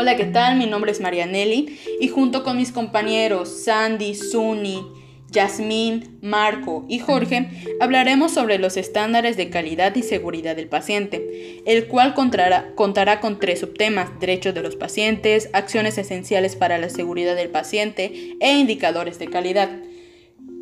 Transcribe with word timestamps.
Hola, 0.00 0.16
¿qué 0.16 0.24
tal? 0.24 0.56
Mi 0.56 0.64
nombre 0.64 0.92
es 0.92 1.00
Marianelli 1.02 1.78
y 2.00 2.08
junto 2.08 2.42
con 2.42 2.56
mis 2.56 2.72
compañeros 2.72 3.64
Sandy, 3.64 4.14
Suni, 4.14 4.82
Yasmín, 5.30 6.18
Marco 6.22 6.86
y 6.88 7.00
Jorge 7.00 7.50
hablaremos 7.80 8.32
sobre 8.32 8.56
los 8.56 8.78
estándares 8.78 9.36
de 9.36 9.50
calidad 9.50 9.94
y 9.94 10.02
seguridad 10.02 10.56
del 10.56 10.68
paciente, 10.68 11.60
el 11.66 11.86
cual 11.86 12.14
contará, 12.14 12.72
contará 12.76 13.20
con 13.20 13.38
tres 13.38 13.60
subtemas, 13.60 14.18
derechos 14.20 14.54
de 14.54 14.62
los 14.62 14.74
pacientes, 14.74 15.50
acciones 15.52 15.98
esenciales 15.98 16.56
para 16.56 16.78
la 16.78 16.88
seguridad 16.88 17.36
del 17.36 17.50
paciente 17.50 18.38
e 18.40 18.54
indicadores 18.54 19.18
de 19.18 19.28
calidad. 19.28 19.68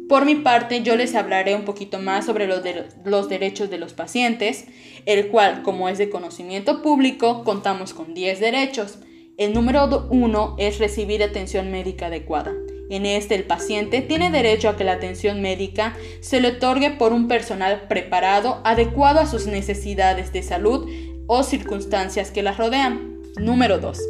Por 0.08 0.24
mi 0.24 0.34
parte, 0.34 0.82
yo 0.82 0.96
les 0.96 1.14
hablaré 1.14 1.54
un 1.54 1.64
poquito 1.64 2.00
más 2.00 2.26
sobre 2.26 2.48
los, 2.48 2.62
los 3.04 3.28
derechos 3.28 3.70
de 3.70 3.78
los 3.78 3.92
pacientes, 3.92 4.64
el 5.06 5.28
cual, 5.28 5.62
como 5.62 5.88
es 5.88 5.96
de 5.96 6.10
conocimiento 6.10 6.82
público, 6.82 7.44
contamos 7.44 7.94
con 7.94 8.14
10 8.14 8.40
derechos. 8.40 8.98
El 9.38 9.54
número 9.54 10.08
1 10.10 10.56
es 10.58 10.80
recibir 10.80 11.22
atención 11.22 11.70
médica 11.70 12.06
adecuada. 12.06 12.52
En 12.90 13.06
este, 13.06 13.36
el 13.36 13.44
paciente 13.44 14.02
tiene 14.02 14.32
derecho 14.32 14.68
a 14.68 14.76
que 14.76 14.82
la 14.82 14.94
atención 14.94 15.40
médica 15.40 15.96
se 16.20 16.40
le 16.40 16.48
otorgue 16.48 16.90
por 16.90 17.12
un 17.12 17.28
personal 17.28 17.82
preparado, 17.86 18.60
adecuado 18.64 19.20
a 19.20 19.28
sus 19.28 19.46
necesidades 19.46 20.32
de 20.32 20.42
salud 20.42 20.90
o 21.28 21.44
circunstancias 21.44 22.32
que 22.32 22.42
las 22.42 22.56
rodean. 22.56 23.20
Número 23.38 23.78
2. 23.78 24.00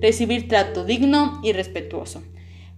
Recibir 0.00 0.48
trato 0.48 0.86
digno 0.86 1.38
y 1.44 1.52
respetuoso. 1.52 2.22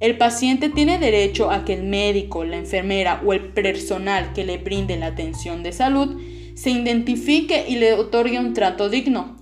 El 0.01 0.19
paciente 0.19 0.69
tiene 0.69 0.99
derecho 0.99 1.53
a 1.53 1.65
que 1.65 1.75
el 1.75 1.85
médico, 1.85 2.45
la 2.45 2.57
enfermera 2.57 3.23
o 3.25 3.33
el 3.33 3.53
personal 3.53 4.33
que 4.33 4.43
le 4.43 4.59
brinde 4.59 4.97
la 4.97 5.07
atención 5.07 5.63
de 5.63 5.71
salud 5.71 6.21
se 6.57 6.71
identifique 6.71 7.67
y 7.69 7.77
le 7.77 7.93
otorgue 7.93 8.41
un 8.41 8.53
trato 8.53 8.89
digno 8.89 9.40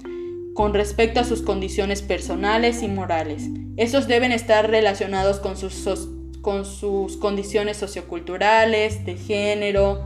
con 0.59 0.75
respecto 0.75 1.20
a 1.20 1.25
sus 1.25 1.42
condiciones 1.42 2.03
personales 2.03 2.83
y 2.83 2.89
morales. 2.89 3.45
Estos 3.77 4.09
deben 4.09 4.33
estar 4.33 4.69
relacionados 4.69 5.39
con 5.39 5.56
sus, 5.56 6.09
con 6.42 6.65
sus 6.65 7.17
condiciones 7.17 7.77
socioculturales, 7.77 9.06
de 9.06 9.17
género, 9.17 10.05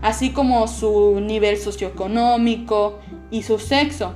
así 0.00 0.30
como 0.30 0.68
su 0.68 1.20
nivel 1.20 1.58
socioeconómico 1.58 2.98
y 3.30 3.42
su 3.42 3.58
sexo. 3.58 4.14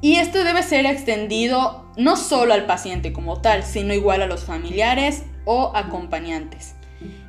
Y 0.00 0.18
esto 0.18 0.44
debe 0.44 0.62
ser 0.62 0.86
extendido 0.86 1.90
no 1.96 2.16
solo 2.16 2.54
al 2.54 2.64
paciente 2.64 3.12
como 3.12 3.40
tal, 3.40 3.64
sino 3.64 3.92
igual 3.92 4.22
a 4.22 4.28
los 4.28 4.44
familiares 4.44 5.24
o 5.46 5.72
acompañantes. 5.74 6.76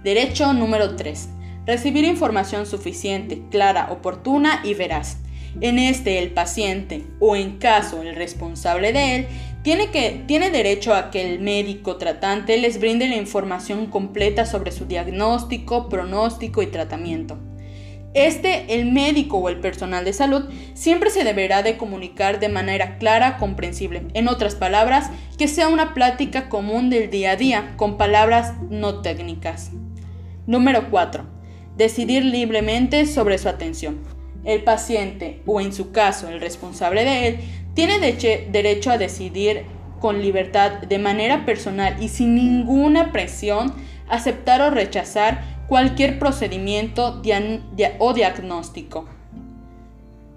Derecho 0.03 0.53
número 0.53 0.95
3. 0.95 1.29
Recibir 1.65 2.03
información 2.05 2.67
suficiente, 2.67 3.41
clara, 3.49 3.91
oportuna 3.91 4.61
y 4.63 4.75
veraz. 4.75 5.24
En 5.61 5.79
este 5.79 6.19
el 6.19 6.31
paciente, 6.31 7.03
o 7.19 7.35
en 7.35 7.57
caso 7.57 8.01
el 8.01 8.15
responsable 8.15 8.91
de 8.91 9.15
él, 9.15 9.27
tiene, 9.63 9.89
que, 9.89 10.23
tiene 10.27 10.51
derecho 10.51 10.93
a 10.93 11.09
que 11.09 11.33
el 11.33 11.39
médico 11.39 11.97
tratante 11.97 12.57
les 12.57 12.79
brinde 12.79 13.07
la 13.07 13.15
información 13.15 13.87
completa 13.87 14.45
sobre 14.45 14.71
su 14.71 14.85
diagnóstico, 14.85 15.89
pronóstico 15.89 16.61
y 16.61 16.67
tratamiento. 16.67 17.39
Este, 18.13 18.75
el 18.75 18.91
médico 18.91 19.37
o 19.37 19.49
el 19.49 19.59
personal 19.59 20.05
de 20.05 20.13
salud, 20.13 20.45
siempre 20.73 21.09
se 21.09 21.23
deberá 21.23 21.63
de 21.63 21.75
comunicar 21.75 22.39
de 22.39 22.47
manera 22.47 22.97
clara, 22.97 23.37
comprensible. 23.37 24.03
En 24.13 24.29
otras 24.29 24.55
palabras, 24.55 25.09
que 25.37 25.49
sea 25.49 25.67
una 25.67 25.93
plática 25.93 26.47
común 26.47 26.89
del 26.89 27.09
día 27.09 27.31
a 27.31 27.35
día, 27.35 27.73
con 27.75 27.97
palabras 27.97 28.53
no 28.69 29.01
técnicas. 29.01 29.71
Número 30.47 30.89
4. 30.89 31.25
Decidir 31.75 32.23
libremente 32.23 33.05
sobre 33.05 33.37
su 33.37 33.49
atención. 33.49 34.14
El 34.45 34.63
paciente, 34.63 35.41
o 35.45 35.59
en 35.59 35.73
su 35.73 35.91
caso 35.91 36.29
el 36.29 36.39
responsable 36.39 37.03
de 37.03 37.27
él, 37.27 37.39
tiene 37.73 37.99
derecho 37.99 38.91
a 38.91 38.97
decidir 38.97 39.65
con 39.99 40.21
libertad, 40.21 40.83
de 40.83 40.99
manera 40.99 41.45
personal 41.45 42.01
y 42.01 42.09
sin 42.09 42.35
ninguna 42.35 43.11
presión, 43.11 43.73
aceptar 44.07 44.61
o 44.61 44.69
rechazar 44.69 45.65
cualquier 45.67 46.19
procedimiento 46.19 47.21
o 47.99 48.13
diagnóstico. 48.13 49.05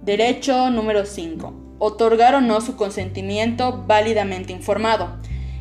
Derecho 0.02 0.70
número 0.70 1.04
5. 1.04 1.52
Otorgar 1.78 2.34
o 2.34 2.40
no 2.40 2.60
su 2.62 2.76
consentimiento 2.76 3.84
válidamente 3.86 4.52
informado. 4.52 5.18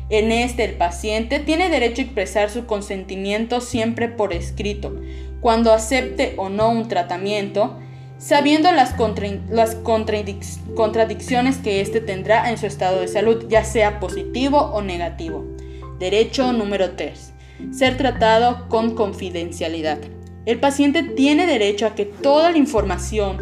En 0.08 0.32
este 0.32 0.64
el 0.64 0.76
paciente 0.76 1.38
tiene 1.38 1.68
derecho 1.68 2.00
a 2.00 2.04
expresar 2.06 2.48
su 2.48 2.64
consentimiento 2.64 3.60
siempre 3.60 4.08
por 4.08 4.32
escrito, 4.32 4.96
cuando 5.40 5.72
acepte 5.72 6.32
o 6.38 6.48
no 6.48 6.70
un 6.70 6.88
tratamiento, 6.88 7.78
sabiendo 8.18 8.70
las, 8.72 8.94
las 9.48 9.74
contradicciones 10.74 11.56
que 11.56 11.80
éste 11.80 12.00
tendrá 12.00 12.50
en 12.50 12.58
su 12.58 12.66
estado 12.66 13.00
de 13.00 13.08
salud, 13.08 13.46
ya 13.48 13.64
sea 13.64 14.00
positivo 14.00 14.58
o 14.58 14.82
negativo. 14.82 15.44
Derecho 15.98 16.52
número 16.52 16.92
3 16.92 17.32
ser 17.72 17.96
tratado 17.96 18.68
con 18.68 18.94
confidencialidad. 18.94 19.98
El 20.46 20.60
paciente 20.60 21.02
tiene 21.02 21.46
derecho 21.46 21.86
a 21.86 21.94
que 21.94 22.04
toda 22.04 22.50
la 22.50 22.58
información 22.58 23.38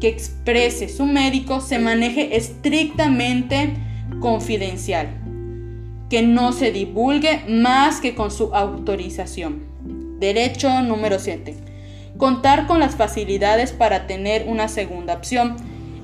que 0.00 0.08
exprese 0.08 0.88
su 0.88 1.06
médico 1.06 1.60
se 1.60 1.78
maneje 1.78 2.36
estrictamente 2.36 3.74
confidencial, 4.20 5.08
que 6.08 6.22
no 6.22 6.52
se 6.52 6.72
divulgue 6.72 7.44
más 7.48 8.00
que 8.00 8.14
con 8.14 8.30
su 8.30 8.54
autorización. 8.54 9.66
Derecho 10.18 10.82
número 10.82 11.18
7. 11.18 11.67
Contar 12.18 12.66
con 12.66 12.80
las 12.80 12.96
facilidades 12.96 13.72
para 13.72 14.08
tener 14.08 14.46
una 14.48 14.66
segunda 14.68 15.14
opción. 15.14 15.56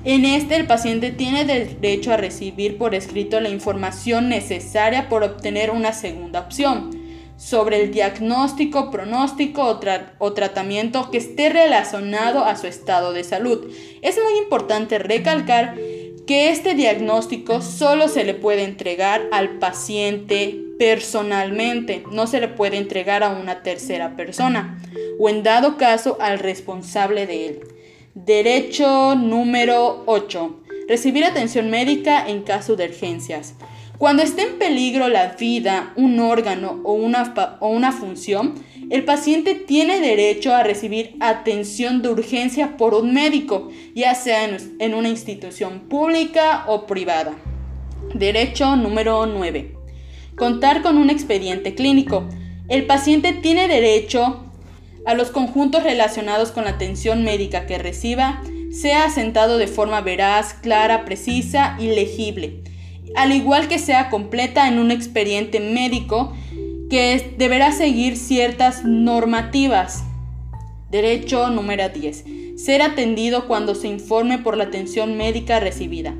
En 0.05 0.23
este 0.23 0.55
el 0.55 0.65
paciente 0.65 1.11
tiene 1.11 1.43
derecho 1.43 2.13
a 2.13 2.17
recibir 2.17 2.77
por 2.77 2.95
escrito 2.95 3.41
la 3.41 3.49
información 3.49 4.29
necesaria 4.29 5.09
por 5.09 5.23
obtener 5.23 5.71
una 5.71 5.91
segunda 5.91 6.39
opción 6.39 6.91
sobre 7.37 7.83
el 7.83 7.91
diagnóstico, 7.91 8.91
pronóstico 8.91 9.79
o, 10.19 10.33
tratamiento 10.33 11.11
que 11.11 11.17
esté 11.17 11.49
relacionado 11.49 12.45
a 12.45 12.55
su 12.55 12.67
estado 12.67 13.11
de 13.11 13.25
salud. 13.25 13.67
Es 14.01 14.17
muy 14.23 14.37
importante 14.37 14.99
recalcar 14.99 15.75
que 16.25 16.49
este 16.49 16.75
diagnóstico 16.75 17.61
solo 17.61 18.07
se 18.07 18.23
le 18.23 18.33
puede 18.35 18.63
entregar 18.63 19.23
al 19.33 19.57
paciente 19.57 20.64
personalmente, 20.77 22.03
no 22.11 22.27
se 22.27 22.39
le 22.39 22.47
puede 22.47 22.77
entregar 22.77 23.23
a 23.23 23.29
una 23.29 23.63
tercera 23.63 24.15
persona 24.15 24.79
o 25.19 25.29
en 25.29 25.43
dado 25.43 25.77
caso 25.77 26.17
al 26.19 26.39
responsable 26.39 27.27
de 27.27 27.47
él. 27.47 27.59
Derecho 28.13 29.15
número 29.15 30.03
8. 30.05 30.61
Recibir 30.87 31.25
atención 31.25 31.69
médica 31.69 32.27
en 32.27 32.43
caso 32.43 32.75
de 32.75 32.85
urgencias. 32.85 33.55
Cuando 33.97 34.23
esté 34.23 34.43
en 34.43 34.57
peligro 34.57 35.07
la 35.07 35.35
vida, 35.39 35.93
un 35.95 36.19
órgano 36.19 36.81
o 36.83 36.93
una, 36.93 37.57
o 37.61 37.69
una 37.69 37.91
función, 37.91 38.55
el 38.89 39.03
paciente 39.03 39.55
tiene 39.55 39.99
derecho 39.99 40.53
a 40.53 40.63
recibir 40.63 41.15
atención 41.21 42.01
de 42.01 42.09
urgencia 42.09 42.77
por 42.77 42.93
un 42.93 43.13
médico, 43.13 43.69
ya 43.95 44.13
sea 44.13 44.43
en, 44.43 44.75
en 44.79 44.93
una 44.93 45.09
institución 45.09 45.87
pública 45.89 46.65
o 46.67 46.85
privada. 46.85 47.33
Derecho 48.13 48.75
número 48.75 49.25
9. 49.25 49.84
Contar 50.35 50.81
con 50.81 50.97
un 50.97 51.09
expediente 51.09 51.75
clínico. 51.75 52.27
El 52.67 52.85
paciente 52.85 53.33
tiene 53.33 53.67
derecho 53.67 54.43
a 55.05 55.13
los 55.13 55.31
conjuntos 55.31 55.83
relacionados 55.83 56.51
con 56.51 56.63
la 56.63 56.71
atención 56.71 57.23
médica 57.23 57.65
que 57.65 57.77
reciba, 57.77 58.41
sea 58.71 59.05
asentado 59.05 59.57
de 59.57 59.67
forma 59.67 60.01
veraz, 60.01 60.53
clara, 60.55 61.05
precisa 61.05 61.77
y 61.79 61.87
legible 61.87 62.63
al 63.15 63.31
igual 63.31 63.67
que 63.67 63.79
sea 63.79 64.09
completa 64.09 64.67
en 64.67 64.77
un 64.77 64.91
expediente 64.91 65.59
médico 65.59 66.33
que 66.89 67.33
deberá 67.37 67.71
seguir 67.71 68.17
ciertas 68.17 68.83
normativas. 68.83 70.03
Derecho 70.91 71.49
número 71.49 71.89
10. 71.89 72.25
Ser 72.57 72.81
atendido 72.81 73.47
cuando 73.47 73.73
se 73.75 73.87
informe 73.87 74.39
por 74.39 74.57
la 74.57 74.65
atención 74.65 75.17
médica 75.17 75.59
recibida. 75.59 76.13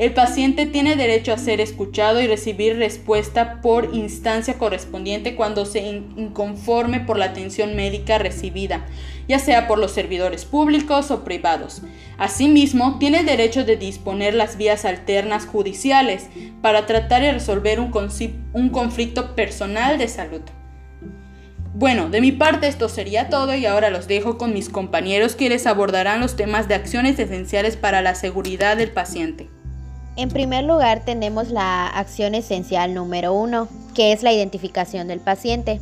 El 0.00 0.14
paciente 0.14 0.64
tiene 0.64 0.96
derecho 0.96 1.30
a 1.30 1.36
ser 1.36 1.60
escuchado 1.60 2.22
y 2.22 2.26
recibir 2.26 2.78
respuesta 2.78 3.60
por 3.60 3.94
instancia 3.94 4.54
correspondiente 4.54 5.34
cuando 5.34 5.66
se 5.66 5.80
inconforme 5.80 7.00
por 7.00 7.18
la 7.18 7.26
atención 7.26 7.76
médica 7.76 8.16
recibida, 8.16 8.86
ya 9.28 9.38
sea 9.38 9.68
por 9.68 9.78
los 9.78 9.90
servidores 9.90 10.46
públicos 10.46 11.10
o 11.10 11.22
privados. 11.22 11.82
Asimismo, 12.16 12.96
tiene 12.98 13.24
derecho 13.24 13.66
de 13.66 13.76
disponer 13.76 14.32
las 14.32 14.56
vías 14.56 14.86
alternas 14.86 15.44
judiciales 15.44 16.30
para 16.62 16.86
tratar 16.86 17.20
de 17.20 17.32
resolver 17.32 17.78
un, 17.78 17.92
un 18.54 18.70
conflicto 18.70 19.34
personal 19.34 19.98
de 19.98 20.08
salud. 20.08 20.40
Bueno, 21.74 22.08
de 22.08 22.22
mi 22.22 22.32
parte 22.32 22.68
esto 22.68 22.88
sería 22.88 23.28
todo 23.28 23.54
y 23.54 23.66
ahora 23.66 23.90
los 23.90 24.08
dejo 24.08 24.38
con 24.38 24.54
mis 24.54 24.70
compañeros 24.70 25.34
que 25.34 25.50
les 25.50 25.66
abordarán 25.66 26.20
los 26.20 26.36
temas 26.36 26.68
de 26.68 26.74
acciones 26.76 27.18
esenciales 27.18 27.76
para 27.76 28.00
la 28.00 28.14
seguridad 28.14 28.78
del 28.78 28.92
paciente. 28.92 29.50
En 30.16 30.28
primer 30.28 30.64
lugar 30.64 31.04
tenemos 31.04 31.50
la 31.50 31.86
acción 31.86 32.34
esencial 32.34 32.94
número 32.94 33.32
uno, 33.32 33.68
que 33.94 34.12
es 34.12 34.22
la 34.22 34.32
identificación 34.32 35.08
del 35.08 35.20
paciente. 35.20 35.80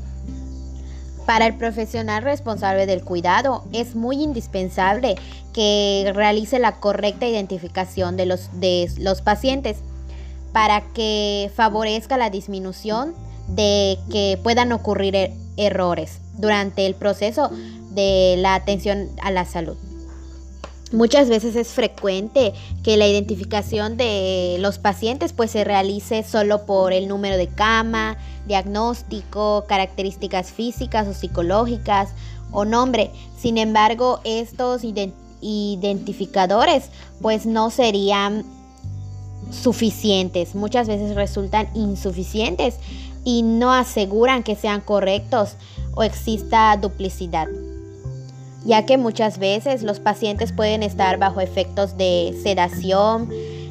Para 1.27 1.47
el 1.47 1.57
profesional 1.57 2.23
responsable 2.23 2.87
del 2.87 3.05
cuidado 3.05 3.65
es 3.73 3.95
muy 3.95 4.23
indispensable 4.23 5.17
que 5.53 6.11
realice 6.15 6.59
la 6.59 6.77
correcta 6.77 7.27
identificación 7.27 8.17
de 8.17 8.27
los, 8.27 8.49
pacientes. 9.23 9.79
para 10.53 10.81
que 10.95 11.51
favorezca 11.55 12.17
la 12.17 12.31
disminución 12.31 13.15
de 13.49 13.99
que 14.11 14.39
puedan 14.43 14.73
ocurrir 14.73 15.15
er-, 15.15 15.33
errores 15.59 16.21
durante 16.39 16.87
el 16.87 16.95
proceso 16.95 17.51
de 17.91 18.37
la 18.39 18.55
atención 18.55 19.11
a 19.21 19.31
la 19.31 19.45
salud. 19.45 19.77
Muchas 20.93 21.29
veces 21.29 21.55
es 21.55 21.69
frecuente 21.69 22.55
que 22.83 22.97
la 22.97 23.07
identificación 23.07 23.99
de 23.99 24.57
los 24.61 24.79
pacientes 24.79 25.35
pues 25.35 25.51
se 25.51 25.63
realice 25.63 26.23
solo 26.23 26.65
por 26.65 26.95
el 26.95 27.09
número 27.09 27.37
de 27.37 27.49
cama, 27.49 28.17
diagnóstico, 28.47 29.67
características 29.69 30.51
físicas 30.51 31.07
o 31.07 31.13
psicológicas 31.13 32.15
o 32.53 32.65
nombre. 32.65 33.11
Sin 33.37 33.59
embargo, 33.59 34.21
estos 34.25 34.83
identificadores 35.43 36.89
pues 37.21 37.45
no 37.45 37.69
serían 37.69 38.47
suficientes. 39.51 40.55
Muchas 40.55 40.89
veces 40.89 41.15
resultan 41.15 41.69
insuficientes 41.75 42.77
y 43.25 43.43
no 43.43 43.75
aseguran 43.75 44.43
que 44.43 44.57
sean 44.57 44.81
correctos 44.81 45.57
o 45.95 46.03
exista 46.03 46.75
duplicidad 46.79 47.47
ya 48.65 48.87
que 48.87 48.99
muchas 48.99 49.39
veces 49.39 49.83
los 49.83 50.01
pacientes 50.01 50.53
pueden 50.53 50.83
estar 50.83 51.19
bajo 51.19 51.41
efectos 51.41 51.97
de 51.97 52.39
sedación, 52.43 53.31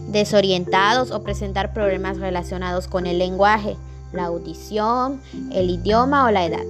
desorientados 0.09 1.11
o 1.11 1.23
presentar 1.23 1.73
problemas 1.73 2.17
relacionados 2.17 2.87
con 2.87 3.05
el 3.05 3.19
lenguaje, 3.19 3.75
la 4.13 4.25
audición, 4.25 5.21
el 5.51 5.69
idioma 5.69 6.25
o 6.25 6.31
la 6.31 6.45
edad. 6.45 6.63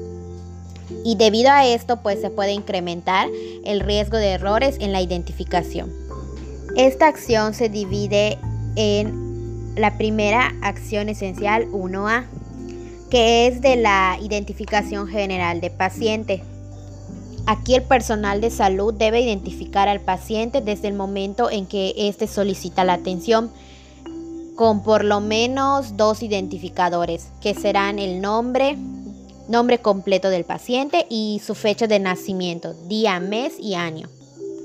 Y 1.04 1.16
debido 1.16 1.52
a 1.52 1.66
esto, 1.66 1.98
pues 1.98 2.22
se 2.22 2.30
puede 2.30 2.54
incrementar 2.54 3.28
el 3.66 3.82
riesgo 3.82 4.18
de 4.18 4.32
errores 4.32 4.78
en 4.80 4.94
la 4.94 5.02
identificación. 5.02 5.92
Esta 6.76 7.08
acción 7.08 7.54
se 7.54 7.70
divide 7.70 8.38
en 8.76 9.74
la 9.76 9.98
primera 9.98 10.54
acción 10.62 11.10
esencial 11.10 11.68
1A, 11.72 12.26
que 13.10 13.48
es 13.48 13.62
de 13.62 13.76
la 13.76 14.18
identificación 14.22 15.08
general 15.08 15.62
de 15.62 15.70
paciente. 15.70 16.44
Aquí 17.50 17.76
el 17.76 17.84
personal 17.84 18.42
de 18.42 18.50
salud 18.50 18.94
debe 18.94 19.22
identificar 19.22 19.88
al 19.88 20.02
paciente 20.02 20.60
desde 20.60 20.90
el 20.90 20.96
momento 20.96 21.50
en 21.50 21.66
que 21.66 21.94
éste 21.96 22.28
solicita 22.28 22.84
la 22.84 22.92
atención 22.92 23.52
con 24.58 24.84
por 24.84 25.06
lo 25.06 25.22
menos 25.22 25.96
dos 25.96 26.24
identificadores, 26.24 27.30
que 27.40 27.54
serán 27.54 28.00
el 28.00 28.20
nombre, 28.20 28.76
nombre 29.48 29.80
completo 29.80 30.30
del 30.30 30.44
paciente 30.44 31.06
y 31.10 31.42
su 31.42 31.56
fecha 31.56 31.88
de 31.88 32.00
nacimiento, 32.00 32.74
día, 32.90 33.18
mes 33.22 33.54
y 33.58 33.76
año. 33.76 34.10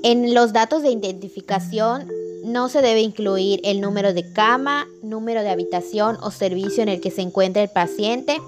En 0.03 0.33
los 0.33 0.51
datos 0.51 0.81
de 0.81 0.91
identificación 0.91 2.09
no 2.43 2.67
se 2.67 2.81
debe 2.81 2.99
incluir 2.99 3.61
el 3.63 3.79
número 3.79 4.13
de 4.13 4.33
cama, 4.33 4.87
número 5.01 5.41
de 5.41 5.51
habitación 5.51 6.17
o 6.21 6.31
servicio 6.31 6.83
en 6.83 6.89
el 6.89 6.99
que 6.99 7.11
se 7.11 7.21
encuentra 7.21 7.63
el 7.63 7.69
paciente, 7.69 8.41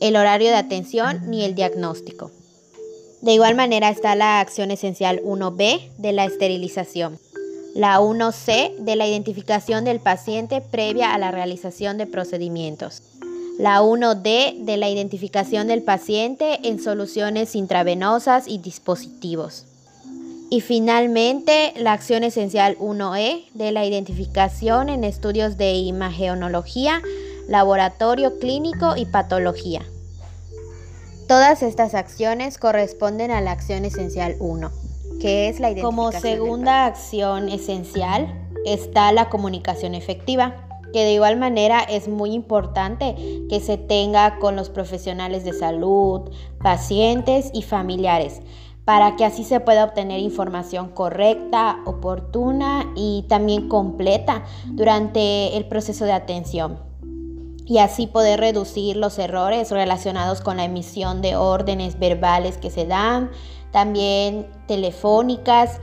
el 0.00 0.16
horario 0.16 0.50
de 0.50 0.56
atención 0.56 1.30
ni 1.30 1.46
el 1.46 1.54
diagnóstico. 1.54 2.30
De 3.22 3.32
igual 3.32 3.54
manera 3.54 3.88
está 3.88 4.14
la 4.14 4.40
acción 4.40 4.70
esencial 4.70 5.22
1B 5.22 5.90
de 5.96 6.12
la 6.12 6.26
esterilización. 6.26 7.18
La 7.74 8.00
1C 8.00 8.76
de 8.76 8.96
la 8.96 9.06
identificación 9.06 9.84
del 9.84 10.00
paciente 10.00 10.60
previa 10.60 11.14
a 11.14 11.18
la 11.18 11.30
realización 11.30 11.98
de 11.98 12.06
procedimientos. 12.06 13.02
La 13.58 13.80
1D 13.80 14.64
de 14.64 14.76
la 14.76 14.90
identificación 14.90 15.66
del 15.66 15.82
paciente 15.82 16.60
en 16.68 16.78
soluciones 16.78 17.54
intravenosas 17.54 18.48
y 18.48 18.58
dispositivos. 18.58 19.64
Y 20.50 20.60
finalmente, 20.60 21.72
la 21.76 21.92
acción 21.92 22.22
esencial 22.22 22.76
1E 22.78 23.46
de 23.54 23.72
la 23.72 23.84
identificación 23.86 24.88
en 24.90 25.04
estudios 25.04 25.56
de 25.56 25.72
imagenología, 25.72 27.02
laboratorio 27.48 28.38
clínico 28.38 28.94
y 28.96 29.06
patología. 29.06 29.82
Todas 31.28 31.64
estas 31.64 31.94
acciones 31.94 32.56
corresponden 32.56 33.32
a 33.32 33.40
la 33.40 33.50
acción 33.50 33.84
esencial 33.84 34.36
1, 34.38 34.70
que 35.20 35.48
es 35.48 35.58
la 35.58 35.70
identificación. 35.70 35.96
Como 35.96 36.12
segunda 36.12 36.86
acción 36.86 37.48
esencial 37.48 38.48
está 38.64 39.10
la 39.10 39.28
comunicación 39.28 39.96
efectiva, 39.96 40.68
que 40.92 41.04
de 41.04 41.14
igual 41.14 41.36
manera 41.36 41.80
es 41.80 42.06
muy 42.06 42.32
importante 42.32 43.16
que 43.50 43.58
se 43.58 43.76
tenga 43.76 44.38
con 44.38 44.54
los 44.54 44.70
profesionales 44.70 45.44
de 45.44 45.52
salud, 45.52 46.30
pacientes 46.62 47.50
y 47.52 47.62
familiares, 47.62 48.40
para 48.84 49.16
que 49.16 49.24
así 49.24 49.42
se 49.42 49.58
pueda 49.58 49.82
obtener 49.82 50.20
información 50.20 50.90
correcta, 50.90 51.80
oportuna 51.86 52.92
y 52.94 53.24
también 53.28 53.68
completa 53.68 54.44
durante 54.66 55.56
el 55.56 55.66
proceso 55.66 56.04
de 56.04 56.12
atención 56.12 56.85
y 57.66 57.78
así 57.78 58.06
poder 58.06 58.40
reducir 58.40 58.96
los 58.96 59.18
errores 59.18 59.70
relacionados 59.70 60.40
con 60.40 60.56
la 60.56 60.64
emisión 60.64 61.20
de 61.20 61.36
órdenes 61.36 61.98
verbales 61.98 62.58
que 62.58 62.70
se 62.70 62.86
dan, 62.86 63.30
también 63.72 64.48
telefónicas 64.66 65.80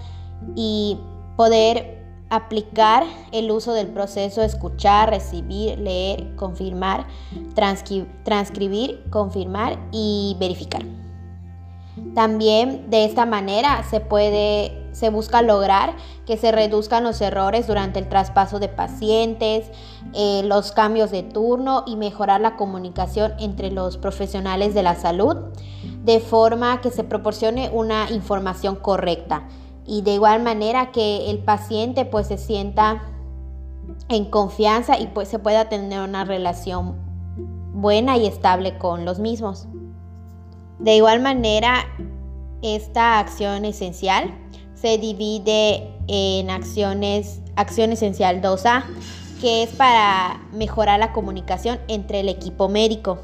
y 0.56 0.98
poder 1.36 2.02
aplicar 2.30 3.04
el 3.32 3.52
uso 3.52 3.74
del 3.74 3.88
proceso 3.88 4.42
escuchar, 4.42 5.10
recibir, 5.10 5.78
leer, 5.78 6.36
confirmar, 6.36 7.06
transcribir, 7.54 9.04
confirmar 9.12 9.78
y 9.92 10.36
verificar. 10.40 10.84
También 12.16 12.90
de 12.90 13.06
esta 13.06 13.26
manera 13.26 13.84
se 13.84 14.00
puede 14.00 14.83
se 14.94 15.10
busca 15.10 15.42
lograr 15.42 15.96
que 16.26 16.38
se 16.38 16.52
reduzcan 16.52 17.04
los 17.04 17.20
errores 17.20 17.68
durante 17.68 18.00
el 18.00 18.08
traspaso 18.08 18.60
de 18.60 18.70
pacientes, 18.70 19.70
eh, 20.14 20.42
los 20.46 20.72
cambios 20.72 21.12
de 21.12 21.24
turno 21.24 21.84
y 21.86 21.98
mejorar 21.98 22.40
la 22.40 22.56
comunicación 22.56 23.34
entre 23.40 23.72
los 23.72 23.98
profesionales 23.98 24.74
de 24.74 24.84
la 24.84 24.96
salud, 24.96 25.36
de 26.04 26.20
forma 26.20 26.80
que 26.82 26.92
se 26.92 27.04
proporcione 27.04 27.70
una 27.74 28.10
información 28.12 28.76
correcta 28.76 29.44
y 29.86 30.02
de 30.02 30.14
igual 30.14 30.42
manera 30.42 30.92
que 30.92 31.30
el 31.30 31.40
paciente 31.40 32.06
pues 32.06 32.28
se 32.28 32.38
sienta 32.38 33.04
en 34.10 34.26
confianza 34.26 34.98
y 34.98 35.08
pues 35.08 35.28
se 35.28 35.40
pueda 35.40 35.70
tener 35.70 36.02
una 36.02 36.24
relación 36.24 36.96
buena 37.74 38.18
y 38.18 38.28
estable 38.28 38.78
con 38.78 39.06
los 39.06 39.20
mismos. 39.20 39.68
De 40.80 40.96
igual 40.96 41.22
manera, 41.22 41.86
esta 42.62 43.20
acción 43.20 43.66
esencial 43.66 44.34
se 44.84 44.98
divide 44.98 45.88
en 46.10 46.50
acciones, 46.50 47.40
acción 47.56 47.94
esencial 47.94 48.42
2A, 48.42 48.84
que 49.40 49.64
es 49.64 49.70
para 49.70 50.42
mejorar 50.52 51.00
la 51.00 51.14
comunicación 51.14 51.80
entre 51.88 52.20
el 52.20 52.28
equipo 52.28 52.68
médico, 52.68 53.22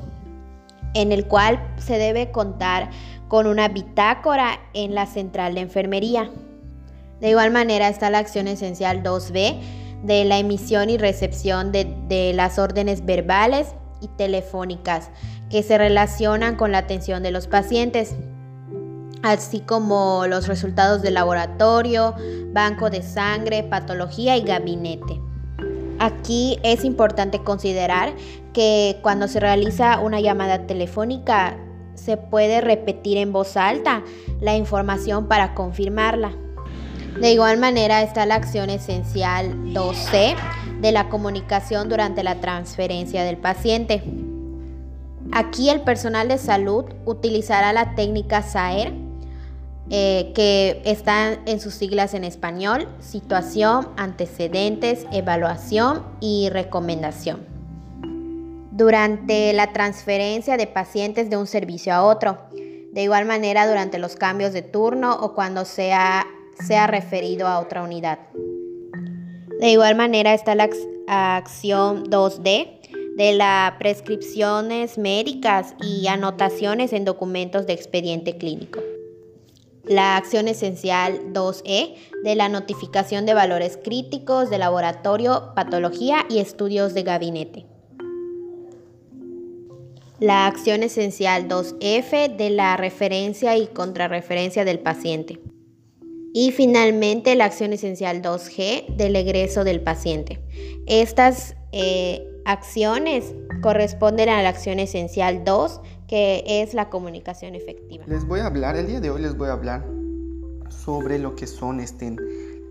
en 0.94 1.12
el 1.12 1.26
cual 1.26 1.60
se 1.78 1.98
debe 1.98 2.32
contar 2.32 2.92
con 3.28 3.46
una 3.46 3.68
bitácora 3.68 4.58
en 4.74 4.96
la 4.96 5.06
central 5.06 5.56
de 5.56 5.60
enfermería. 5.60 6.30
De 7.20 7.32
igual 7.32 7.52
manera 7.52 7.90
está 7.90 8.10
la 8.10 8.20
acción 8.20 8.48
esencial 8.48 9.04
2B 9.04 9.60
de 10.04 10.24
la 10.24 10.40
emisión 10.40 10.90
y 10.90 10.98
recepción 10.98 11.74
de, 11.74 11.94
de 12.08 12.32
las 12.32 12.58
órdenes 12.58 13.06
verbales 13.06 13.76
y 14.00 14.08
telefónicas 14.08 15.10
que 15.50 15.62
se 15.62 15.78
relacionan 15.78 16.56
con 16.56 16.72
la 16.72 16.78
atención 16.78 17.22
de 17.22 17.32
los 17.32 17.48
pacientes 17.48 18.16
así 19.24 19.60
como 19.60 20.26
los 20.28 20.48
resultados 20.48 21.02
de 21.02 21.12
laboratorio, 21.12 22.16
banco 22.52 22.90
de 22.90 23.02
sangre, 23.02 23.64
patología 23.64 24.38
y 24.38 24.42
gabinete. 24.42 25.20
Aquí 26.00 26.58
es 26.64 26.86
importante 26.86 27.44
considerar 27.44 28.14
que 28.54 29.00
cuando 29.02 29.28
se 29.28 29.40
realiza 29.40 30.00
una 30.00 30.22
llamada 30.22 30.66
telefónica 30.66 31.58
se 31.96 32.16
puede 32.16 32.62
repetir 32.62 33.18
en 33.18 33.34
voz 33.34 33.58
alta 33.58 34.04
la 34.40 34.56
información 34.56 35.28
para 35.28 35.54
confirmarla. 35.54 36.32
De 37.20 37.34
igual 37.34 37.58
manera 37.58 38.02
está 38.02 38.26
la 38.26 38.36
acción 38.36 38.70
esencial 38.70 39.54
2C 39.74 40.36
de 40.80 40.92
la 40.94 41.10
comunicación 41.10 41.90
durante 41.90 42.24
la 42.24 42.36
transferencia 42.36 43.26
del 43.26 43.36
paciente. 43.36 44.02
Aquí 45.34 45.70
el 45.70 45.82
personal 45.82 46.30
de 46.30 46.38
salud 46.38 46.86
utilizará 47.06 47.74
la 47.74 47.96
técnica 47.96 48.42
SAER 48.42 49.09
eh, 49.92 50.32
que 50.36 50.82
están 50.86 51.40
en 51.48 51.60
sus 51.60 51.74
siglas 51.74 52.14
en 52.14 52.24
español, 52.24 52.88
situación, 53.00 53.90
antecedentes, 53.98 55.08
evaluación 55.12 56.04
y 56.20 56.50
recomendación. 56.52 57.48
Durante 58.72 59.52
la 59.54 59.74
transferencia 59.74 60.58
de 60.58 60.68
pacientes 60.68 61.32
de 61.32 61.38
un 61.38 61.48
servicio 61.48 61.92
a 61.92 62.04
otro, 62.04 62.38
de 62.92 63.02
igual 63.02 63.26
manera 63.26 63.68
durante 63.68 63.98
los 63.98 64.16
cambios 64.16 64.54
de 64.54 64.62
turno 64.62 65.18
o 65.22 65.34
cuando 65.34 65.66
sea, 65.66 66.28
sea 66.66 66.86
referido 66.86 67.48
a 67.48 67.60
otra 67.60 67.82
unidad. 67.82 68.20
De 69.60 69.72
igual 69.72 69.96
manera 69.96 70.36
está 70.36 70.54
la 70.54 70.70
acción 71.08 72.06
2D 72.06 72.80
de 73.18 73.34
las 73.34 73.74
prescripciones 73.80 75.00
médicas 75.00 75.74
y 75.82 76.06
anotaciones 76.08 76.94
en 76.94 77.06
documentos 77.06 77.66
de 77.66 77.74
expediente 77.74 78.38
clínico. 78.38 78.80
La 79.90 80.18
acción 80.18 80.48
esencial 80.48 81.34
2E 81.34 81.96
de 82.24 82.36
la 82.36 82.48
notificación 82.48 83.26
de 83.26 83.34
valores 83.34 83.78
críticos 83.84 84.52
de 84.52 84.60
laboratorio, 84.60 85.52
patología 85.56 86.26
y 86.30 86.38
estudios 86.38 86.94
de 86.94 87.02
gabinete. 87.02 87.66
La 90.20 90.46
acción 90.46 90.84
esencial 90.84 91.48
2F 91.48 92.36
de 92.36 92.50
la 92.52 92.78
referencia 92.78 93.58
y 93.58 93.66
contrarreferencia 93.66 94.64
del 94.64 94.80
paciente. 94.80 95.40
Y 96.36 96.52
finalmente 96.52 97.34
la 97.36 97.46
acción 97.46 97.74
esencial 97.74 98.22
2G 98.22 98.96
del 98.96 99.16
egreso 99.16 99.64
del 99.64 99.82
paciente. 99.82 100.40
Estas 100.86 101.56
eh, 101.72 102.28
acciones 102.46 103.34
corresponden 103.64 104.30
a 104.30 104.44
la 104.44 104.50
acción 104.50 104.80
esencial 104.80 105.44
2, 105.44 105.82
que 106.10 106.44
es 106.48 106.74
la 106.74 106.90
comunicación 106.90 107.54
efectiva. 107.54 108.04
Les 108.08 108.26
voy 108.26 108.40
a 108.40 108.48
hablar, 108.48 108.76
el 108.76 108.88
día 108.88 109.00
de 109.00 109.12
hoy 109.12 109.22
les 109.22 109.38
voy 109.38 109.50
a 109.50 109.52
hablar 109.52 109.86
sobre 110.70 111.20
lo 111.20 111.36
que 111.36 111.46
son 111.46 111.80
este, 111.80 112.16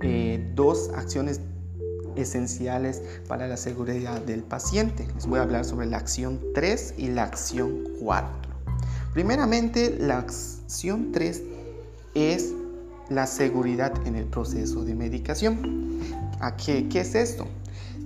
eh, 0.03 0.45
dos 0.57 0.91
acciones 0.97 1.41
esenciales 2.17 3.01
para 3.29 3.47
la 3.47 3.57
seguridad 3.57 4.21
del 4.23 4.43
paciente. 4.43 5.07
Les 5.15 5.27
voy 5.29 5.39
a 5.39 5.43
hablar 5.43 5.65
sobre 5.65 5.87
la 5.87 5.99
acción 5.99 6.41
3 6.53 6.95
y 6.99 7.09
la 7.09 7.23
acción 7.23 7.85
4. 8.01 8.29
Primeramente, 9.15 9.97
la 10.01 10.19
acción 10.19 11.13
3 11.13 11.43
es 12.15 12.53
la 13.09 13.29
seguridad 13.29 13.93
en 14.05 14.17
el 14.17 14.25
proceso 14.25 14.85
de 14.85 14.97
medicación. 14.97 16.01
¿A 16.41 16.57
qué, 16.57 16.89
qué 16.89 17.01
es 17.01 17.15
esto? 17.15 17.47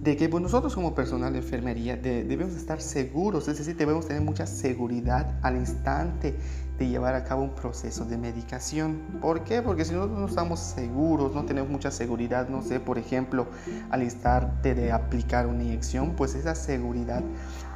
De 0.02 0.16
que 0.16 0.28
pues, 0.28 0.42
nosotros 0.42 0.74
como 0.74 0.96
personal 0.96 1.32
de 1.32 1.38
enfermería 1.38 1.96
debemos 1.96 2.54
estar 2.54 2.80
seguros, 2.80 3.46
es 3.46 3.58
decir, 3.58 3.76
debemos 3.76 4.08
tener 4.08 4.20
mucha 4.20 4.48
seguridad 4.48 5.38
al 5.42 5.56
instante 5.56 6.36
de 6.76 6.88
llevar 6.88 7.14
a 7.14 7.22
cabo 7.22 7.44
un 7.44 7.54
proceso 7.54 8.04
de 8.04 8.18
medicación. 8.18 9.00
¿Por 9.20 9.44
qué? 9.44 9.62
Porque 9.62 9.84
si 9.84 9.92
nosotros 9.92 10.18
no 10.18 10.26
estamos 10.26 10.58
seguros, 10.58 11.32
no 11.36 11.44
tenemos 11.44 11.70
mucha 11.70 11.92
seguridad, 11.92 12.48
no 12.48 12.62
sé, 12.62 12.80
por 12.80 12.98
ejemplo, 12.98 13.46
al 13.90 14.02
instante 14.02 14.74
de 14.74 14.90
aplicar 14.90 15.46
una 15.46 15.62
inyección, 15.62 16.16
pues 16.16 16.34
esa 16.34 16.56
seguridad, 16.56 17.22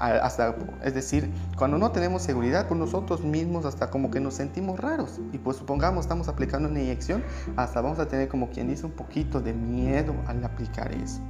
hasta, 0.01 0.57
es 0.83 0.95
decir, 0.95 1.31
cuando 1.57 1.79
no 1.79 1.93
tenemos 1.93 2.23
seguridad, 2.23 2.67
pues 2.67 2.81
nosotros 2.81 3.23
mismos 3.23 3.65
hasta 3.67 3.89
como 3.89 4.11
que 4.11 4.19
nos 4.19 4.35
sentimos 4.35 4.81
raros. 4.81 5.21
Y 5.33 5.39
pues 5.39 5.59
supongamos 5.59 6.07
estamos 6.07 6.27
aplicando 6.27 6.69
una 6.69 6.81
inyección, 6.81 7.23
hasta 7.55 7.81
vamos 7.81 8.01
a 8.01 8.09
tener 8.09 8.27
como 8.29 8.51
quien 8.51 8.67
dice 8.67 8.85
un 8.85 8.93
poquito 8.93 9.41
de 9.41 9.53
miedo 9.53 10.13
al 10.27 10.43
aplicar 10.43 10.93
eso. 10.93 11.21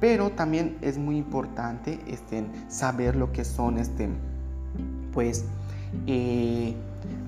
Pero 0.00 0.30
también 0.30 0.78
es 0.80 0.96
muy 0.98 1.16
importante 1.16 2.00
este, 2.06 2.44
saber 2.68 3.16
lo 3.16 3.32
que 3.32 3.44
son, 3.44 3.78
este, 3.78 4.08
pues, 5.12 5.44
eh, 6.06 6.74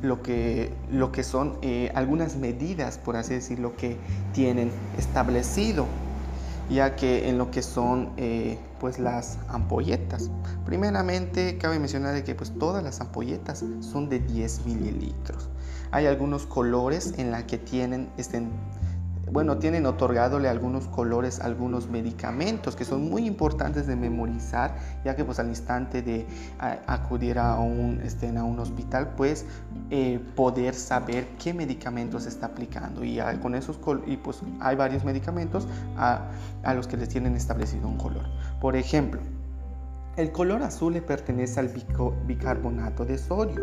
lo, 0.02 0.22
que, 0.22 0.72
lo 0.90 1.12
que 1.12 1.22
son 1.22 1.56
eh, 1.62 1.90
algunas 1.94 2.36
medidas, 2.36 2.98
por 2.98 3.16
así 3.16 3.34
decirlo, 3.34 3.76
que 3.76 3.96
tienen 4.32 4.70
establecido, 4.98 5.86
ya 6.70 6.94
que 6.94 7.28
en 7.28 7.38
lo 7.38 7.50
que 7.50 7.62
son 7.62 8.10
eh, 8.16 8.58
pues 8.78 8.98
las 8.98 9.38
ampolletas. 9.48 10.30
Primeramente, 10.64 11.58
cabe 11.58 11.78
mencionar 11.78 12.14
de 12.14 12.22
que 12.22 12.34
pues 12.34 12.52
todas 12.58 12.82
las 12.84 13.00
ampolletas 13.00 13.64
son 13.80 14.08
de 14.08 14.20
10 14.20 14.66
mililitros. 14.66 15.48
Hay 15.90 16.06
algunos 16.06 16.46
colores 16.46 17.14
en 17.18 17.32
la 17.32 17.46
que 17.46 17.58
tienen 17.58 18.08
este, 18.16 18.42
bueno, 19.32 19.58
tienen 19.58 19.86
otorgadole 19.86 20.48
algunos 20.48 20.86
colores, 20.88 21.40
algunos 21.40 21.88
medicamentos 21.88 22.74
que 22.74 22.84
son 22.84 23.08
muy 23.08 23.26
importantes 23.26 23.86
de 23.86 23.96
memorizar, 23.96 24.76
ya 25.04 25.14
que 25.14 25.24
pues 25.24 25.38
al 25.38 25.48
instante 25.48 26.02
de 26.02 26.26
acudir 26.86 27.38
a 27.38 27.58
un, 27.58 28.00
este, 28.02 28.28
a 28.36 28.44
un 28.44 28.58
hospital, 28.58 29.14
pues 29.16 29.46
eh, 29.90 30.20
poder 30.34 30.74
saber 30.74 31.26
qué 31.42 31.54
medicamentos 31.54 32.26
está 32.26 32.46
aplicando. 32.46 33.04
Y 33.04 33.20
con 33.40 33.54
esos, 33.54 33.78
y 34.06 34.16
pues 34.16 34.40
hay 34.60 34.76
varios 34.76 35.04
medicamentos 35.04 35.68
a, 35.96 36.28
a 36.62 36.74
los 36.74 36.86
que 36.86 36.96
les 36.96 37.08
tienen 37.08 37.36
establecido 37.36 37.88
un 37.88 37.96
color. 37.96 38.24
Por 38.60 38.76
ejemplo, 38.76 39.20
el 40.16 40.32
color 40.32 40.62
azul 40.62 40.92
le 40.92 41.02
pertenece 41.02 41.60
al 41.60 41.70
bicarbonato 42.26 43.04
de 43.04 43.16
sodio. 43.16 43.60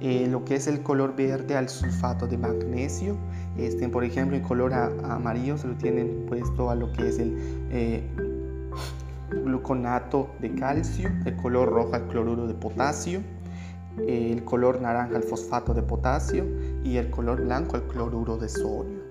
Eh, 0.00 0.26
lo 0.28 0.44
que 0.44 0.56
es 0.56 0.66
el 0.66 0.82
color 0.82 1.14
verde 1.16 1.56
al 1.56 1.68
sulfato 1.68 2.26
de 2.26 2.36
magnesio. 2.36 3.16
Este, 3.56 3.88
por 3.88 4.04
ejemplo, 4.04 4.36
el 4.36 4.42
color 4.42 4.72
amarillo 4.72 5.56
se 5.56 5.68
lo 5.68 5.74
tienen 5.74 6.26
puesto 6.26 6.70
a 6.70 6.74
lo 6.74 6.92
que 6.92 7.08
es 7.08 7.18
el 7.18 7.36
eh, 7.70 8.02
gluconato 9.44 10.30
de 10.40 10.54
calcio, 10.54 11.10
el 11.24 11.36
color 11.36 11.70
rojo 11.70 11.94
al 11.94 12.08
cloruro 12.08 12.46
de 12.46 12.54
potasio, 12.54 13.20
el 14.08 14.44
color 14.44 14.80
naranja 14.80 15.16
al 15.16 15.22
fosfato 15.22 15.72
de 15.72 15.82
potasio 15.82 16.44
y 16.82 16.96
el 16.96 17.10
color 17.10 17.42
blanco 17.44 17.76
al 17.76 17.84
cloruro 17.84 18.36
de 18.36 18.48
sodio. 18.48 19.03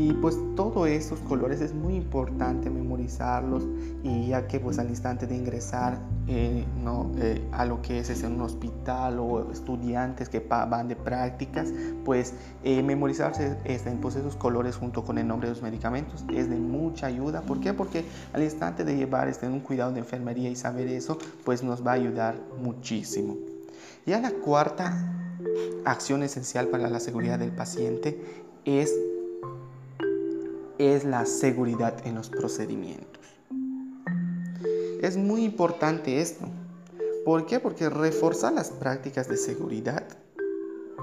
Y 0.00 0.14
pues 0.14 0.38
todos 0.56 0.88
esos 0.88 1.20
colores 1.20 1.60
es 1.60 1.74
muy 1.74 1.94
importante 1.94 2.70
memorizarlos 2.70 3.64
y 4.02 4.28
ya 4.28 4.48
que 4.48 4.58
pues 4.58 4.78
al 4.78 4.88
instante 4.88 5.26
de 5.26 5.36
ingresar 5.36 5.98
eh, 6.26 6.64
no, 6.82 7.10
eh, 7.18 7.46
a 7.52 7.66
lo 7.66 7.82
que 7.82 7.98
es, 7.98 8.08
en 8.22 8.32
un 8.32 8.40
hospital 8.40 9.18
o 9.18 9.52
estudiantes 9.52 10.30
que 10.30 10.40
van 10.40 10.88
de 10.88 10.96
prácticas, 10.96 11.68
pues 12.02 12.32
eh, 12.64 12.82
memorizarse 12.82 13.58
este, 13.64 13.90
pues, 13.90 14.16
esos 14.16 14.36
colores 14.36 14.76
junto 14.76 15.04
con 15.04 15.18
el 15.18 15.28
nombre 15.28 15.48
de 15.48 15.54
los 15.54 15.62
medicamentos 15.62 16.24
es 16.34 16.48
de 16.48 16.56
mucha 16.56 17.06
ayuda. 17.06 17.42
¿Por 17.42 17.60
qué? 17.60 17.74
Porque 17.74 18.06
al 18.32 18.42
instante 18.42 18.84
de 18.84 18.96
llevar 18.96 19.28
este, 19.28 19.48
un 19.48 19.60
cuidado 19.60 19.92
de 19.92 19.98
enfermería 19.98 20.48
y 20.48 20.56
saber 20.56 20.88
eso, 20.88 21.18
pues 21.44 21.62
nos 21.62 21.86
va 21.86 21.90
a 21.90 21.94
ayudar 21.96 22.36
muchísimo. 22.62 23.36
Ya 24.06 24.18
la 24.18 24.30
cuarta 24.30 24.96
acción 25.84 26.22
esencial 26.22 26.68
para 26.68 26.88
la 26.88 27.00
seguridad 27.00 27.38
del 27.38 27.52
paciente 27.52 28.18
es 28.64 28.94
es 30.80 31.04
la 31.04 31.26
seguridad 31.26 32.06
en 32.06 32.14
los 32.14 32.30
procedimientos. 32.30 33.22
Es 35.02 35.18
muy 35.18 35.44
importante 35.44 36.22
esto. 36.22 36.46
¿Por 37.24 37.44
qué? 37.44 37.60
Porque 37.60 37.90
reforzar 37.90 38.54
las 38.54 38.70
prácticas 38.70 39.28
de 39.28 39.36
seguridad 39.36 40.06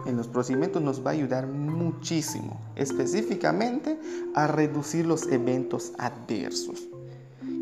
en 0.07 0.17
los 0.17 0.27
procedimientos 0.27 0.81
nos 0.81 1.05
va 1.05 1.12
a 1.12 1.13
ayudar 1.13 1.46
muchísimo, 1.46 2.60
específicamente 2.75 4.00
a 4.34 4.48
reducir 4.48 5.05
los 5.05 5.27
eventos 5.27 5.93
adversos. 6.00 6.88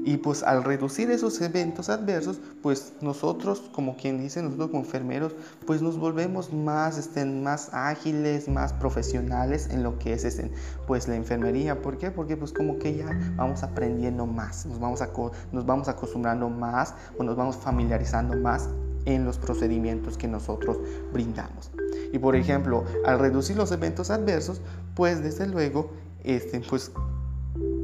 Y 0.07 0.17
pues 0.17 0.43
al 0.43 0.63
reducir 0.63 1.09
esos 1.09 1.41
eventos 1.41 1.89
adversos, 1.89 2.39
pues 2.62 2.93
nosotros, 3.01 3.63
como 3.71 3.97
quien 3.97 4.21
dice, 4.21 4.39
nosotros 4.43 4.69
como 4.69 4.83
enfermeros, 4.83 5.33
pues 5.65 5.81
nos 5.81 5.97
volvemos 5.97 6.53
más, 6.53 7.00
estén 7.00 7.41
más 7.41 7.74
ágiles, 7.74 8.47
más 8.47 8.71
profesionales 8.71 9.67
en 9.71 9.81
lo 9.81 9.97
que 9.97 10.13
es 10.13 10.24
este, 10.24 10.51
pues 10.85 11.07
la 11.07 11.15
enfermería. 11.15 11.81
¿Por 11.81 11.97
qué? 11.97 12.12
Porque 12.12 12.38
pues 12.38 12.53
como 12.53 12.77
que 12.77 12.95
ya 12.95 13.19
vamos 13.35 13.63
aprendiendo 13.63 14.27
más, 14.27 14.67
nos 14.67 14.79
vamos, 14.79 15.01
a, 15.01 15.09
nos 15.51 15.65
vamos 15.65 15.88
acostumbrando 15.88 16.51
más 16.51 16.93
o 17.17 17.24
nos 17.24 17.35
vamos 17.35 17.55
familiarizando 17.55 18.38
más 18.38 18.69
en 19.05 19.25
los 19.25 19.39
procedimientos 19.39 20.19
que 20.19 20.27
nosotros 20.27 20.77
brindamos. 21.13 21.71
Y 22.13 22.19
por 22.19 22.35
ejemplo, 22.35 22.83
al 23.05 23.17
reducir 23.17 23.57
los 23.57 23.71
eventos 23.71 24.12
adversos, 24.12 24.62
pues 24.93 25.24
desde 25.24 25.47
luego, 25.47 25.89
este, 26.24 26.59
pues 26.59 26.91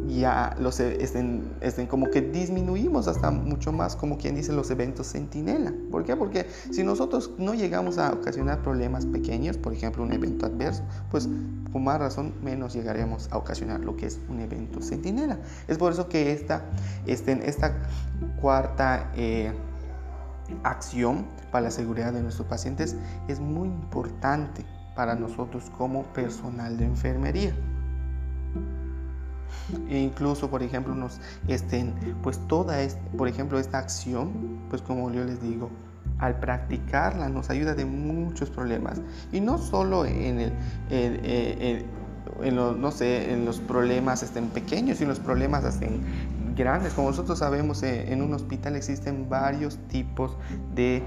ya 0.07 0.55
los 0.59 0.79
e, 0.79 1.03
estén, 1.03 1.53
estén, 1.61 1.87
como 1.87 2.09
que 2.09 2.21
disminuimos 2.21 3.07
hasta 3.07 3.31
mucho 3.31 3.71
más, 3.71 3.95
como 3.95 4.17
quien 4.17 4.35
dice, 4.35 4.53
los 4.53 4.69
eventos 4.71 5.11
centinela. 5.11 5.73
¿Por 5.91 6.03
qué? 6.03 6.15
Porque 6.15 6.47
si 6.71 6.83
nosotros 6.83 7.31
no 7.37 7.53
llegamos 7.53 7.97
a 7.97 8.11
ocasionar 8.11 8.61
problemas 8.61 9.05
pequeños, 9.05 9.57
por 9.57 9.73
ejemplo 9.73 10.03
un 10.03 10.13
evento 10.13 10.45
adverso, 10.45 10.83
pues 11.09 11.29
con 11.71 11.83
más 11.83 11.99
razón 11.99 12.33
menos 12.43 12.73
llegaremos 12.73 13.29
a 13.31 13.37
ocasionar 13.37 13.81
lo 13.81 13.95
que 13.95 14.07
es 14.07 14.19
un 14.29 14.39
evento 14.39 14.81
centinela. 14.81 15.39
Es 15.67 15.77
por 15.77 15.91
eso 15.91 16.09
que 16.09 16.31
esta, 16.33 16.63
este, 17.05 17.47
esta 17.47 17.73
cuarta 18.39 19.11
eh, 19.15 19.51
acción 20.63 21.25
para 21.51 21.65
la 21.65 21.71
seguridad 21.71 22.13
de 22.13 22.21
nuestros 22.21 22.47
pacientes 22.47 22.95
es 23.27 23.39
muy 23.39 23.67
importante 23.67 24.65
para 24.95 25.15
nosotros 25.15 25.71
como 25.77 26.03
personal 26.13 26.77
de 26.77 26.85
enfermería. 26.85 27.55
E 29.89 29.99
incluso, 29.99 30.49
por 30.49 30.63
ejemplo, 30.63 30.95
nos 30.95 31.19
estén, 31.47 31.93
pues 32.21 32.39
toda, 32.47 32.81
es, 32.81 32.97
por 33.17 33.27
ejemplo, 33.27 33.59
esta 33.59 33.77
acción, 33.77 34.31
pues 34.69 34.81
como 34.81 35.11
yo 35.11 35.23
les 35.23 35.41
digo, 35.41 35.69
al 36.19 36.39
practicarla 36.39 37.29
nos 37.29 37.49
ayuda 37.49 37.73
de 37.73 37.85
muchos 37.85 38.49
problemas. 38.49 39.01
Y 39.31 39.39
no 39.39 39.57
solo 39.57 40.05
en, 40.05 40.39
el, 40.39 40.53
en, 40.89 42.55
los, 42.55 42.77
no 42.77 42.91
sé, 42.91 43.33
en 43.33 43.45
los 43.45 43.59
problemas 43.59 44.23
estén 44.23 44.47
pequeños, 44.49 44.99
sino 44.99 45.09
los 45.09 45.19
problemas 45.19 45.63
estén 45.65 46.01
grandes. 46.55 46.93
Como 46.93 47.09
nosotros 47.09 47.39
sabemos, 47.39 47.81
eh, 47.83 48.11
en 48.11 48.21
un 48.21 48.33
hospital 48.33 48.75
existen 48.75 49.29
varios 49.29 49.77
tipos 49.89 50.37
de 50.75 51.03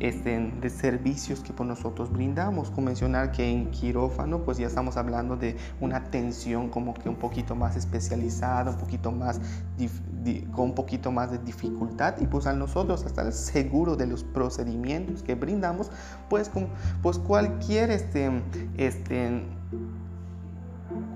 este, 0.00 0.52
de 0.60 0.70
servicios 0.70 1.40
que 1.40 1.52
pues, 1.52 1.68
nosotros 1.68 2.12
brindamos. 2.12 2.70
Con 2.70 2.84
mencionar 2.84 3.32
que 3.32 3.48
en 3.48 3.70
quirófano 3.70 4.44
pues 4.44 4.58
ya 4.58 4.66
estamos 4.66 4.96
hablando 4.96 5.36
de 5.36 5.56
una 5.80 5.96
atención 5.96 6.68
como 6.68 6.94
que 6.94 7.08
un 7.08 7.16
poquito 7.16 7.54
más 7.54 7.76
especializada, 7.76 8.70
un 8.70 8.78
poquito 8.78 9.12
más 9.12 9.40
con 10.52 10.64
un 10.64 10.74
poquito 10.74 11.12
más 11.12 11.30
de 11.30 11.38
dificultad 11.38 12.16
y 12.20 12.26
pues 12.26 12.46
a 12.46 12.52
nosotros 12.52 13.04
hasta 13.04 13.22
el 13.22 13.32
seguro 13.32 13.96
de 13.96 14.06
los 14.06 14.24
procedimientos 14.24 15.22
que 15.22 15.34
brindamos 15.34 15.90
pues, 16.28 16.48
con, 16.48 16.68
pues 17.02 17.18
cualquier 17.18 17.90
este, 17.90 18.30
este 18.76 19.42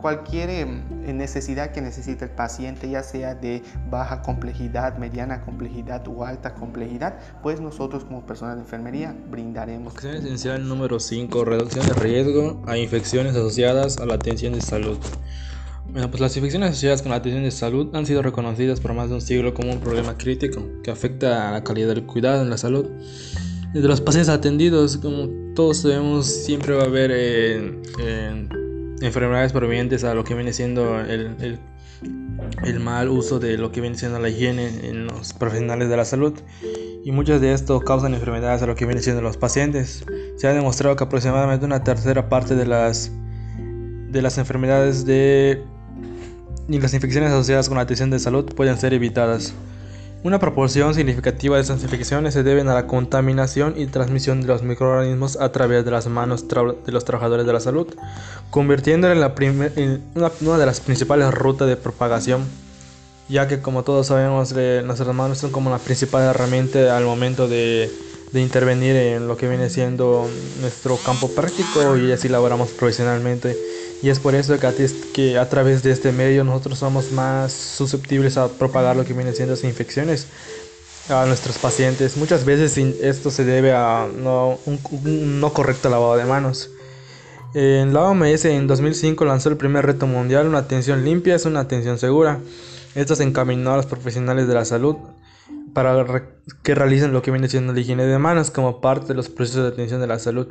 cualquier 0.03 0.51
em, 0.51 0.83
necesidad 1.17 1.71
que 1.71 1.81
necesite 1.81 2.25
el 2.25 2.31
paciente, 2.33 2.91
ya 2.91 3.03
sea 3.03 3.35
de 3.35 3.63
baja 3.89 4.21
complejidad, 4.21 4.99
mediana 4.99 5.43
complejidad 5.43 6.07
o 6.09 6.25
alta 6.25 6.55
complejidad, 6.55 7.15
pues 7.43 7.61
nosotros 7.61 8.05
como 8.05 8.27
personal 8.27 8.57
de 8.57 8.63
enfermería 8.63 9.15
brindaremos. 9.31 9.95
Acción 9.95 10.17
esencial 10.17 10.69
número 10.69 11.01
5, 11.01 11.45
reducción 11.45 11.87
de 11.87 11.95
riesgo 11.95 12.63
a 12.67 12.77
infecciones 12.77 13.35
asociadas 13.35 13.99
a 13.99 14.07
la 14.07 14.15
atención 14.15 14.53
de 14.53 14.61
salud. 14.61 14.99
Bueno, 15.89 16.11
pues 16.11 16.21
las 16.21 16.37
infecciones 16.37 16.71
asociadas 16.71 17.03
con 17.03 17.11
la 17.11 17.17
atención 17.17 17.45
de 17.45 17.51
salud 17.51 17.95
han 17.95 18.05
sido 18.07 18.23
reconocidas 18.23 18.81
por 18.81 18.95
más 18.95 19.09
de 19.09 19.15
un 19.15 19.21
siglo 19.21 19.55
como 19.55 19.73
un 19.73 19.81
problema 19.81 20.17
crítico 20.17 20.63
que 20.83 20.91
afecta 20.91 21.49
a 21.49 21.53
la 21.53 21.65
calidad 21.65 21.89
del 21.89 22.05
cuidado 22.05 22.43
en 22.43 22.51
la 22.51 22.59
salud 22.59 22.87
de 23.73 23.81
los 23.81 24.01
pacientes 24.01 24.29
atendidos. 24.29 24.97
Como 24.97 25.29
todos 25.55 25.79
sabemos, 25.79 26.27
siempre 26.27 26.75
va 26.75 26.83
a 26.83 26.87
haber 26.87 27.11
eh, 27.13 28.49
enfermedades 29.03 29.53
provenientes 29.53 30.05
a 30.05 30.15
lo 30.15 30.25
que 30.25 30.35
viene 30.35 30.53
siendo 30.53 31.01
el, 31.01 31.59
mal 32.81 33.09
uso 33.09 33.39
de 33.39 33.57
lo 33.59 33.71
que 33.71 33.81
viene 33.81 33.97
siendo 33.97 34.19
la 34.19 34.29
higiene 34.29 34.89
en 34.89 35.07
los 35.07 35.33
profesionales 35.33 35.89
de 35.89 35.97
la 35.97 36.05
salud. 36.05 36.35
Y 37.05 37.13
muchas 37.13 37.41
de 37.41 37.53
esto 37.53 37.81
causan 37.81 38.15
enfermedades 38.15 38.63
a 38.63 38.67
lo 38.67 38.75
que 38.75 38.87
viene 38.87 39.03
siendo 39.03 39.23
los 39.23 39.37
pacientes. 39.37 40.05
Se 40.37 40.47
ha 40.47 40.53
demostrado 40.53 40.97
que 40.97 41.05
aproximadamente 41.05 41.67
una 41.67 41.85
tercera 41.85 42.29
parte 42.29 42.55
de 42.55 42.67
las, 42.67 43.11
de 44.11 44.23
las 44.23 44.39
enfermedades 44.39 45.05
de, 45.05 45.63
y 46.69 46.79
las 46.79 46.95
infecciones 46.95 47.31
asociadas 47.31 47.69
con 47.69 47.77
la 47.77 47.83
atención 47.83 48.11
de 48.11 48.19
salud 48.19 48.45
pueden 48.55 48.79
ser 48.79 48.95
evitadas. 48.95 49.53
Una 50.25 50.39
proporción 50.39 50.95
significativa 50.95 51.57
de 51.57 51.63
estas 51.63 51.83
infecciones 51.83 52.33
se 52.33 52.45
deben 52.45 52.69
a 52.69 52.75
la 52.75 52.87
contaminación 52.87 53.75
y 53.77 53.87
transmisión 53.87 54.41
de 54.41 54.47
los 54.47 54.63
microorganismos 54.63 55.37
a 55.41 55.51
través 55.51 55.85
de 55.85 55.91
las 55.91 56.07
manos 56.07 56.47
de 56.47 56.93
los 56.93 57.05
trabajadores 57.05 57.45
de 57.45 57.53
la 57.53 57.59
salud, 57.59 57.89
convirtiéndola 58.51 59.35
en, 59.41 60.03
una, 60.15 60.59
de 60.59 60.67
las 60.67 60.79
principales 60.79 61.35
rutas 61.35 61.67
de 61.67 61.77
propagación, 61.77 62.45
ya 63.29 63.49
que 63.49 63.61
como 63.61 63.83
todos 63.83 64.07
sabemos 64.07 64.55
eh, 64.57 64.83
nuestras 64.85 65.13
manos 65.13 65.39
son 65.39 65.51
como 65.51 65.71
la 65.71 65.79
principal 65.79 66.23
herramienta 66.23 66.97
al 66.97 67.05
momento 67.05 67.49
de 67.49 67.91
intervenir 68.33 68.95
en 68.95 69.27
lo 69.27 69.37
que 69.37 69.49
viene 69.49 69.71
siendo 69.71 70.31
nuestro 70.61 70.99
campo 70.99 71.33
práctico 71.35 71.97
y 71.97 72.13
así 72.13 72.29
laboramos 72.29 72.71
profesionalmente. 72.71 73.57
Y 74.03 74.11
es 74.11 74.19
por 74.19 74.35
eso 74.35 74.59
que 74.59 74.67
a, 74.67 74.75
que 75.15 75.39
a 75.39 75.49
través 75.49 75.83
de 75.83 75.93
este 75.93 76.11
medio 76.11 76.43
nosotros 76.43 76.79
somos 76.79 77.13
más 77.13 77.53
susceptibles 77.53 78.37
a 78.37 78.49
propagar 78.49 78.97
lo 78.97 79.05
que 79.05 79.13
vienen 79.13 79.35
siendo 79.35 79.55
las 79.55 79.63
infecciones 79.63 80.27
a 81.09 81.25
nuestros 81.27 81.59
pacientes. 81.59 82.17
Muchas 82.17 82.45
veces 82.45 82.77
esto 82.79 83.31
se 83.31 83.45
debe 83.45 83.73
a 83.73 84.07
un, 84.07 85.41
no 85.41 85.53
correcto 85.53 85.89
lavado 85.89 86.17
de 86.17 86.25
manos. 86.25 86.71
En 87.55 87.93
la 87.93 88.03
OMS 88.03 88.45
en 88.47 88.67
2005 88.67 89.25
lanzó 89.25 89.51
el 89.51 89.57
primer 89.57 89.85
reto 89.85 90.07
mundial, 90.07 90.49
una 90.49 90.59
atención 90.59 91.05
limpia 91.05 91.35
es 91.35 91.45
una 91.45 91.61
atención 91.61 91.99
segura. 91.99 92.41
Esto 92.95 93.15
se 93.15 93.25
encaminó 93.25 93.73
a 93.73 93.77
los 93.77 93.87
profesionales 93.87 94.49
de 94.49 94.55
la 94.55 94.65
salud 94.65 94.97
para 95.75 96.25
que 96.63 96.75
realicen 96.75 97.13
lo 97.13 97.23
que 97.23 97.31
viene 97.31 97.49
siendo 97.49 97.73
la 97.73 97.81
higiene 97.81 98.05
de 98.05 98.19
manos 98.19 98.51
como 98.51 98.81
parte 98.81 99.09
de 99.09 99.15
los 99.15 99.29
procesos 99.29 99.63
de 99.63 99.69
atención 99.69 100.01
de 100.01 100.07
la 100.07 100.19
salud. 100.19 100.49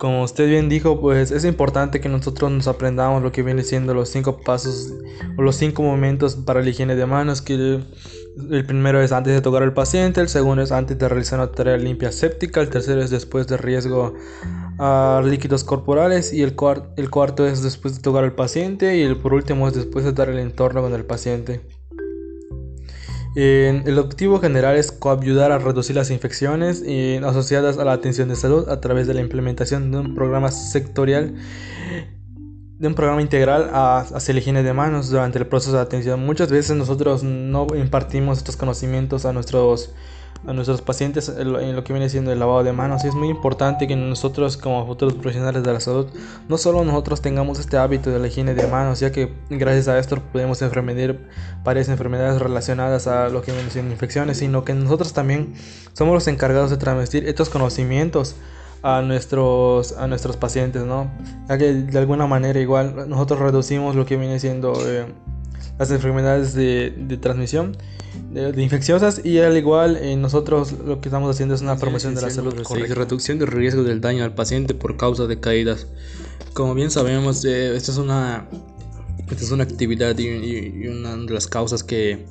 Como 0.00 0.22
usted 0.22 0.48
bien 0.48 0.70
dijo, 0.70 0.98
pues 0.98 1.30
es 1.30 1.44
importante 1.44 2.00
que 2.00 2.08
nosotros 2.08 2.50
nos 2.50 2.66
aprendamos 2.68 3.22
lo 3.22 3.32
que 3.32 3.42
viene 3.42 3.62
siendo 3.62 3.92
los 3.92 4.08
cinco 4.08 4.38
pasos 4.38 4.94
o 5.36 5.42
los 5.42 5.56
cinco 5.56 5.82
momentos 5.82 6.36
para 6.36 6.62
la 6.62 6.70
higiene 6.70 6.96
de 6.96 7.04
manos, 7.04 7.42
que 7.42 7.52
el, 7.52 8.64
primero 8.64 9.02
es 9.02 9.12
antes 9.12 9.34
de 9.34 9.42
tocar 9.42 9.62
al 9.62 9.74
paciente, 9.74 10.22
el 10.22 10.30
segundo 10.30 10.62
es 10.62 10.72
antes 10.72 10.98
de 10.98 11.06
realizar 11.06 11.38
una 11.38 11.52
tarea 11.52 11.76
limpia 11.76 12.12
séptica, 12.12 12.62
el 12.62 12.70
tercero 12.70 13.02
es 13.02 13.10
después 13.10 13.46
de 13.46 13.58
riesgo 13.58 14.14
a 14.78 15.22
líquidos 15.22 15.64
corporales 15.64 16.32
y 16.32 16.44
el, 16.44 16.56
el 16.96 17.10
cuarto 17.10 17.46
es 17.46 17.62
después 17.62 17.96
de 17.96 18.00
tocar 18.00 18.24
al 18.24 18.32
paciente 18.32 18.96
y 18.96 19.02
el 19.02 19.18
por 19.18 19.34
último 19.34 19.68
es 19.68 19.74
después 19.74 20.06
de 20.06 20.14
dar 20.14 20.30
el 20.30 20.38
entorno 20.38 20.80
con 20.80 20.94
el 20.94 21.04
paciente 21.04 21.60
el 23.34 23.98
objetivo 23.98 24.40
general 24.40 24.76
es 24.76 24.98
ayudar 25.04 25.52
a 25.52 25.58
reducir 25.58 25.94
las 25.96 26.10
infecciones 26.10 26.82
asociadas 27.24 27.78
a 27.78 27.84
la 27.84 27.92
atención 27.92 28.28
de 28.28 28.36
salud 28.36 28.68
a 28.68 28.80
través 28.80 29.06
de 29.06 29.14
la 29.14 29.20
implementación 29.20 29.92
de 29.92 29.98
un 29.98 30.14
programa 30.14 30.50
sectorial, 30.50 31.34
de 32.78 32.88
un 32.88 32.94
programa 32.94 33.22
integral 33.22 33.70
hacia 33.72 34.34
la 34.34 34.40
higiene 34.40 34.62
de 34.62 34.72
manos 34.72 35.10
durante 35.10 35.38
el 35.38 35.46
proceso 35.46 35.76
de 35.76 35.82
atención. 35.82 36.24
Muchas 36.24 36.50
veces 36.50 36.76
nosotros 36.76 37.22
no 37.22 37.66
impartimos 37.76 38.38
estos 38.38 38.56
conocimientos 38.56 39.24
a 39.24 39.32
nuestros 39.32 39.92
a 40.46 40.52
nuestros 40.54 40.80
pacientes 40.80 41.28
en 41.28 41.76
lo 41.76 41.84
que 41.84 41.92
viene 41.92 42.08
siendo 42.08 42.32
el 42.32 42.38
lavado 42.38 42.64
de 42.64 42.72
manos. 42.72 43.04
Y 43.04 43.08
es 43.08 43.14
muy 43.14 43.28
importante 43.28 43.86
que 43.86 43.96
nosotros 43.96 44.56
como 44.56 44.86
futuros 44.86 45.14
profesionales 45.14 45.62
de 45.62 45.72
la 45.72 45.80
salud, 45.80 46.06
no 46.48 46.56
solo 46.56 46.84
nosotros 46.84 47.20
tengamos 47.20 47.58
este 47.58 47.76
hábito 47.76 48.10
de 48.10 48.18
la 48.18 48.28
higiene 48.28 48.54
de 48.54 48.66
manos, 48.66 49.00
ya 49.00 49.12
que 49.12 49.34
gracias 49.50 49.88
a 49.88 49.98
esto 49.98 50.16
podemos 50.32 50.62
enfermedad, 50.62 51.16
varias 51.62 51.88
enfermedades 51.88 52.40
relacionadas 52.40 53.06
a 53.06 53.28
lo 53.28 53.42
que 53.42 53.52
viene 53.52 53.70
siendo 53.70 53.92
infecciones, 53.92 54.38
sino 54.38 54.64
que 54.64 54.74
nosotros 54.74 55.12
también 55.12 55.54
somos 55.92 56.14
los 56.14 56.26
encargados 56.28 56.70
de 56.70 56.78
transmitir 56.78 57.28
estos 57.28 57.50
conocimientos 57.50 58.36
a 58.82 59.02
nuestros, 59.02 59.92
a 59.92 60.06
nuestros 60.06 60.38
pacientes, 60.38 60.84
¿no? 60.84 61.10
Ya 61.48 61.58
que 61.58 61.74
de 61.74 61.98
alguna 61.98 62.26
manera 62.26 62.58
igual 62.60 63.08
nosotros 63.08 63.40
reducimos 63.40 63.94
lo 63.94 64.06
que 64.06 64.16
viene 64.16 64.40
siendo 64.40 64.72
eh, 64.86 65.04
las 65.78 65.90
enfermedades 65.90 66.54
de, 66.54 66.94
de 66.96 67.16
transmisión 67.18 67.76
de, 68.30 68.62
infecciosas 68.62 69.22
y 69.24 69.38
al 69.38 69.56
igual 69.56 69.96
eh, 69.96 70.16
nosotros 70.16 70.72
lo 70.72 71.00
que 71.00 71.08
estamos 71.08 71.34
haciendo 71.34 71.54
es 71.54 71.62
una 71.62 71.76
promoción 71.76 72.14
de 72.14 72.22
la 72.22 72.30
salud 72.30 72.54
correcta. 72.62 72.94
reducción 72.94 73.38
del 73.38 73.48
riesgo 73.48 73.82
del 73.82 74.00
daño 74.00 74.24
al 74.24 74.34
paciente 74.34 74.74
por 74.74 74.96
causa 74.96 75.26
de 75.26 75.40
caídas. 75.40 75.86
Como 76.52 76.74
bien 76.74 76.90
sabemos 76.90 77.44
eh, 77.44 77.74
esta 77.76 77.92
es 77.92 77.98
una 77.98 78.48
esta 79.30 79.44
es 79.44 79.50
una 79.50 79.64
actividad 79.64 80.16
y, 80.18 80.86
una 80.88 81.16
de 81.16 81.32
las 81.32 81.46
causas 81.46 81.82
que 81.82 82.24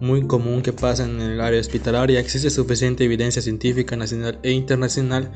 muy 0.00 0.26
común 0.26 0.62
que 0.62 0.72
pasa 0.72 1.04
en 1.04 1.20
el 1.20 1.40
área 1.40 1.60
hospitalaria. 1.60 2.18
Existe 2.18 2.50
suficiente 2.50 3.04
evidencia 3.04 3.42
científica 3.42 3.96
nacional 3.96 4.38
e 4.42 4.50
internacional 4.50 5.30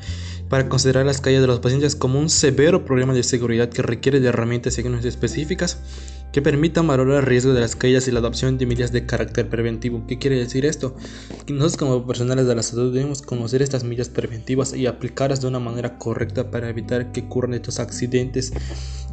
para 0.49 0.67
considerar 0.67 1.05
las 1.05 1.21
caídas 1.21 1.41
de 1.41 1.47
los 1.47 1.59
pacientes 1.59 1.95
como 1.95 2.19
un 2.19 2.29
severo 2.29 2.83
problema 2.83 3.13
de 3.13 3.23
seguridad 3.23 3.69
que 3.69 3.81
requiere 3.81 4.19
de 4.19 4.27
herramientas 4.27 4.77
y 4.77 5.07
específicas 5.07 5.79
que 6.31 6.41
permitan 6.41 6.85
valorar 6.87 7.19
el 7.19 7.25
riesgo 7.25 7.53
de 7.53 7.61
las 7.61 7.75
caídas 7.75 8.07
y 8.07 8.11
la 8.11 8.19
adopción 8.19 8.57
de 8.57 8.65
medidas 8.65 8.91
de 8.91 9.05
carácter 9.05 9.49
preventivo. 9.49 10.03
¿Qué 10.07 10.17
quiere 10.19 10.37
decir 10.37 10.65
esto? 10.65 10.95
Que 11.45 11.53
nosotros 11.53 11.77
como 11.77 12.05
personales 12.05 12.47
de 12.47 12.55
la 12.55 12.63
salud 12.63 12.93
debemos 12.93 13.21
conocer 13.21 13.61
estas 13.61 13.83
medidas 13.83 14.09
preventivas 14.09 14.73
y 14.73 14.87
aplicarlas 14.87 15.41
de 15.41 15.47
una 15.47 15.59
manera 15.59 15.97
correcta 15.97 16.51
para 16.51 16.69
evitar 16.69 17.11
que 17.11 17.21
ocurran 17.21 17.53
estos 17.53 17.79
accidentes 17.79 18.53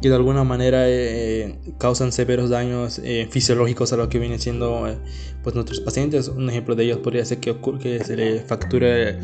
que 0.01 0.09
de 0.09 0.15
alguna 0.15 0.43
manera 0.43 0.89
eh, 0.89 1.57
causan 1.77 2.11
severos 2.11 2.49
daños 2.49 2.99
eh, 3.03 3.27
fisiológicos 3.31 3.93
a 3.93 3.97
lo 3.97 4.09
que 4.09 4.19
vienen 4.19 4.39
siendo 4.39 4.87
eh, 4.87 4.97
pues 5.41 5.55
nuestros 5.55 5.79
pacientes. 5.79 6.27
Un 6.27 6.49
ejemplo 6.49 6.75
de 6.75 6.83
ellos 6.83 6.99
podría 6.99 7.23
ser 7.25 7.39
que, 7.39 7.55
que 7.79 8.03
se 8.03 8.15
le 8.17 8.41
facture 8.41 9.19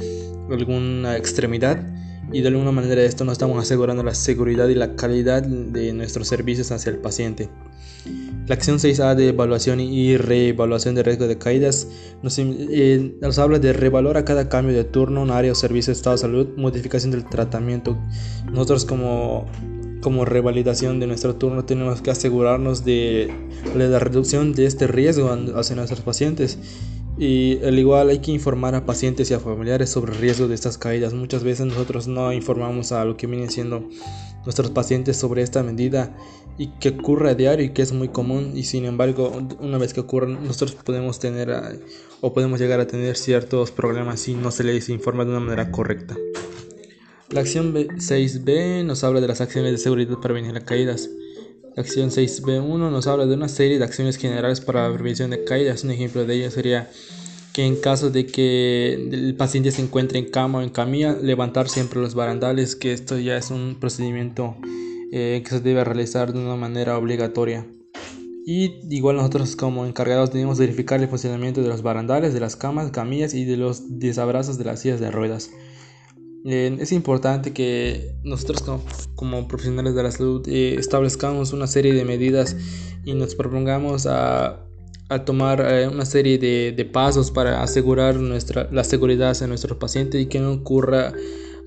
alguna 0.49 1.17
extremidad 1.17 1.85
y 2.31 2.41
de 2.41 2.47
alguna 2.47 2.71
manera 2.71 3.01
esto 3.03 3.25
no 3.25 3.31
estamos 3.31 3.61
asegurando 3.61 4.03
la 4.03 4.15
seguridad 4.15 4.67
y 4.69 4.75
la 4.75 4.95
calidad 4.95 5.43
de 5.43 5.93
nuestros 5.93 6.27
servicios 6.27 6.71
hacia 6.71 6.91
el 6.91 6.97
paciente. 6.97 7.49
La 8.47 8.55
acción 8.55 8.79
6A 8.79 9.15
de 9.15 9.29
evaluación 9.29 9.79
y 9.79 10.17
reevaluación 10.17 10.95
de 10.95 11.03
riesgo 11.03 11.27
de 11.27 11.37
caídas 11.37 11.87
nos, 12.23 12.39
eh, 12.39 13.15
nos, 13.21 13.37
habla 13.37 13.59
de 13.59 13.71
revalorar 13.71 14.25
cada 14.25 14.49
cambio 14.49 14.75
de 14.75 14.83
turno, 14.83 15.21
un 15.21 15.29
área 15.29 15.51
o 15.51 15.55
servicio 15.55 15.91
de 15.91 15.97
estado 15.97 16.15
de 16.15 16.21
salud, 16.21 16.47
modificación 16.57 17.11
del 17.11 17.23
tratamiento. 17.25 17.97
Nosotros 18.51 18.85
como, 18.85 19.45
como 20.01 20.25
revalidación 20.25 20.99
de 20.99 21.07
nuestro 21.07 21.35
turno 21.35 21.65
tenemos 21.65 22.01
que 22.01 22.11
asegurarnos 22.11 22.83
de 22.83 23.31
la 23.75 23.99
reducción 23.99 24.53
de 24.53 24.65
este 24.65 24.87
riesgo 24.87 25.29
hacia 25.55 25.75
nuestros 25.75 26.01
pacientes 26.01 26.57
y 27.17 27.63
al 27.63 27.77
igual 27.77 28.09
hay 28.09 28.19
que 28.19 28.31
informar 28.31 28.75
a 28.75 28.85
pacientes 28.85 29.29
y 29.29 29.33
a 29.33 29.39
familiares 29.39 29.89
sobre 29.89 30.13
el 30.13 30.19
riesgo 30.19 30.47
de 30.47 30.55
estas 30.55 30.77
caídas. 30.77 31.13
Muchas 31.13 31.43
veces 31.43 31.65
nosotros 31.65 32.07
no 32.07 32.31
informamos 32.33 32.91
a 32.91 33.03
lo 33.05 33.17
que 33.17 33.27
vienen 33.27 33.49
siendo 33.49 33.87
nuestros 34.45 34.71
pacientes 34.71 35.17
sobre 35.17 35.43
esta 35.43 35.61
medida 35.61 36.15
y 36.57 36.67
que 36.79 36.89
ocurre 36.89 37.31
a 37.31 37.35
diario 37.35 37.65
y 37.65 37.69
que 37.69 37.81
es 37.81 37.91
muy 37.91 38.09
común 38.09 38.53
y 38.55 38.63
sin 38.63 38.85
embargo 38.85 39.31
una 39.59 39.77
vez 39.77 39.93
que 39.93 39.99
ocurre 39.99 40.27
nosotros 40.27 40.75
podemos 40.83 41.19
tener 41.19 41.51
o 42.21 42.33
podemos 42.33 42.59
llegar 42.59 42.79
a 42.79 42.87
tener 42.87 43.15
ciertos 43.15 43.71
problemas 43.71 44.19
si 44.19 44.33
no 44.33 44.51
se 44.51 44.63
les 44.63 44.89
informa 44.89 45.23
de 45.25 45.31
una 45.31 45.39
manera 45.39 45.71
correcta. 45.71 46.15
La 47.29 47.41
acción 47.41 47.73
6b 47.73 48.83
nos 48.83 49.03
habla 49.03 49.21
de 49.21 49.27
las 49.27 49.39
acciones 49.39 49.71
de 49.71 49.77
seguridad 49.77 50.09
para 50.09 50.21
prevenir 50.21 50.53
las 50.53 50.63
caídas. 50.63 51.09
Acción 51.77 52.09
6b1 52.09 52.91
nos 52.91 53.07
habla 53.07 53.25
de 53.25 53.33
una 53.33 53.47
serie 53.47 53.77
de 53.77 53.85
acciones 53.85 54.17
generales 54.17 54.59
para 54.59 54.89
la 54.89 54.93
prevención 54.93 55.29
de 55.31 55.45
caídas. 55.45 55.85
Un 55.85 55.91
ejemplo 55.91 56.25
de 56.25 56.35
ello 56.35 56.51
sería 56.51 56.89
que 57.53 57.65
en 57.65 57.77
caso 57.77 58.09
de 58.09 58.25
que 58.25 58.93
el 58.93 59.35
paciente 59.35 59.71
se 59.71 59.81
encuentre 59.81 60.19
en 60.19 60.29
cama 60.29 60.59
o 60.59 60.61
en 60.61 60.69
camilla, 60.69 61.13
levantar 61.13 61.69
siempre 61.69 62.01
los 62.01 62.13
barandales, 62.13 62.75
que 62.75 62.91
esto 62.91 63.17
ya 63.17 63.37
es 63.37 63.51
un 63.51 63.77
procedimiento 63.79 64.55
eh, 65.13 65.41
que 65.43 65.49
se 65.49 65.59
debe 65.61 65.83
realizar 65.83 66.33
de 66.33 66.39
una 66.39 66.55
manera 66.55 66.97
obligatoria. 66.97 67.65
Y 68.45 68.79
igual 68.89 69.17
nosotros 69.17 69.55
como 69.55 69.85
encargados 69.85 70.33
debemos 70.33 70.59
verificar 70.59 70.99
el 70.99 71.07
funcionamiento 71.07 71.61
de 71.61 71.69
los 71.69 71.83
barandales, 71.83 72.33
de 72.33 72.39
las 72.39 72.55
camas, 72.55 72.91
camillas 72.91 73.33
y 73.33 73.45
de 73.45 73.55
los 73.55 73.99
desabrazos 73.99 74.57
de 74.57 74.65
las 74.65 74.81
sillas 74.81 74.99
de 74.99 75.11
ruedas. 75.11 75.51
Eh, 76.43 76.75
es 76.79 76.91
importante 76.91 77.53
que 77.53 78.15
nosotros 78.23 78.63
como, 79.15 79.47
profesionales 79.47 79.93
de 79.93 80.03
la 80.03 80.11
salud 80.11 80.47
eh, 80.47 80.75
establezcamos 80.77 81.53
una 81.53 81.67
serie 81.67 81.93
de 81.93 82.03
medidas 82.03 82.55
y 83.05 83.13
nos 83.13 83.35
propongamos 83.35 84.07
a, 84.07 84.65
tomar 85.25 85.61
eh, 85.67 85.89
una 85.89 86.05
serie 86.05 86.37
de, 86.37 86.85
pasos 86.85 87.31
para 87.31 87.61
asegurar 87.61 88.15
nuestra, 88.15 88.69
la 88.71 88.83
seguridad 88.85 89.37
de 89.37 89.47
nuestro 89.47 89.77
paciente 89.77 90.19
y 90.19 90.27
que 90.27 90.39
no 90.39 90.53
ocurra 90.53 91.13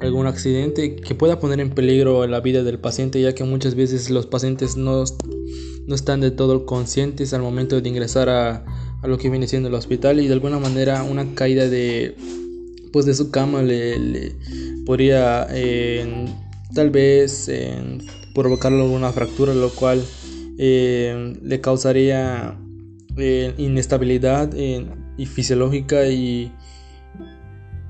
algún 0.00 0.26
accidente 0.26 0.96
que 0.96 1.14
pueda 1.14 1.38
poner 1.38 1.60
en 1.60 1.70
peligro 1.70 2.26
la 2.26 2.40
vida 2.40 2.62
del 2.62 2.78
paciente 2.78 3.20
ya 3.20 3.34
que 3.34 3.44
muchas 3.44 3.74
veces 3.74 4.08
los 4.08 4.26
pacientes 4.26 4.76
no, 4.76 5.04
no 5.86 5.94
están 5.94 6.20
de 6.20 6.30
todo 6.30 6.64
conscientes 6.64 7.34
al 7.34 7.42
momento 7.42 7.80
de 7.80 7.88
ingresar 7.88 8.30
a, 8.30 8.64
a 9.02 9.06
lo 9.06 9.18
que 9.18 9.28
viene 9.28 9.46
siendo 9.46 9.68
el 9.68 9.74
hospital 9.74 10.20
y 10.20 10.26
de 10.26 10.32
alguna 10.32 10.58
manera 10.58 11.02
una 11.02 11.34
caída 11.34 11.68
de 11.68 12.16
pues 12.94 13.06
de 13.06 13.14
su 13.14 13.32
cama 13.32 13.60
le, 13.60 14.36
podría 14.86 15.48
tal 16.72 16.90
vez 16.90 17.50
provocarle 18.36 18.82
alguna 18.82 19.10
fractura 19.10 19.52
lo 19.52 19.70
cual 19.70 20.00
eh, 20.58 21.34
le 21.42 21.60
causaría 21.60 22.56
eh, 23.16 23.52
inestabilidad 23.58 24.54
y 24.54 25.26
fisiológica 25.26 26.06
y 26.06 26.52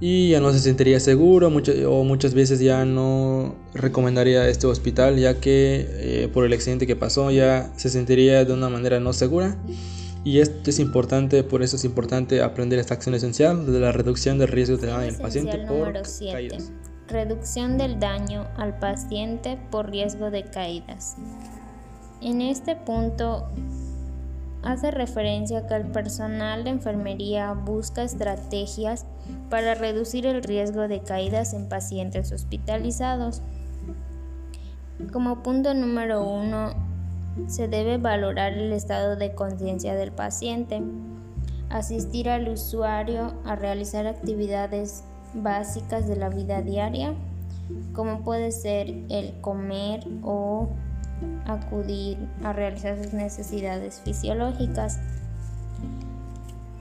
y 0.00 0.30
ya 0.30 0.40
no 0.40 0.52
se 0.54 0.58
sentiría 0.58 1.00
seguro 1.00 1.48
o 1.48 2.04
muchas 2.04 2.32
veces 2.32 2.60
ya 2.60 2.86
no 2.86 3.56
recomendaría 3.74 4.48
este 4.48 4.66
hospital 4.66 5.18
ya 5.18 5.38
que 5.38 5.86
eh, 5.90 6.28
por 6.32 6.46
el 6.46 6.52
accidente 6.54 6.86
que 6.86 6.96
pasó 6.96 7.30
ya 7.30 7.70
se 7.76 7.90
sentiría 7.90 8.46
de 8.46 8.54
una 8.54 8.70
manera 8.70 9.00
no 9.00 9.12
segura 9.12 9.58
y 10.24 10.40
esto 10.40 10.70
es 10.70 10.78
importante, 10.78 11.44
por 11.44 11.62
eso 11.62 11.76
es 11.76 11.84
importante 11.84 12.42
aprender 12.42 12.78
esta 12.78 12.94
acción 12.94 13.14
esencial 13.14 13.70
de 13.70 13.78
la 13.78 13.92
reducción 13.92 14.38
del 14.38 14.48
riesgo 14.48 14.78
de 14.78 14.86
daño 14.86 15.08
al 15.10 15.16
paciente 15.16 15.58
por 15.68 15.92
caídas. 15.92 16.72
Reducción 17.08 17.76
del 17.76 18.00
daño 18.00 18.46
al 18.56 18.78
paciente 18.78 19.58
por 19.70 19.90
riesgo 19.90 20.30
de 20.30 20.44
caídas. 20.44 21.16
En 22.22 22.40
este 22.40 22.74
punto 22.74 23.48
hace 24.62 24.90
referencia 24.90 25.58
a 25.58 25.66
que 25.66 25.74
el 25.74 25.84
personal 25.88 26.64
de 26.64 26.70
enfermería 26.70 27.52
busca 27.52 28.02
estrategias 28.02 29.04
para 29.50 29.74
reducir 29.74 30.24
el 30.24 30.42
riesgo 30.42 30.88
de 30.88 31.02
caídas 31.02 31.52
en 31.52 31.68
pacientes 31.68 32.32
hospitalizados. 32.32 33.42
Como 35.12 35.42
punto 35.42 35.74
número 35.74 36.26
uno, 36.26 36.93
se 37.46 37.68
debe 37.68 37.98
valorar 37.98 38.52
el 38.52 38.72
estado 38.72 39.16
de 39.16 39.34
conciencia 39.34 39.94
del 39.94 40.12
paciente, 40.12 40.82
asistir 41.70 42.28
al 42.28 42.48
usuario 42.48 43.34
a 43.44 43.56
realizar 43.56 44.06
actividades 44.06 45.04
básicas 45.34 46.06
de 46.06 46.16
la 46.16 46.28
vida 46.28 46.62
diaria, 46.62 47.14
como 47.92 48.20
puede 48.20 48.52
ser 48.52 48.88
el 49.08 49.40
comer 49.40 50.06
o 50.22 50.68
acudir 51.46 52.18
a 52.42 52.52
realizar 52.52 53.02
sus 53.02 53.12
necesidades 53.12 54.00
fisiológicas. 54.04 55.00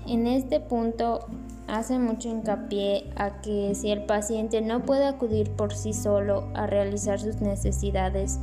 En 0.05 0.27
este 0.27 0.59
punto 0.59 1.27
hace 1.67 1.97
mucho 1.97 2.29
hincapié 2.29 3.09
a 3.15 3.41
que 3.41 3.73
si 3.73 3.89
el 3.91 4.03
paciente 4.03 4.61
no 4.61 4.83
puede 4.83 5.05
acudir 5.05 5.51
por 5.51 5.73
sí 5.73 5.93
solo 5.93 6.49
a 6.53 6.67
realizar 6.67 7.19
sus 7.19 7.37
necesidades 7.37 8.39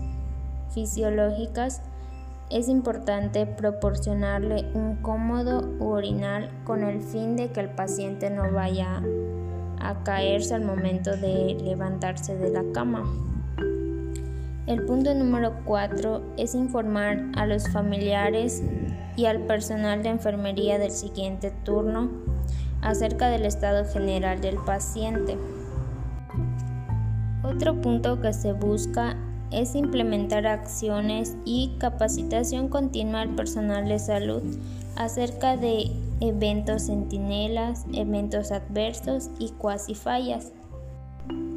fisiológicas, 0.73 1.83
es 2.51 2.69
importante 2.69 3.47
proporcionarle 3.47 4.67
un 4.75 4.97
cómodo 4.97 5.73
urinal 5.79 6.51
con 6.65 6.83
el 6.83 7.01
fin 7.01 7.37
de 7.37 7.53
que 7.53 7.61
el 7.61 7.71
paciente 7.71 8.29
no 8.29 8.51
vaya 8.53 9.03
a 9.79 10.03
caerse 10.03 10.55
al 10.55 10.65
momento 10.65 11.17
de 11.17 11.57
levantarse 11.63 12.37
de 12.37 12.51
la 12.51 12.65
cama. 12.75 13.05
El 14.67 14.85
punto 14.85 15.15
número 15.15 15.55
4 15.65 16.35
es 16.37 16.55
informar 16.55 17.23
a 17.37 17.47
los 17.47 17.69
familiares 17.69 18.63
y 19.17 19.27
al 19.27 19.41
personal 19.47 20.03
de 20.03 20.11
enfermería 20.11 20.79
del 20.79 20.91
siguiente 20.91 21.53
turno 21.65 22.11
acerca 22.83 23.29
del 23.29 23.47
estado 23.47 23.85
general 23.85 24.41
del 24.41 24.57
paciente. 24.57 25.39
Otro 27.43 27.81
punto 27.81 28.21
que 28.21 28.33
se 28.33 28.53
busca 28.53 29.17
es 29.51 29.75
implementar 29.75 30.47
acciones 30.47 31.37
y 31.45 31.73
capacitación 31.79 32.69
continua 32.69 33.23
al 33.23 33.35
personal 33.35 33.89
de 33.89 33.99
salud 33.99 34.43
acerca 34.97 35.57
de 35.57 35.91
eventos 36.21 36.87
centinelas, 36.87 37.87
eventos 37.93 38.53
adversos 38.53 39.31
y 39.39 39.51
cuasi 39.51 39.95
fallas. 39.95 40.53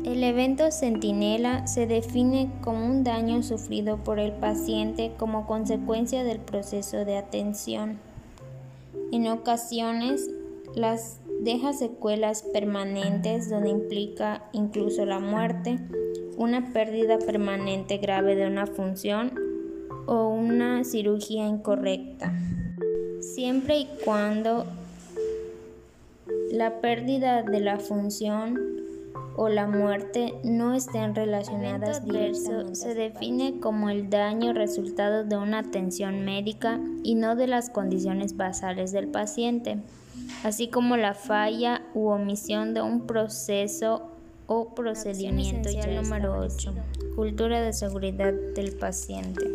El 0.06 0.24
evento 0.24 0.70
centinela 0.72 1.66
se 1.66 1.88
define 1.88 2.52
como 2.62 2.86
un 2.86 3.04
daño 3.04 3.42
sufrido 3.42 3.98
por 3.98 4.20
el 4.20 4.34
paciente 4.34 5.14
como 5.18 5.48
consecuencia 5.48 6.24
del 6.24 6.40
proceso 6.40 7.06
de 7.06 7.18
atención. 7.18 8.00
En 9.14 9.28
ocasiones, 9.28 10.30
las 10.76 11.20
deja 11.44 11.74
secuelas 11.74 12.44
permanentes 12.44 13.50
donde 13.50 13.70
implica 13.70 14.50
incluso 14.54 15.06
la 15.06 15.20
muerte, 15.20 15.78
una 16.38 16.72
pérdida 16.74 17.20
permanente 17.20 17.98
grave 17.98 18.36
de 18.36 18.48
una 18.48 18.66
función 18.66 19.34
o 20.08 20.30
una 20.30 20.84
cirugía 20.84 21.46
incorrecta. 21.46 22.34
Siempre 23.20 23.78
y 23.78 23.88
cuando 24.06 24.66
la 26.52 26.82
pérdida 26.82 27.44
de 27.44 27.60
la 27.60 27.78
función 27.78 28.74
o 29.36 29.50
la 29.50 29.68
muerte 29.68 30.36
no 30.44 30.74
estén 30.74 31.16
relacionadas. 31.16 32.02
Se 32.74 32.94
define 32.94 33.60
como 33.60 33.90
el 33.90 34.10
daño 34.10 34.54
resultado 34.54 35.24
de 35.24 35.36
una 35.36 35.60
atención 35.60 36.24
médica 36.24 36.80
y 37.04 37.16
no 37.16 37.36
de 37.36 37.48
las 37.48 37.70
condiciones 37.70 38.38
basales 38.38 38.92
del 38.92 39.08
paciente, 39.08 39.80
así 40.44 40.68
como 40.68 40.98
la 40.98 41.14
falla 41.14 41.82
u 41.94 42.08
omisión 42.08 42.74
de 42.74 42.82
un 42.82 43.08
proceso 43.08 44.10
o 44.48 44.76
procedimiento. 44.76 45.70
Ya 45.70 45.88
número 45.88 46.40
8. 46.40 46.74
Cultura 47.16 47.62
de 47.62 47.74
seguridad 47.74 48.34
del 48.56 48.74
paciente. 48.74 49.50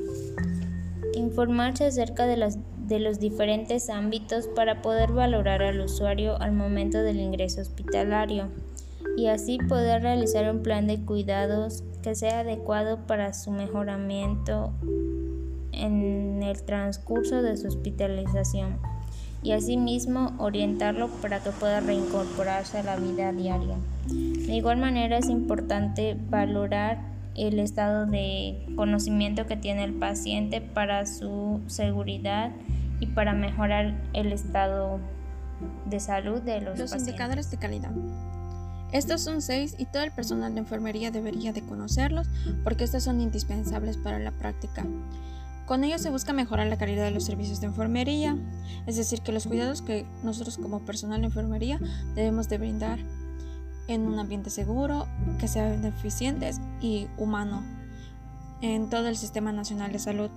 Informarse 1.14 1.86
acerca 1.86 2.26
de, 2.26 2.36
las, 2.36 2.58
de 2.86 3.00
los 3.00 3.18
diferentes 3.18 3.90
ámbitos 3.90 4.48
para 4.48 4.82
poder 4.82 5.12
valorar 5.12 5.62
al 5.62 5.80
usuario 5.80 6.40
al 6.40 6.52
momento 6.52 6.98
del 7.02 7.20
ingreso 7.20 7.60
hospitalario 7.60 8.48
y 9.16 9.26
así 9.26 9.58
poder 9.58 10.02
realizar 10.02 10.50
un 10.50 10.62
plan 10.62 10.86
de 10.86 11.04
cuidados 11.04 11.82
que 12.02 12.14
sea 12.14 12.40
adecuado 12.40 13.06
para 13.06 13.34
su 13.34 13.50
mejoramiento 13.50 14.72
en 15.72 16.42
el 16.42 16.62
transcurso 16.62 17.42
de 17.42 17.56
su 17.56 17.66
hospitalización 17.66 18.78
y 19.42 19.52
asimismo 19.52 20.34
orientarlo 20.38 21.08
para 21.08 21.40
que 21.40 21.50
pueda 21.50 21.80
reincorporarse 21.80 22.78
a 22.78 22.82
la 22.82 22.96
vida 22.96 23.32
diaria. 23.32 23.76
De 24.06 24.54
igual 24.54 24.78
manera 24.78 25.18
es 25.18 25.28
importante 25.28 26.16
valorar 26.28 26.98
el 27.36 27.60
estado 27.60 28.06
de 28.06 28.66
conocimiento 28.76 29.46
que 29.46 29.56
tiene 29.56 29.84
el 29.84 29.94
paciente 29.94 30.60
para 30.60 31.06
su 31.06 31.60
seguridad 31.68 32.50
y 33.00 33.06
para 33.06 33.32
mejorar 33.32 33.94
el 34.12 34.32
estado 34.32 34.98
de 35.86 36.00
salud 36.00 36.40
de 36.42 36.60
los, 36.60 36.78
los 36.78 36.94
indicadores 36.94 37.50
de 37.50 37.58
calidad. 37.58 37.92
Estos 38.92 39.20
son 39.20 39.42
seis 39.42 39.76
y 39.78 39.84
todo 39.84 40.02
el 40.02 40.12
personal 40.12 40.54
de 40.54 40.60
enfermería 40.60 41.10
debería 41.10 41.52
de 41.52 41.62
conocerlos 41.62 42.26
porque 42.64 42.84
estos 42.84 43.02
son 43.02 43.20
indispensables 43.20 43.98
para 43.98 44.18
la 44.18 44.32
práctica. 44.32 44.84
Con 45.68 45.84
ellos 45.84 46.00
se 46.00 46.08
busca 46.08 46.32
mejorar 46.32 46.66
la 46.68 46.78
calidad 46.78 47.04
de 47.04 47.10
los 47.10 47.24
servicios 47.24 47.60
de 47.60 47.66
enfermería, 47.66 48.38
es 48.86 48.96
decir, 48.96 49.20
que 49.20 49.32
los 49.32 49.46
cuidados 49.46 49.82
que 49.82 50.06
nosotros 50.24 50.56
como 50.56 50.80
personal 50.80 51.20
de 51.20 51.26
enfermería 51.26 51.78
debemos 52.14 52.48
de 52.48 52.56
brindar 52.56 52.98
en 53.86 54.06
un 54.06 54.18
ambiente 54.18 54.48
seguro, 54.48 55.06
que 55.38 55.46
sean 55.46 55.84
eficientes 55.84 56.58
y 56.80 57.06
humano 57.18 57.62
en 58.62 58.88
todo 58.88 59.08
el 59.08 59.16
Sistema 59.18 59.52
Nacional 59.52 59.92
de 59.92 59.98
Salud. 59.98 60.30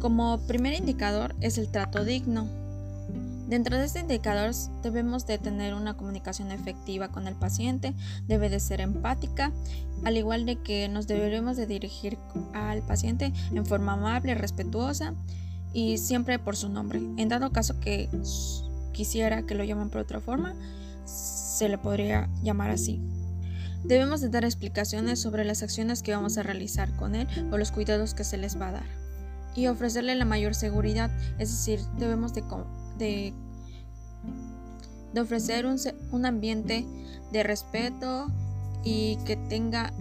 Como 0.00 0.40
primer 0.48 0.72
indicador 0.74 1.36
es 1.40 1.56
el 1.56 1.70
trato 1.70 2.04
digno. 2.04 2.48
Dentro 3.46 3.76
de 3.76 3.84
este 3.84 4.00
indicador 4.00 4.52
debemos 4.82 5.26
de 5.26 5.38
tener 5.38 5.74
una 5.74 5.94
comunicación 5.94 6.50
efectiva 6.50 7.08
con 7.08 7.26
el 7.26 7.34
paciente, 7.34 7.94
debe 8.26 8.48
de 8.48 8.58
ser 8.58 8.80
empática, 8.80 9.52
al 10.04 10.16
igual 10.16 10.46
de 10.46 10.56
que 10.56 10.88
nos 10.88 11.06
deberemos 11.06 11.56
de 11.56 11.66
dirigir 11.66 12.18
al 12.54 12.82
paciente 12.82 13.32
en 13.52 13.66
forma 13.66 13.92
amable, 13.92 14.34
respetuosa 14.34 15.14
y 15.74 15.98
siempre 15.98 16.38
por 16.38 16.56
su 16.56 16.70
nombre. 16.70 17.00
En 17.18 17.28
dado 17.28 17.52
caso 17.52 17.78
que 17.80 18.08
quisiera 18.92 19.42
que 19.42 19.54
lo 19.54 19.64
llamen 19.64 19.90
por 19.90 20.00
otra 20.00 20.20
forma, 20.20 20.54
se 21.04 21.68
le 21.68 21.76
podría 21.76 22.30
llamar 22.42 22.70
así. 22.70 23.02
Debemos 23.84 24.22
de 24.22 24.30
dar 24.30 24.46
explicaciones 24.46 25.20
sobre 25.20 25.44
las 25.44 25.62
acciones 25.62 26.02
que 26.02 26.14
vamos 26.14 26.38
a 26.38 26.42
realizar 26.42 26.96
con 26.96 27.14
él 27.14 27.28
o 27.52 27.58
los 27.58 27.70
cuidados 27.70 28.14
que 28.14 28.24
se 28.24 28.38
les 28.38 28.58
va 28.58 28.68
a 28.68 28.72
dar. 28.72 29.04
Y 29.54 29.66
ofrecerle 29.66 30.14
la 30.14 30.24
mayor 30.24 30.54
seguridad, 30.54 31.10
es 31.38 31.50
decir, 31.50 31.80
debemos 31.98 32.32
de, 32.32 32.42
de, 32.98 33.32
ofrecer 35.18 35.66
un, 35.66 35.78
un 36.10 36.26
ambiente 36.26 36.84
de 37.32 37.42
respeto 37.42 38.26
y 38.82 39.16
que 39.24 39.36
tenga 39.36 39.92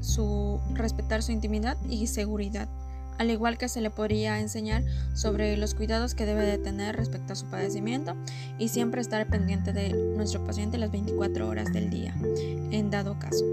su 0.00 0.60
respetar 0.74 1.22
su 1.22 1.32
intimidad 1.32 1.76
y 1.88 2.06
seguridad 2.06 2.68
al 3.18 3.30
igual 3.30 3.58
que 3.58 3.68
se 3.68 3.80
le 3.80 3.90
podría 3.90 4.40
enseñar 4.40 4.82
sobre 5.14 5.56
los 5.56 5.74
cuidados 5.74 6.14
que 6.14 6.26
debe 6.26 6.44
de 6.44 6.58
tener 6.58 6.96
respecto 6.96 7.32
a 7.32 7.36
su 7.36 7.46
padecimiento 7.46 8.14
y 8.58 8.68
siempre 8.68 9.00
estar 9.00 9.26
pendiente 9.28 9.72
de 9.72 9.92
nuestro 10.16 10.44
paciente 10.44 10.78
las 10.78 10.90
24 10.90 11.48
horas 11.48 11.72
del 11.72 11.90
día, 11.90 12.14
en 12.70 12.90
dado 12.90 13.18
caso. 13.18 13.44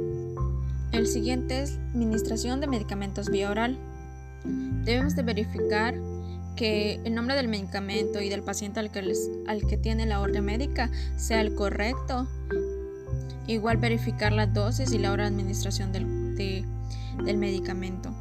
El 0.91 1.07
siguiente 1.07 1.61
es 1.61 1.77
administración 1.93 2.59
de 2.59 2.67
medicamentos 2.67 3.29
vía 3.29 3.49
oral. 3.49 3.77
Debemos 4.83 5.15
de 5.15 5.23
verificar 5.23 5.95
que 6.55 6.99
el 7.03 7.15
nombre 7.15 7.35
del 7.35 7.47
medicamento 7.47 8.21
y 8.21 8.29
del 8.29 8.43
paciente 8.43 8.79
al 8.79 8.91
que, 8.91 9.13
al 9.47 9.67
que 9.67 9.77
tiene 9.77 10.05
la 10.05 10.19
orden 10.19 10.45
médica 10.45 10.91
sea 11.17 11.41
el 11.41 11.55
correcto. 11.55 12.27
Igual 13.47 13.77
verificar 13.77 14.31
la 14.31 14.47
dosis 14.47 14.91
y 14.91 14.97
la 14.97 15.11
hora 15.11 15.23
de 15.23 15.29
administración 15.29 15.91
del, 15.91 16.35
del 17.25 17.37
medicamento 17.37 18.13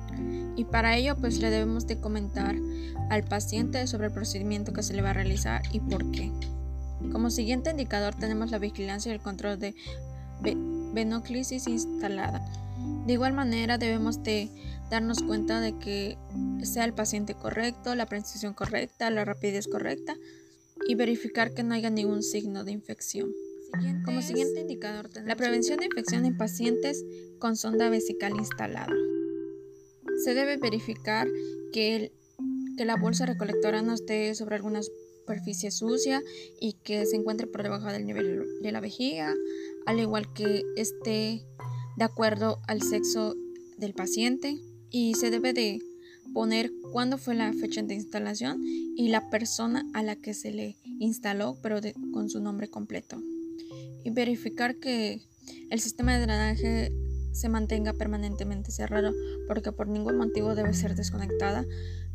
y 0.60 0.64
para 0.64 0.94
ello 0.94 1.16
pues 1.16 1.38
le 1.38 1.48
debemos 1.48 1.86
de 1.86 1.98
comentar 1.98 2.54
al 3.08 3.24
paciente 3.24 3.86
sobre 3.86 4.08
el 4.08 4.12
procedimiento 4.12 4.74
que 4.74 4.82
se 4.82 4.92
le 4.92 5.00
va 5.00 5.10
a 5.10 5.14
realizar 5.14 5.62
y 5.72 5.80
por 5.80 6.10
qué. 6.10 6.30
Como 7.12 7.30
siguiente 7.30 7.70
indicador 7.70 8.14
tenemos 8.14 8.50
la 8.50 8.58
vigilancia 8.58 9.10
y 9.10 9.14
el 9.14 9.22
control 9.22 9.58
de 9.58 9.74
venoclisis 10.92 11.66
instalada. 11.66 12.46
De 13.06 13.14
igual 13.14 13.32
manera 13.32 13.78
debemos 13.78 14.22
de 14.22 14.50
darnos 14.90 15.22
cuenta 15.22 15.60
de 15.60 15.78
que 15.78 16.18
sea 16.64 16.84
el 16.84 16.92
paciente 16.92 17.34
correcto, 17.34 17.94
la 17.94 18.06
precisión 18.06 18.54
correcta, 18.54 19.08
la 19.10 19.24
rapidez 19.24 19.68
correcta 19.68 20.16
y 20.86 20.96
verificar 20.96 21.54
que 21.54 21.62
no 21.62 21.74
haya 21.74 21.90
ningún 21.90 22.22
signo 22.22 22.64
de 22.64 22.72
infección. 22.72 23.30
Como 24.04 24.20
siguiente 24.20 24.60
indicador 24.60 25.08
tenemos 25.08 25.28
la 25.28 25.36
prevención 25.36 25.78
de 25.78 25.86
infección 25.86 26.24
en 26.26 26.36
pacientes 26.36 27.04
con 27.38 27.56
sonda 27.56 27.88
vesical 27.88 28.32
instalada. 28.36 28.92
Se 30.24 30.34
debe 30.34 30.56
verificar 30.56 31.28
que, 31.72 32.12
la 32.76 32.96
bolsa 32.96 33.26
recolectora 33.26 33.82
no 33.82 33.92
esté 33.92 34.34
sobre 34.34 34.56
alguna 34.56 34.80
superficie 34.82 35.70
sucia 35.70 36.22
y 36.62 36.72
que 36.82 37.04
se 37.04 37.14
encuentre 37.14 37.46
por 37.46 37.62
debajo 37.62 37.92
del 37.92 38.06
nivel 38.06 38.46
de 38.62 38.72
la 38.72 38.80
vejiga, 38.80 39.34
al 39.84 40.00
igual 40.00 40.32
que 40.32 40.62
esté 40.76 41.44
de 41.98 42.04
acuerdo 42.04 42.58
al 42.66 42.80
sexo 42.80 43.36
del 43.76 43.92
paciente 43.92 44.58
y 44.90 45.14
se 45.14 45.30
debe 45.30 45.52
de 45.52 45.80
poner 46.32 46.70
cuándo 46.92 47.18
fue 47.18 47.34
la 47.34 47.52
fecha 47.52 47.82
de 47.82 47.94
instalación 47.94 48.62
y 48.64 49.08
la 49.08 49.30
persona 49.30 49.84
a 49.94 50.02
la 50.02 50.16
que 50.16 50.34
se 50.34 50.52
le 50.52 50.76
instaló, 50.98 51.56
pero 51.62 51.80
con 52.12 52.28
su 52.30 52.40
nombre 52.40 52.68
completo. 52.68 53.20
Y 54.04 54.10
verificar 54.10 54.76
que 54.76 55.20
el 55.70 55.80
sistema 55.80 56.14
de 56.14 56.22
drenaje 56.22 56.92
se 57.32 57.48
mantenga 57.48 57.92
permanentemente 57.92 58.72
cerrado 58.72 59.12
porque 59.46 59.72
por 59.72 59.88
ningún 59.88 60.16
motivo 60.16 60.54
debe 60.54 60.74
ser 60.74 60.94
desconectada 60.94 61.64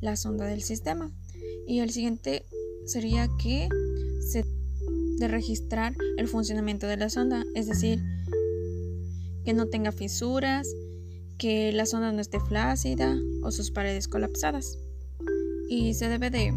la 0.02 0.16
sonda 0.16 0.46
del 0.46 0.62
sistema. 0.62 1.12
Y 1.68 1.80
el 1.80 1.92
siguiente 1.92 2.46
sería 2.86 3.28
que 3.42 3.70
se 4.20 4.46
de 5.18 5.28
registrar 5.28 5.96
el 6.18 6.28
funcionamiento 6.28 6.88
de 6.88 6.98
la 6.98 7.10
sonda, 7.10 7.46
es 7.56 7.68
decir, 7.68 8.04
que 9.46 9.54
no 9.54 9.68
tenga 9.68 9.92
fisuras, 9.92 10.68
que 11.38 11.72
la 11.72 11.86
sonda 11.86 12.12
no 12.12 12.22
esté 12.22 12.40
flácida 12.40 13.16
o 13.44 13.52
sus 13.52 13.72
paredes 13.72 14.08
colapsadas. 14.08 14.78
Y 15.70 15.94
se 15.96 16.10
debe 16.10 16.30
de, 16.30 16.54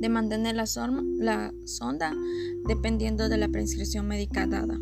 de 0.00 0.08
mantener 0.08 0.54
la, 0.54 0.64
la 1.18 1.52
sonda 1.64 2.14
dependiendo 2.66 3.28
de 3.28 3.38
la 3.38 3.48
prescripción 3.48 4.06
médica 4.06 4.46
dada 4.46 4.78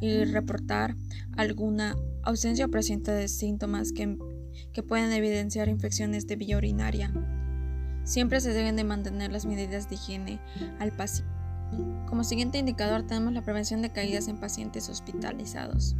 y 0.00 0.24
reportar 0.24 0.96
alguna 1.36 1.96
ausencia 2.22 2.66
o 2.66 2.70
presencia 2.70 3.14
de 3.14 3.28
síntomas 3.28 3.92
que, 3.92 4.16
que 4.72 4.82
pueden 4.82 5.12
evidenciar 5.12 5.68
infecciones 5.68 6.26
de 6.26 6.36
vía 6.36 6.56
urinaria. 6.56 7.12
Siempre 8.04 8.40
se 8.40 8.52
deben 8.52 8.76
de 8.76 8.84
mantener 8.84 9.32
las 9.32 9.46
medidas 9.46 9.88
de 9.88 9.96
higiene 9.96 10.40
al 10.78 10.92
paciente. 10.92 11.36
Como 12.06 12.22
siguiente 12.22 12.58
indicador 12.58 13.02
tenemos 13.02 13.32
la 13.32 13.42
prevención 13.42 13.82
de 13.82 13.90
caídas 13.90 14.28
en 14.28 14.38
pacientes 14.38 14.88
hospitalizados. 14.88 15.96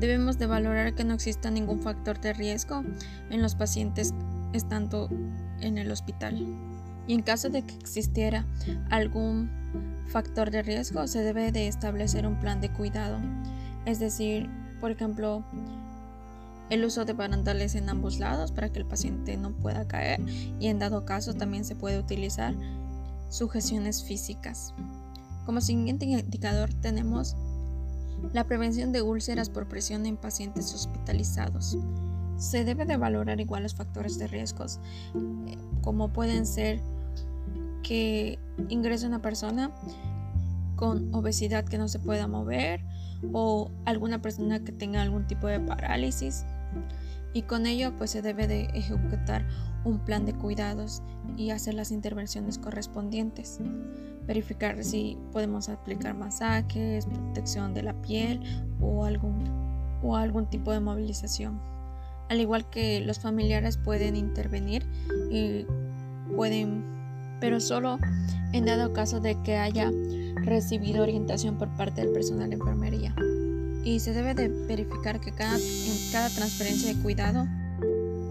Debemos 0.00 0.38
de 0.38 0.46
valorar 0.46 0.94
que 0.94 1.04
no 1.04 1.12
exista 1.12 1.50
ningún 1.50 1.80
factor 1.80 2.18
de 2.22 2.32
riesgo 2.32 2.82
en 3.28 3.42
los 3.42 3.54
pacientes 3.54 4.14
estando 4.54 5.10
en 5.60 5.76
el 5.76 5.90
hospital. 5.90 6.42
Y 7.06 7.12
en 7.12 7.22
caso 7.22 7.50
de 7.50 7.62
que 7.62 7.74
existiera 7.74 8.46
algún 8.88 9.50
factor 10.06 10.50
de 10.50 10.62
riesgo, 10.62 11.06
se 11.06 11.22
debe 11.22 11.52
de 11.52 11.68
establecer 11.68 12.26
un 12.26 12.40
plan 12.40 12.62
de 12.62 12.72
cuidado. 12.72 13.18
Es 13.84 13.98
decir, 14.00 14.48
por 14.80 14.90
ejemplo, 14.90 15.44
el 16.70 16.82
uso 16.86 17.04
de 17.04 17.12
barandales 17.12 17.74
en 17.74 17.90
ambos 17.90 18.18
lados 18.18 18.52
para 18.52 18.70
que 18.70 18.78
el 18.78 18.86
paciente 18.86 19.36
no 19.36 19.50
pueda 19.50 19.86
caer 19.86 20.20
y 20.58 20.68
en 20.68 20.78
dado 20.78 21.04
caso 21.04 21.34
también 21.34 21.66
se 21.66 21.76
puede 21.76 21.98
utilizar 21.98 22.54
sujeciones 23.28 24.02
físicas. 24.02 24.72
Como 25.44 25.60
siguiente 25.60 26.06
indicador 26.06 26.72
tenemos 26.72 27.36
la 28.32 28.44
prevención 28.44 28.92
de 28.92 29.02
úlceras 29.02 29.50
por 29.50 29.68
presión 29.68 30.06
en 30.06 30.16
pacientes 30.16 30.74
hospitalizados. 30.74 31.76
Se 32.36 32.64
debe 32.64 32.84
de 32.84 32.96
valorar 32.96 33.40
igual 33.40 33.62
los 33.62 33.74
factores 33.74 34.18
de 34.18 34.26
riesgos, 34.26 34.80
eh, 35.46 35.56
como 35.82 36.12
pueden 36.12 36.46
ser 36.46 36.80
que 37.82 38.38
ingrese 38.68 39.06
una 39.06 39.20
persona 39.20 39.70
con 40.76 41.14
obesidad 41.14 41.64
que 41.64 41.76
no 41.76 41.88
se 41.88 41.98
pueda 41.98 42.26
mover 42.26 42.82
o 43.32 43.70
alguna 43.84 44.22
persona 44.22 44.60
que 44.60 44.72
tenga 44.72 45.02
algún 45.02 45.26
tipo 45.26 45.46
de 45.46 45.60
parálisis 45.60 46.44
y 47.32 47.42
con 47.42 47.66
ello 47.66 47.92
pues 47.96 48.10
se 48.10 48.22
debe 48.22 48.46
de 48.46 48.64
ejecutar 48.74 49.46
un 49.84 49.98
plan 49.98 50.26
de 50.26 50.34
cuidados 50.34 51.02
y 51.36 51.50
hacer 51.50 51.74
las 51.74 51.90
intervenciones 51.90 52.58
correspondientes 52.58 53.58
verificar 54.26 54.84
si 54.84 55.16
podemos 55.32 55.68
aplicar 55.68 56.14
masajes 56.14 57.06
protección 57.06 57.74
de 57.74 57.82
la 57.82 57.94
piel 58.02 58.40
o 58.80 59.04
algún 59.04 59.44
o 60.02 60.16
algún 60.16 60.46
tipo 60.46 60.72
de 60.72 60.80
movilización 60.80 61.60
al 62.28 62.40
igual 62.40 62.68
que 62.70 63.00
los 63.00 63.18
familiares 63.18 63.76
pueden 63.76 64.16
intervenir 64.16 64.86
y 65.30 65.66
pueden 66.36 66.84
pero 67.40 67.58
solo 67.58 67.98
en 68.52 68.66
dado 68.66 68.92
caso 68.92 69.20
de 69.20 69.40
que 69.42 69.56
haya 69.56 69.90
recibido 70.36 71.02
orientación 71.02 71.56
por 71.56 71.68
parte 71.76 72.02
del 72.02 72.12
personal 72.12 72.50
de 72.50 72.56
enfermería. 72.56 73.14
Y 73.84 74.00
se 74.00 74.12
debe 74.12 74.34
de 74.34 74.48
verificar 74.48 75.20
que 75.20 75.32
cada, 75.32 75.56
en 75.56 76.12
cada 76.12 76.28
transferencia 76.28 76.92
de 76.92 77.00
cuidado 77.00 77.46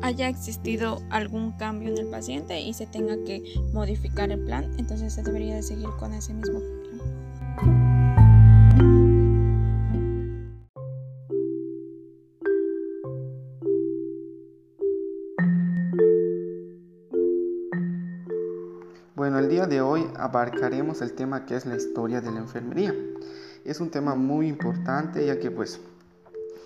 haya 0.02 0.28
existido 0.28 1.02
algún 1.10 1.52
cambio 1.54 1.90
en 1.90 1.98
el 1.98 2.08
paciente 2.08 2.60
y 2.62 2.74
se 2.74 2.88
tenga 2.88 3.16
que 3.26 3.44
modificar 3.74 4.32
el 4.32 4.44
plan, 4.44 4.72
entonces 4.78 5.14
se 5.14 5.24
debería 5.24 5.56
de 5.56 5.64
seguir 5.64 5.90
con 6.00 6.14
ese 6.14 6.34
mismo 6.34 6.60
plan. 6.60 6.80
Bueno, 19.16 19.40
el 19.40 19.50
día 19.50 19.68
de 19.68 19.82
hoy 19.82 20.08
abarcaremos 20.16 21.02
el 21.02 21.12
tema 21.14 21.46
que 21.46 21.56
es 21.58 21.66
la 21.66 21.76
historia 21.76 22.22
de 22.22 22.32
la 22.32 22.40
enfermería. 22.40 22.96
Es 23.66 23.82
un 23.82 23.92
tema 23.92 24.16
muy 24.16 24.48
importante 24.48 25.26
ya 25.26 25.40
que 25.40 25.52
pues 25.52 25.82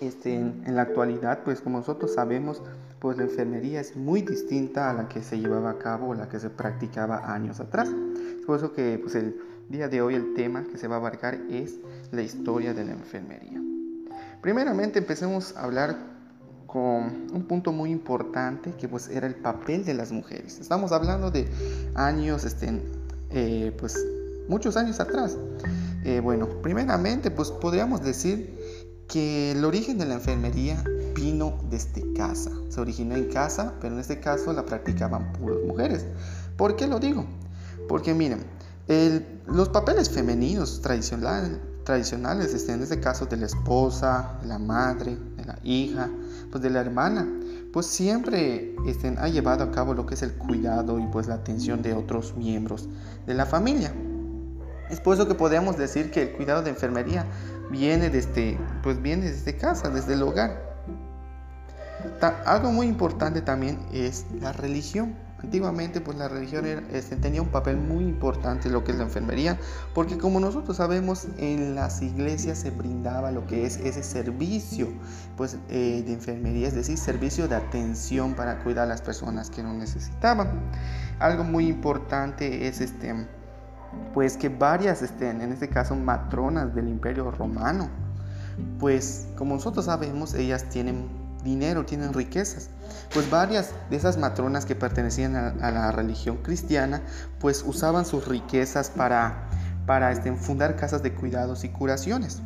este, 0.00 0.36
en, 0.36 0.62
la 0.76 0.82
actualidad 0.82 1.42
pues 1.44 1.60
como 1.60 1.78
nosotros 1.78 2.14
sabemos 2.14 2.62
pues 3.04 3.18
la 3.18 3.24
enfermería 3.24 3.82
es 3.82 3.96
muy 3.96 4.22
distinta 4.22 4.88
a 4.88 4.94
la 4.94 5.10
que 5.10 5.22
se 5.22 5.38
llevaba 5.38 5.72
a 5.72 5.78
cabo 5.78 6.08
o 6.08 6.14
la 6.14 6.30
que 6.30 6.40
se 6.40 6.48
practicaba 6.48 7.34
años 7.34 7.60
atrás. 7.60 7.90
Es 7.90 8.46
por 8.46 8.56
eso 8.56 8.72
que 8.72 8.98
pues 8.98 9.14
el 9.14 9.36
día 9.68 9.88
de 9.88 10.00
hoy 10.00 10.14
el 10.14 10.32
tema 10.32 10.64
que 10.64 10.78
se 10.78 10.88
va 10.88 10.94
a 10.94 10.98
abarcar 11.00 11.34
es 11.50 11.80
la 12.12 12.22
historia 12.22 12.72
de 12.72 12.82
la 12.82 12.92
enfermería. 12.92 13.60
Primeramente 14.40 15.00
empecemos 15.00 15.54
a 15.54 15.64
hablar 15.64 15.98
con 16.66 17.26
un 17.30 17.44
punto 17.46 17.72
muy 17.72 17.90
importante 17.90 18.72
que 18.72 18.88
pues 18.88 19.10
era 19.10 19.26
el 19.26 19.34
papel 19.34 19.84
de 19.84 19.92
las 19.92 20.10
mujeres. 20.10 20.58
Estamos 20.58 20.90
hablando 20.90 21.30
de 21.30 21.46
años, 21.94 22.46
este, 22.46 22.80
eh, 23.28 23.76
pues 23.78 24.02
muchos 24.48 24.78
años 24.78 24.98
atrás. 24.98 25.36
Eh, 26.04 26.20
bueno, 26.20 26.48
primeramente 26.62 27.30
pues 27.30 27.50
podríamos 27.50 28.02
decir 28.02 28.58
que 29.08 29.52
el 29.52 29.62
origen 29.62 29.98
de 29.98 30.06
la 30.06 30.14
enfermería 30.14 30.82
vino 31.14 31.58
desde 31.70 32.12
casa. 32.14 32.50
Se 32.68 32.80
originó 32.80 33.14
en 33.14 33.30
casa, 33.30 33.74
pero 33.80 33.94
en 33.94 34.00
este 34.00 34.20
caso 34.20 34.52
la 34.52 34.66
practicaban 34.66 35.32
puras 35.32 35.58
mujeres. 35.66 36.04
¿Por 36.56 36.76
qué 36.76 36.86
lo 36.86 37.00
digo? 37.00 37.24
Porque 37.88 38.14
miren, 38.14 38.44
los 39.46 39.68
papeles 39.70 40.10
femeninos 40.10 40.80
tradicionales, 40.82 42.54
este, 42.54 42.72
en 42.72 42.82
este 42.82 43.00
caso 43.00 43.26
de 43.26 43.36
la 43.36 43.46
esposa, 43.46 44.38
de 44.42 44.48
la 44.48 44.58
madre, 44.58 45.16
de 45.36 45.44
la 45.44 45.58
hija, 45.62 46.10
pues 46.50 46.62
de 46.62 46.70
la 46.70 46.80
hermana, 46.80 47.26
pues 47.72 47.86
siempre 47.86 48.74
este, 48.86 49.14
ha 49.18 49.28
llevado 49.28 49.64
a 49.64 49.70
cabo 49.70 49.94
lo 49.94 50.06
que 50.06 50.14
es 50.14 50.22
el 50.22 50.34
cuidado 50.34 50.98
y 50.98 51.06
pues 51.08 51.26
la 51.26 51.34
atención 51.34 51.82
de 51.82 51.94
otros 51.94 52.34
miembros 52.36 52.88
de 53.26 53.34
la 53.34 53.46
familia. 53.46 53.92
Es 54.90 55.00
por 55.00 55.14
eso 55.14 55.26
que 55.26 55.34
podemos 55.34 55.76
decir 55.76 56.10
que 56.10 56.22
el 56.22 56.32
cuidado 56.32 56.62
de 56.62 56.70
enfermería 56.70 57.26
viene 57.70 58.10
desde, 58.10 58.58
pues 58.82 59.00
viene 59.00 59.30
desde 59.30 59.56
casa, 59.56 59.88
desde 59.88 60.14
el 60.14 60.22
hogar. 60.22 60.73
Algo 62.20 62.72
muy 62.72 62.86
importante 62.86 63.42
también 63.42 63.78
es 63.92 64.26
la 64.40 64.52
religión. 64.52 65.14
Antiguamente 65.42 66.00
pues 66.00 66.16
la 66.16 66.26
religión 66.26 66.64
este, 66.90 67.16
tenía 67.16 67.42
un 67.42 67.48
papel 67.48 67.76
muy 67.76 68.02
importante 68.04 68.68
en 68.68 68.72
lo 68.72 68.82
que 68.82 68.92
es 68.92 68.96
la 68.96 69.04
enfermería, 69.04 69.58
porque 69.92 70.16
como 70.16 70.40
nosotros 70.40 70.78
sabemos 70.78 71.26
en 71.36 71.74
las 71.74 72.00
iglesias 72.00 72.58
se 72.58 72.70
brindaba 72.70 73.30
lo 73.30 73.46
que 73.46 73.66
es 73.66 73.76
ese 73.76 74.02
servicio 74.02 74.88
pues, 75.36 75.58
eh, 75.68 76.02
de 76.06 76.14
enfermería, 76.14 76.68
es 76.68 76.74
decir, 76.74 76.96
servicio 76.96 77.46
de 77.46 77.56
atención 77.56 78.32
para 78.32 78.64
cuidar 78.64 78.84
a 78.84 78.86
las 78.86 79.02
personas 79.02 79.50
que 79.50 79.62
lo 79.62 79.74
necesitaban. 79.74 80.62
Algo 81.18 81.44
muy 81.44 81.68
importante 81.68 82.66
es 82.66 82.80
este, 82.80 83.26
pues 84.14 84.38
que 84.38 84.48
varias, 84.48 85.02
este, 85.02 85.28
en 85.28 85.42
este 85.52 85.68
caso 85.68 85.94
matronas 85.94 86.74
del 86.74 86.88
imperio 86.88 87.30
romano, 87.30 87.90
pues 88.78 89.26
como 89.36 89.56
nosotros 89.56 89.84
sabemos 89.84 90.32
ellas 90.32 90.70
tienen 90.70 91.23
dinero, 91.44 91.84
tienen 91.84 92.12
riquezas. 92.12 92.70
Pues 93.12 93.30
varias 93.30 93.70
de 93.90 93.96
esas 93.96 94.18
matronas 94.18 94.64
que 94.64 94.74
pertenecían 94.74 95.36
a, 95.36 95.70
la 95.70 95.92
religión 95.92 96.38
cristiana, 96.38 97.02
pues 97.38 97.62
usaban 97.66 98.04
sus 98.04 98.26
riquezas 98.26 98.90
para, 98.90 99.48
para 99.86 100.10
este, 100.10 100.32
fundar 100.32 100.76
casas 100.76 101.02
de 101.02 101.14
cuidados 101.14 101.64
y 101.64 101.68
curaciones 101.68 102.40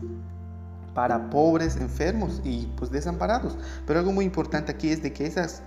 para 0.98 1.30
pobres, 1.30 1.76
enfermos 1.76 2.40
y 2.42 2.66
pues 2.76 2.90
desamparados. 2.90 3.56
Pero 3.87 4.00
algo 4.00 4.11
muy 4.11 4.24
importante 4.24 4.72
aquí 4.72 4.90
es 4.90 5.00
de 5.00 5.12
que 5.12 5.26
esas, 5.26 5.62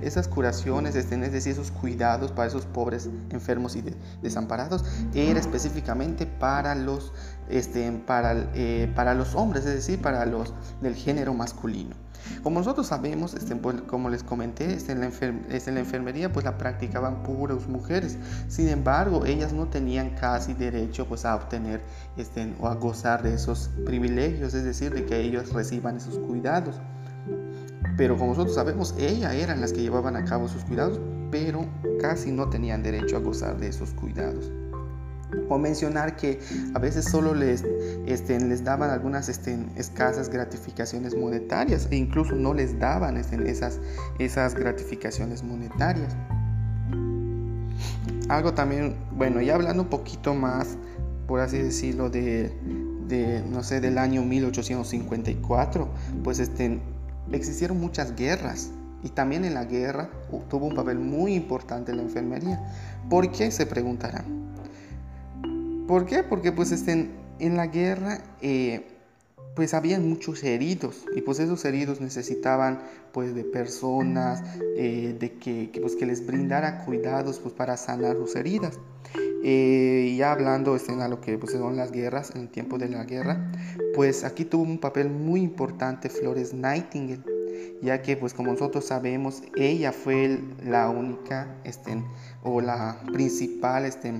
esas 0.00 0.28
curaciones, 0.28 0.94
estén, 0.94 1.24
es 1.24 1.32
decir, 1.32 1.54
esos 1.54 1.72
cuidados 1.72 2.30
para 2.30 2.46
esos 2.46 2.66
pobres, 2.66 3.10
enfermos 3.30 3.74
y 3.74 3.82
desamparados, 4.22 4.84
era 5.12 5.40
específicamente 5.40 6.24
para 6.24 6.76
los, 6.76 7.12
este, 7.48 7.90
para, 8.06 8.36
eh, 8.54 8.88
para 8.94 9.14
los 9.14 9.34
hombres, 9.34 9.66
es 9.66 9.74
decir, 9.74 10.00
para 10.00 10.24
los 10.24 10.54
del 10.80 10.94
género 10.94 11.34
masculino. 11.34 11.96
Como 12.42 12.60
nosotros 12.60 12.86
sabemos, 12.86 13.34
este, 13.34 13.56
pues, 13.56 13.82
como 13.82 14.10
les 14.10 14.22
comenté, 14.22 14.72
este, 14.72 14.92
en, 14.92 15.00
la 15.00 15.06
este, 15.06 15.70
en, 15.70 15.74
la 15.74 15.80
enfermería 15.80 16.32
pues 16.32 16.44
la 16.44 16.58
practicaban 16.58 17.22
puras 17.22 17.66
mujeres. 17.68 18.18
Sin 18.48 18.68
embargo, 18.68 19.24
ellas 19.24 19.52
no 19.52 19.66
tenían 19.68 20.10
casi 20.10 20.54
derecho 20.54 21.06
pues 21.06 21.24
a 21.24 21.34
obtener 21.34 21.80
o 22.60 22.68
a 22.68 22.74
gozar 22.74 23.22
de 23.22 23.34
esos 23.34 23.70
privilegios, 23.84 24.54
es 24.54 24.64
decir, 24.64 24.92
de 24.94 25.04
que 25.04 25.20
ellos 25.20 25.52
reciban 25.52 25.96
esos 25.96 26.18
cuidados. 26.18 26.80
Pero 27.96 28.16
como 28.16 28.30
nosotros 28.30 28.54
sabemos, 28.54 28.94
ellas 28.98 29.34
eran 29.34 29.60
las 29.60 29.72
que 29.72 29.80
llevaban 29.80 30.16
a 30.16 30.24
cabo 30.24 30.48
sus 30.48 30.64
cuidados, 30.64 31.00
pero 31.30 31.66
casi 32.00 32.30
no 32.30 32.48
tenían 32.48 32.82
derecho 32.82 33.16
a 33.16 33.20
gozar 33.20 33.58
de 33.58 33.68
esos 33.68 33.92
cuidados. 33.92 34.50
O 35.48 35.58
mencionar 35.58 36.16
que 36.16 36.40
a 36.74 36.78
veces 36.78 37.04
solo 37.04 37.34
les, 37.34 37.64
este, 38.06 38.38
les 38.40 38.62
daban 38.62 38.90
algunas 38.90 39.28
este, 39.28 39.58
escasas 39.76 40.28
gratificaciones 40.28 41.16
monetarias 41.16 41.88
e 41.90 41.96
incluso 41.96 42.34
no 42.34 42.54
les 42.54 42.78
daban 42.78 43.16
este, 43.16 43.50
esas, 43.50 43.80
esas 44.18 44.54
gratificaciones 44.54 45.42
monetarias. 45.42 46.16
Algo 48.28 48.54
también, 48.54 48.96
bueno, 49.12 49.40
ya 49.40 49.54
hablando 49.54 49.84
un 49.84 49.88
poquito 49.88 50.34
más, 50.34 50.76
por 51.26 51.40
así 51.40 51.58
decirlo, 51.58 52.10
de, 52.10 52.52
de 53.08 53.42
no 53.48 53.62
sé, 53.62 53.80
del 53.80 53.98
año 53.98 54.22
1854, 54.22 55.88
pues 56.24 56.38
este, 56.38 56.80
existieron 57.32 57.80
muchas 57.80 58.14
guerras 58.16 58.70
y 59.02 59.10
también 59.10 59.44
en 59.44 59.54
la 59.54 59.64
guerra 59.64 60.10
tuvo 60.48 60.66
un 60.66 60.74
papel 60.74 60.98
muy 60.98 61.34
importante 61.34 61.94
la 61.94 62.02
enfermería. 62.02 62.60
¿Por 63.08 63.30
qué? 63.30 63.50
Se 63.50 63.66
preguntarán. 63.66 64.24
¿Por 65.86 66.06
qué? 66.06 66.22
Porque 66.22 66.52
pues 66.52 66.72
estén 66.72 67.12
en 67.38 67.56
la 67.56 67.68
guerra 67.68 68.18
eh, 68.40 68.86
pues 69.54 69.72
habían 69.72 70.08
muchos 70.08 70.42
heridos 70.44 71.06
y 71.16 71.22
pues 71.22 71.38
esos 71.38 71.64
heridos 71.64 72.00
necesitaban 72.00 72.82
pues 73.12 73.34
de 73.34 73.44
personas 73.44 74.42
eh, 74.76 75.16
de 75.18 75.32
que, 75.32 75.70
pues, 75.80 75.96
que 75.96 76.04
les 76.04 76.26
brindara 76.26 76.84
cuidados 76.84 77.38
pues 77.38 77.54
para 77.54 77.76
sanar 77.76 78.16
sus 78.16 78.36
heridas. 78.36 78.78
Eh, 79.42 80.12
y 80.12 80.22
hablando 80.22 80.74
este, 80.74 80.92
a 80.92 81.08
lo 81.08 81.20
que 81.20 81.38
pues, 81.38 81.52
son 81.52 81.76
las 81.76 81.92
guerras, 81.92 82.32
en 82.34 82.42
el 82.42 82.48
tiempo 82.48 82.78
de 82.78 82.88
la 82.88 83.04
guerra, 83.04 83.52
pues 83.94 84.24
aquí 84.24 84.44
tuvo 84.44 84.64
un 84.64 84.78
papel 84.78 85.08
muy 85.08 85.40
importante 85.40 86.08
Flores 86.08 86.52
Nightingale, 86.52 87.22
ya 87.80 88.02
que 88.02 88.16
pues 88.16 88.34
como 88.34 88.52
nosotros 88.52 88.86
sabemos, 88.86 89.42
ella 89.56 89.92
fue 89.92 90.40
la 90.64 90.90
única 90.90 91.46
este, 91.64 92.02
o 92.42 92.60
la 92.60 93.00
principal 93.12 93.84
este, 93.84 94.14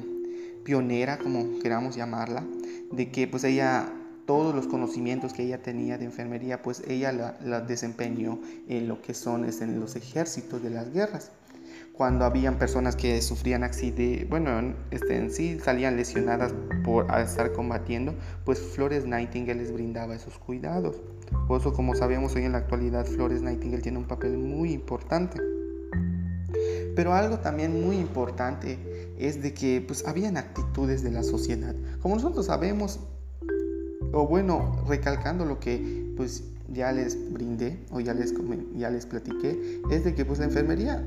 pionera, 0.67 1.17
como 1.17 1.61
queramos 1.61 1.95
llamarla, 1.95 2.45
de 2.91 3.13
que 3.13 3.29
pues 3.29 3.45
ella, 3.45 3.89
todos 4.27 4.53
los 4.53 4.67
conocimientos 4.67 5.33
que 5.33 5.45
ella 5.45 5.63
tenía 5.63 5.97
de 5.97 6.05
enfermería, 6.05 6.61
pues 6.61 6.83
ella 6.89 7.13
la, 7.13 7.61
desempeñó 7.61 8.41
en 8.69 8.89
lo 8.89 9.01
que 9.01 9.15
son 9.15 9.45
en 9.45 9.51
este, 9.51 9.67
los 9.69 9.95
ejércitos 9.95 10.61
de 10.63 10.71
las 10.71 10.93
guerras. 10.93 11.31
Cuando 11.93 12.25
habían 12.25 12.59
personas 12.59 12.97
que 12.97 13.23
sufrían 13.23 13.63
accidentes, 13.63 14.29
bueno, 14.29 14.75
este, 14.91 15.17
en 15.17 15.31
sí 15.31 15.59
salían 15.61 15.97
lesionadas 15.97 16.53
por 16.85 17.07
estar 17.17 17.53
combatiendo, 17.53 18.15
pues 18.45 18.59
Flores 18.61 19.07
Nightingale 19.07 19.61
les 19.61 19.73
brindaba 19.73 20.17
esos 20.17 20.37
cuidados. 20.37 20.97
Por 21.47 21.61
eso, 21.61 21.73
como 21.73 21.95
sabemos 21.95 22.35
hoy 22.35 22.43
en 22.43 22.53
la 22.53 22.59
actualidad, 22.59 23.07
Flores 23.07 23.41
Nightingale 23.41 23.83
tiene 23.83 23.99
un 23.99 24.09
papel 24.09 24.37
muy 24.37 24.73
importante. 24.73 25.41
Pero 26.97 27.15
algo 27.15 27.39
también 27.39 27.85
muy 27.85 27.97
importante 27.97 28.96
es 29.19 29.43
de 29.43 29.55
que 29.55 29.83
pues 29.87 30.07
habían 30.07 30.37
actitudes 30.37 31.03
de 31.03 31.11
la 31.11 31.23
sociedad. 31.23 31.75
Como 32.01 32.17
nosotros 32.17 32.47
sabemos, 32.47 33.01
o 34.13 34.27
bueno, 34.27 34.85
recalcando 34.89 35.45
lo 35.45 35.61
que 35.61 36.13
pues 36.17 36.45
ya 36.73 36.93
les 36.93 37.33
brindé 37.33 37.79
o 37.91 38.01
ya 38.01 38.15
les, 38.15 38.35
ya 38.77 38.91
les 38.91 39.07
platiqué, 39.07 39.81
es 39.91 40.05
de 40.05 40.15
que 40.15 40.25
pues 40.25 40.39
la 40.39 40.47
enfermería 40.47 41.05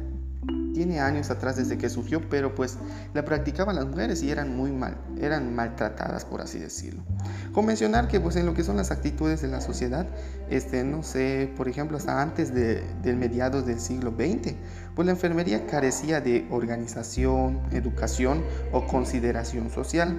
tiene 0.74 1.00
años 1.02 1.30
atrás 1.30 1.58
desde 1.58 1.78
que 1.78 1.90
surgió, 1.90 2.22
pero 2.30 2.56
pues 2.56 2.78
la 3.14 3.26
practicaban 3.26 3.76
las 3.76 3.86
mujeres 3.86 4.24
y 4.24 4.32
eran 4.32 4.56
muy 4.56 4.72
mal, 4.72 4.98
eran 5.20 5.54
maltratadas 5.54 6.24
por 6.24 6.42
así 6.42 6.60
decirlo. 6.60 7.04
Con 7.52 7.66
mencionar 7.66 8.08
que 8.08 8.20
pues 8.20 8.36
en 8.36 8.46
lo 8.46 8.54
que 8.54 8.64
son 8.64 8.78
las 8.78 8.92
actitudes 8.92 9.42
de 9.42 9.50
la 9.50 9.60
sociedad, 9.60 10.08
este, 10.50 10.84
no 10.84 11.04
sé, 11.04 11.52
por 11.58 11.68
ejemplo, 11.68 11.98
hasta 11.98 12.22
antes 12.22 12.54
de, 12.54 12.82
del 13.02 13.18
mediados 13.18 13.66
del 13.66 13.80
siglo 13.80 14.12
XX, 14.12 14.56
pues 14.96 15.06
la 15.06 15.12
enfermería 15.12 15.68
carecía 15.68 16.22
de 16.22 16.48
organización, 16.50 17.60
educación 17.72 18.44
o 18.72 18.86
consideración 18.88 19.70
social. 19.70 20.18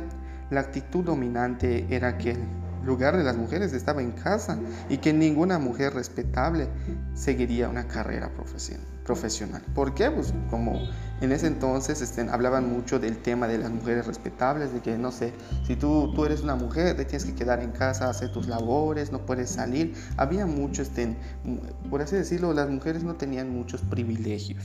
La 0.50 0.60
actitud 0.60 1.04
dominante 1.04 1.86
era 1.88 2.18
que 2.18 2.36
lugar 2.84 3.16
de 3.16 3.24
las 3.24 3.36
mujeres 3.36 3.72
estaba 3.72 4.02
en 4.02 4.12
casa 4.12 4.58
y 4.88 4.98
que 4.98 5.12
ninguna 5.12 5.58
mujer 5.58 5.94
respetable 5.94 6.68
seguiría 7.14 7.68
una 7.68 7.86
carrera 7.86 8.30
profesional. 9.04 9.62
¿Por 9.74 9.94
qué? 9.94 10.10
Pues 10.10 10.32
como 10.50 10.78
en 11.20 11.32
ese 11.32 11.48
entonces 11.48 12.00
este, 12.00 12.22
hablaban 12.30 12.70
mucho 12.70 12.98
del 12.98 13.18
tema 13.18 13.48
de 13.48 13.58
las 13.58 13.70
mujeres 13.70 14.06
respetables, 14.06 14.72
de 14.72 14.80
que 14.80 14.96
no 14.96 15.10
sé, 15.10 15.32
si 15.66 15.74
tú, 15.76 16.12
tú 16.14 16.24
eres 16.24 16.42
una 16.42 16.54
mujer, 16.54 16.96
te 16.96 17.04
tienes 17.04 17.24
que 17.24 17.34
quedar 17.34 17.60
en 17.60 17.72
casa, 17.72 18.08
hacer 18.08 18.32
tus 18.32 18.46
labores, 18.46 19.10
no 19.10 19.26
puedes 19.26 19.50
salir. 19.50 19.94
Había 20.16 20.46
mucho, 20.46 20.82
este, 20.82 21.16
por 21.90 22.02
así 22.02 22.16
decirlo, 22.16 22.52
las 22.52 22.70
mujeres 22.70 23.02
no 23.02 23.16
tenían 23.16 23.50
muchos 23.50 23.80
privilegios. 23.82 24.62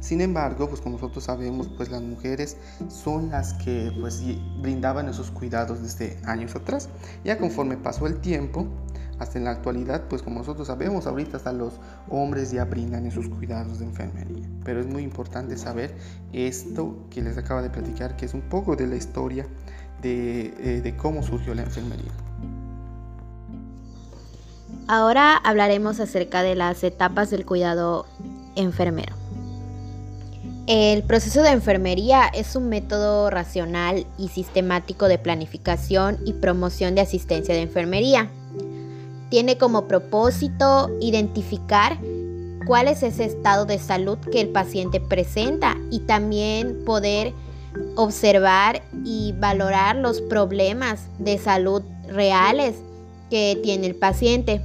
Sin 0.00 0.20
embargo, 0.20 0.68
pues 0.68 0.80
como 0.80 0.96
nosotros 0.96 1.24
sabemos, 1.24 1.68
pues 1.76 1.90
las 1.90 2.02
mujeres 2.02 2.56
son 2.88 3.30
las 3.30 3.54
que 3.54 3.92
pues 4.00 4.22
brindaban 4.60 5.08
esos 5.08 5.30
cuidados 5.30 5.82
desde 5.82 6.18
años 6.24 6.54
atrás. 6.54 6.88
Ya 7.24 7.38
conforme 7.38 7.76
pasó 7.76 8.06
el 8.06 8.20
tiempo, 8.20 8.68
hasta 9.18 9.38
en 9.38 9.44
la 9.44 9.52
actualidad, 9.52 10.02
pues 10.08 10.22
como 10.22 10.40
nosotros 10.40 10.66
sabemos, 10.66 11.06
ahorita 11.06 11.36
hasta 11.36 11.52
los 11.52 11.74
hombres 12.08 12.50
ya 12.50 12.64
brindan 12.64 13.06
esos 13.06 13.28
cuidados 13.28 13.78
de 13.78 13.86
enfermería. 13.86 14.48
Pero 14.64 14.80
es 14.80 14.86
muy 14.86 15.02
importante 15.02 15.56
saber 15.56 15.96
esto 16.32 16.96
que 17.10 17.22
les 17.22 17.38
acaba 17.38 17.62
de 17.62 17.70
platicar, 17.70 18.16
que 18.16 18.26
es 18.26 18.34
un 18.34 18.42
poco 18.42 18.76
de 18.76 18.86
la 18.86 18.96
historia 18.96 19.46
de, 20.02 20.54
eh, 20.58 20.80
de 20.82 20.96
cómo 20.96 21.22
surgió 21.22 21.54
la 21.54 21.62
enfermería. 21.62 22.12
Ahora 24.86 25.36
hablaremos 25.36 26.00
acerca 26.00 26.42
de 26.42 26.56
las 26.56 26.84
etapas 26.84 27.30
del 27.30 27.46
cuidado 27.46 28.06
enfermero. 28.54 29.23
El 30.66 31.02
proceso 31.02 31.42
de 31.42 31.50
enfermería 31.50 32.24
es 32.32 32.56
un 32.56 32.70
método 32.70 33.28
racional 33.28 34.06
y 34.16 34.28
sistemático 34.28 35.08
de 35.08 35.18
planificación 35.18 36.18
y 36.24 36.32
promoción 36.32 36.94
de 36.94 37.02
asistencia 37.02 37.54
de 37.54 37.60
enfermería. 37.60 38.30
Tiene 39.28 39.58
como 39.58 39.86
propósito 39.86 40.88
identificar 41.02 41.98
cuál 42.66 42.88
es 42.88 43.02
ese 43.02 43.26
estado 43.26 43.66
de 43.66 43.78
salud 43.78 44.16
que 44.32 44.40
el 44.40 44.48
paciente 44.48 45.00
presenta 45.00 45.76
y 45.90 46.00
también 46.00 46.82
poder 46.86 47.34
observar 47.96 48.80
y 49.04 49.34
valorar 49.38 49.96
los 49.96 50.22
problemas 50.22 51.08
de 51.18 51.36
salud 51.36 51.82
reales 52.08 52.76
que 53.28 53.60
tiene 53.62 53.86
el 53.86 53.96
paciente 53.96 54.62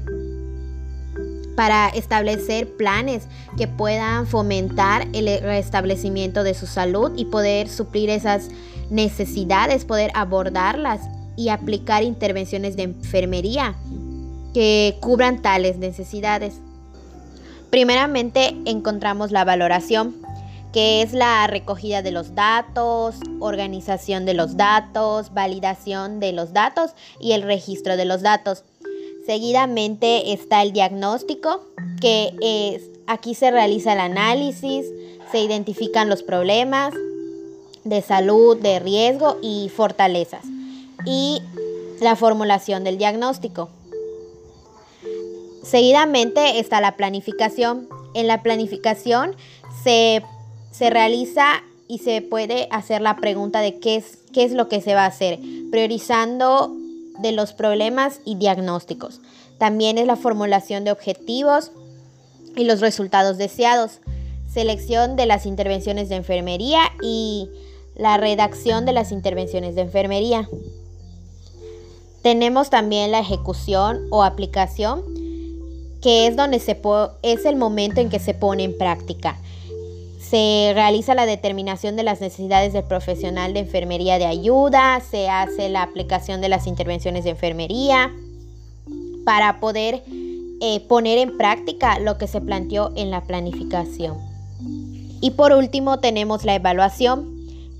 para 1.59 1.89
establecer 1.89 2.77
planes 2.77 3.27
que 3.57 3.67
puedan 3.67 4.27
fomentar 4.27 5.09
el 5.11 5.41
restablecimiento 5.41 6.45
de 6.45 6.53
su 6.53 6.65
salud 6.67 7.11
y 7.17 7.25
poder 7.25 7.67
suplir 7.67 8.09
esas 8.09 8.47
necesidades, 8.89 9.83
poder 9.83 10.09
abordarlas 10.13 11.01
y 11.35 11.49
aplicar 11.49 12.03
intervenciones 12.03 12.77
de 12.77 12.83
enfermería 12.83 13.75
que 14.53 14.99
cubran 15.01 15.41
tales 15.41 15.77
necesidades. 15.77 16.61
Primeramente 17.69 18.55
encontramos 18.63 19.31
la 19.31 19.43
valoración, 19.43 20.15
que 20.71 21.01
es 21.01 21.11
la 21.11 21.45
recogida 21.47 22.01
de 22.01 22.11
los 22.11 22.35
datos, 22.35 23.17
organización 23.41 24.25
de 24.25 24.33
los 24.33 24.55
datos, 24.55 25.33
validación 25.33 26.21
de 26.21 26.31
los 26.31 26.53
datos 26.53 26.91
y 27.19 27.33
el 27.33 27.41
registro 27.41 27.97
de 27.97 28.05
los 28.05 28.21
datos. 28.21 28.63
Seguidamente 29.29 30.33
está 30.33 30.63
el 30.63 30.73
diagnóstico, 30.73 31.61
que 32.01 32.33
es, 32.41 32.89
aquí 33.05 33.35
se 33.35 33.51
realiza 33.51 33.93
el 33.93 33.99
análisis, 33.99 34.87
se 35.31 35.39
identifican 35.39 36.09
los 36.09 36.23
problemas 36.23 36.95
de 37.83 38.01
salud, 38.01 38.57
de 38.57 38.79
riesgo 38.79 39.37
y 39.43 39.69
fortalezas. 39.69 40.43
Y 41.05 41.43
la 42.01 42.15
formulación 42.15 42.83
del 42.83 42.97
diagnóstico. 42.97 43.69
Seguidamente 45.61 46.57
está 46.57 46.81
la 46.81 46.97
planificación. 46.97 47.87
En 48.15 48.25
la 48.25 48.41
planificación 48.41 49.35
se, 49.83 50.23
se, 50.71 50.89
realiza 50.89 51.61
y 51.87 51.99
se 51.99 52.23
puede 52.23 52.67
hacer 52.71 53.03
la 53.03 53.17
pregunta 53.17 53.59
de 53.59 53.77
qué 53.77 53.97
es, 53.97 54.17
qué 54.33 54.43
es 54.43 54.53
lo 54.53 54.67
que 54.69 54.81
se 54.81 54.95
va 54.95 55.03
a 55.03 55.09
hacer, 55.09 55.37
priorizando 55.69 56.75
de 57.21 57.31
los 57.31 57.53
problemas 57.53 58.21
y 58.25 58.35
diagnósticos. 58.35 59.21
También 59.57 59.97
es 59.97 60.07
la 60.07 60.15
formulación 60.15 60.83
de 60.83 60.91
objetivos 60.91 61.71
y 62.55 62.63
los 62.63 62.81
resultados 62.81 63.37
deseados, 63.37 63.99
selección 64.51 65.15
de 65.15 65.25
las 65.25 65.45
intervenciones 65.45 66.09
de 66.09 66.15
enfermería 66.15 66.81
y 67.01 67.49
la 67.95 68.17
redacción 68.17 68.85
de 68.85 68.93
las 68.93 69.11
intervenciones 69.11 69.75
de 69.75 69.81
enfermería. 69.81 70.49
Tenemos 72.21 72.69
también 72.69 73.11
la 73.11 73.19
ejecución 73.19 74.07
o 74.09 74.23
aplicación, 74.23 75.03
que 76.01 76.27
es 76.27 76.35
donde 76.35 76.59
se 76.59 76.79
es 77.21 77.45
el 77.45 77.55
momento 77.55 78.01
en 78.01 78.09
que 78.09 78.19
se 78.19 78.33
pone 78.33 78.63
en 78.63 78.77
práctica 78.77 79.37
se 80.29 80.71
realiza 80.75 81.15
la 81.15 81.25
determinación 81.25 81.95
de 81.95 82.03
las 82.03 82.21
necesidades 82.21 82.73
del 82.73 82.83
profesional 82.83 83.53
de 83.53 83.61
enfermería 83.61 84.19
de 84.19 84.27
ayuda, 84.27 84.99
se 84.99 85.27
hace 85.27 85.69
la 85.69 85.81
aplicación 85.81 86.39
de 86.39 86.49
las 86.49 86.67
intervenciones 86.67 87.23
de 87.23 87.31
enfermería 87.31 88.11
para 89.25 89.59
poder 89.59 90.03
eh, 90.61 90.81
poner 90.87 91.17
en 91.17 91.35
práctica 91.35 91.97
lo 91.99 92.17
que 92.19 92.27
se 92.27 92.41
planteó 92.41 92.91
en 92.95 93.09
la 93.09 93.21
planificación. 93.21 94.17
Y 95.19 95.31
por 95.31 95.51
último 95.51 95.99
tenemos 95.99 96.45
la 96.45 96.55
evaluación, 96.55 97.37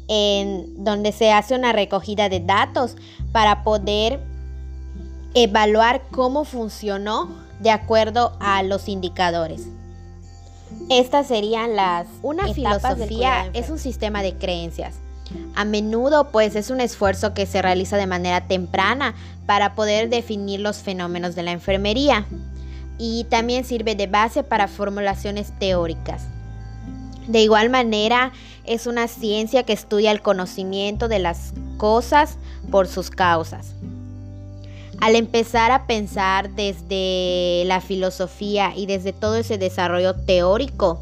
en 0.08 0.84
donde 0.84 1.12
se 1.12 1.32
hace 1.32 1.54
una 1.54 1.72
recogida 1.72 2.30
de 2.30 2.40
datos 2.40 2.96
para 3.32 3.64
poder 3.64 4.20
evaluar 5.36 6.02
cómo 6.10 6.46
funcionó 6.46 7.30
de 7.60 7.70
acuerdo 7.70 8.36
a 8.40 8.64
los 8.64 8.90
indicadores. 8.90 9.68
Estas 10.90 11.28
serían 11.28 11.76
las 11.76 12.08
una 12.22 12.54
filosofía 12.54 13.50
es 13.54 13.70
un 13.70 13.80
sistema 13.80 14.22
de 14.22 14.36
creencias. 14.36 14.96
A 15.56 15.66
menudo 15.66 16.30
pues 16.32 16.56
es 16.56 16.70
un 16.70 16.82
esfuerzo 16.82 17.34
que 17.34 17.46
se 17.46 17.62
realiza 17.62 17.98
de 17.98 18.08
manera 18.08 18.48
temprana 18.48 19.14
para 19.46 19.76
poder 19.76 20.10
definir 20.10 20.60
los 20.60 20.78
fenómenos 20.78 21.36
de 21.36 21.44
la 21.44 21.52
enfermería 21.52 22.26
y 22.98 23.26
también 23.26 23.64
sirve 23.64 23.96
de 23.96 24.08
base 24.08 24.44
para 24.44 24.68
formulaciones 24.68 25.54
teóricas. 25.60 26.24
De 27.28 27.42
igual 27.42 27.70
manera, 27.70 28.32
es 28.66 28.88
una 28.88 29.08
ciencia 29.08 29.64
que 29.64 29.74
estudia 29.74 30.12
el 30.12 30.22
conocimiento 30.22 31.08
de 31.08 31.20
las 31.20 31.54
cosas 31.78 32.38
por 32.72 32.88
sus 32.88 33.12
causas. 33.12 33.76
Al 35.02 35.16
empezar 35.16 35.72
a 35.72 35.88
pensar 35.88 36.50
desde 36.56 37.64
la 37.66 37.80
filosofía 37.80 38.74
y 38.76 38.86
desde 38.86 39.14
todo 39.14 39.36
ese 39.36 39.58
desarrollo 39.58 40.14
teórico, 40.14 41.02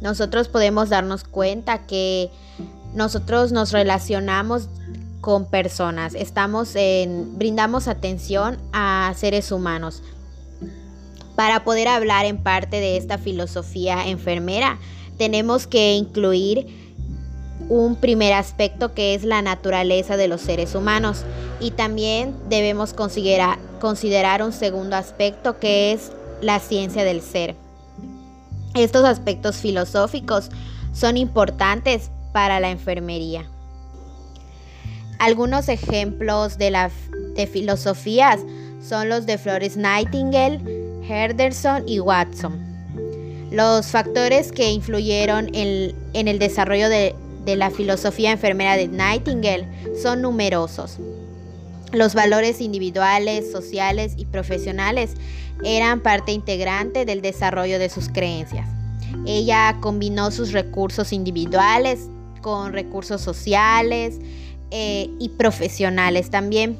nosotros 0.00 0.48
podemos 0.48 0.88
darnos 0.88 1.24
cuenta 1.24 1.86
que 1.86 2.30
nosotros 2.94 3.52
nos 3.52 3.72
relacionamos 3.72 4.68
con 5.20 5.44
personas, 5.46 6.14
estamos 6.14 6.74
en, 6.74 7.38
brindamos 7.38 7.86
atención 7.86 8.58
a 8.72 9.12
seres 9.16 9.52
humanos. 9.52 10.02
Para 11.36 11.62
poder 11.62 11.86
hablar 11.86 12.24
en 12.24 12.38
parte 12.38 12.80
de 12.80 12.96
esta 12.96 13.18
filosofía 13.18 14.08
enfermera, 14.08 14.78
tenemos 15.16 15.66
que 15.66 15.94
incluir 15.94 16.87
un 17.68 17.96
primer 17.96 18.32
aspecto 18.32 18.94
que 18.94 19.14
es 19.14 19.24
la 19.24 19.42
naturaleza 19.42 20.16
de 20.16 20.28
los 20.28 20.40
seres 20.40 20.74
humanos 20.74 21.24
y 21.60 21.72
también 21.72 22.34
debemos 22.48 22.94
considerar, 22.94 23.58
considerar 23.80 24.42
un 24.42 24.52
segundo 24.52 24.96
aspecto 24.96 25.58
que 25.58 25.92
es 25.92 26.12
la 26.40 26.60
ciencia 26.60 27.04
del 27.04 27.20
ser. 27.20 27.56
Estos 28.74 29.04
aspectos 29.04 29.56
filosóficos 29.56 30.50
son 30.92 31.16
importantes 31.16 32.10
para 32.32 32.60
la 32.60 32.70
enfermería. 32.70 33.44
Algunos 35.18 35.68
ejemplos 35.68 36.58
de, 36.58 36.70
la, 36.70 36.90
de 37.34 37.46
filosofías 37.46 38.40
son 38.86 39.08
los 39.08 39.26
de 39.26 39.36
Flores 39.36 39.76
Nightingale, 39.76 40.60
Henderson 41.08 41.88
y 41.88 41.98
Watson. 41.98 42.66
Los 43.50 43.88
factores 43.88 44.52
que 44.52 44.70
influyeron 44.70 45.50
en 45.54 46.28
el 46.28 46.38
desarrollo 46.38 46.88
de, 46.88 47.16
de 47.48 47.56
la 47.56 47.70
filosofía 47.70 48.30
enfermera 48.30 48.76
de 48.76 48.88
Nightingale 48.88 49.66
son 50.02 50.20
numerosos. 50.20 50.98
Los 51.92 52.12
valores 52.12 52.60
individuales, 52.60 53.50
sociales 53.50 54.12
y 54.18 54.26
profesionales 54.26 55.14
eran 55.64 56.02
parte 56.02 56.32
integrante 56.32 57.06
del 57.06 57.22
desarrollo 57.22 57.78
de 57.78 57.88
sus 57.88 58.10
creencias. 58.10 58.68
Ella 59.24 59.78
combinó 59.80 60.30
sus 60.30 60.52
recursos 60.52 61.10
individuales 61.14 62.10
con 62.42 62.74
recursos 62.74 63.22
sociales 63.22 64.18
eh, 64.70 65.08
y 65.18 65.30
profesionales 65.30 66.28
también, 66.28 66.78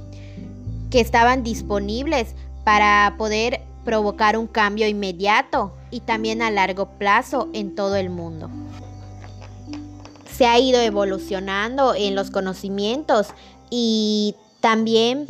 que 0.90 1.00
estaban 1.00 1.42
disponibles 1.42 2.34
para 2.64 3.14
poder 3.16 3.62
provocar 3.86 4.36
un 4.36 4.46
cambio 4.46 4.86
inmediato 4.86 5.72
y 5.90 6.00
también 6.00 6.42
a 6.42 6.50
largo 6.50 6.90
plazo 6.98 7.48
en 7.54 7.74
todo 7.74 7.96
el 7.96 8.10
mundo 8.10 8.50
se 10.38 10.46
ha 10.46 10.56
ido 10.56 10.80
evolucionando 10.80 11.96
en 11.96 12.14
los 12.14 12.30
conocimientos 12.30 13.26
y 13.70 14.36
también 14.60 15.26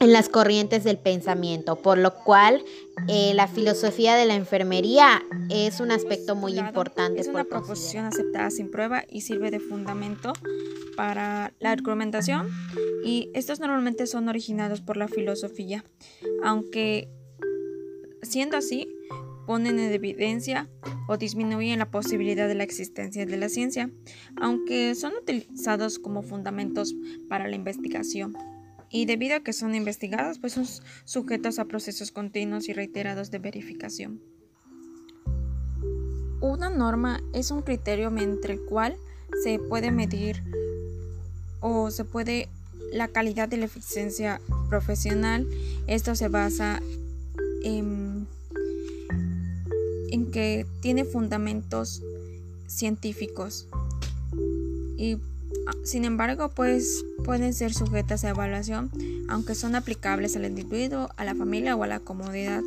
en 0.00 0.12
las 0.12 0.28
corrientes 0.28 0.82
del 0.82 0.98
pensamiento, 0.98 1.76
por 1.76 1.98
lo 1.98 2.12
cual 2.12 2.64
eh, 3.06 3.32
la 3.34 3.46
filosofía 3.46 4.16
de 4.16 4.26
la 4.26 4.34
enfermería 4.34 5.22
es 5.48 5.78
un 5.78 5.92
aspecto 5.92 6.34
muy 6.34 6.58
importante. 6.58 7.20
Es 7.20 7.28
una 7.28 7.44
proposición 7.44 8.06
aceptada 8.06 8.50
sin 8.50 8.68
prueba 8.68 9.04
y 9.08 9.20
sirve 9.20 9.52
de 9.52 9.60
fundamento 9.60 10.32
para 10.96 11.52
la 11.60 11.70
argumentación 11.70 12.48
y 13.04 13.30
estos 13.32 13.60
normalmente 13.60 14.08
son 14.08 14.28
originados 14.28 14.80
por 14.80 14.96
la 14.96 15.06
filosofía, 15.06 15.84
aunque 16.42 17.08
siendo 18.22 18.56
así, 18.56 18.88
ponen 19.46 19.78
en 19.78 19.92
evidencia 19.92 20.68
o 21.08 21.16
disminuyen 21.16 21.78
la 21.78 21.90
posibilidad 21.90 22.48
de 22.48 22.54
la 22.54 22.64
existencia 22.64 23.26
de 23.26 23.36
la 23.36 23.48
ciencia, 23.48 23.90
aunque 24.40 24.94
son 24.94 25.12
utilizados 25.20 25.98
como 25.98 26.22
fundamentos 26.22 26.94
para 27.28 27.48
la 27.48 27.56
investigación. 27.56 28.36
Y 28.90 29.06
debido 29.06 29.36
a 29.36 29.40
que 29.40 29.52
son 29.52 29.74
investigados, 29.74 30.38
pues 30.38 30.52
son 30.52 30.66
sujetos 31.04 31.58
a 31.58 31.64
procesos 31.64 32.12
continuos 32.12 32.68
y 32.68 32.72
reiterados 32.72 33.30
de 33.30 33.38
verificación. 33.38 34.20
Una 36.40 36.70
norma 36.70 37.20
es 37.32 37.50
un 37.50 37.62
criterio 37.62 38.14
entre 38.18 38.54
el 38.54 38.60
cual 38.60 38.96
se 39.42 39.58
puede 39.58 39.90
medir 39.90 40.42
o 41.60 41.90
se 41.90 42.04
puede 42.04 42.48
la 42.92 43.08
calidad 43.08 43.48
de 43.48 43.56
la 43.56 43.64
eficiencia 43.64 44.40
profesional. 44.68 45.48
Esto 45.86 46.14
se 46.14 46.28
basa 46.28 46.80
en 47.62 48.28
en 50.14 50.30
que 50.30 50.64
tiene 50.80 51.04
fundamentos 51.04 52.02
científicos 52.68 53.66
y 54.96 55.14
ah, 55.66 55.72
sin 55.82 56.04
embargo 56.04 56.50
pues 56.50 57.04
pueden 57.24 57.52
ser 57.52 57.74
sujetas 57.74 58.24
a 58.24 58.30
evaluación 58.30 58.90
aunque 59.28 59.56
son 59.56 59.74
aplicables 59.74 60.36
al 60.36 60.44
individuo, 60.44 61.08
a 61.16 61.24
la 61.24 61.34
familia 61.34 61.74
o 61.74 61.82
a 61.82 61.88
la 61.88 61.98
comunidad. 61.98 62.62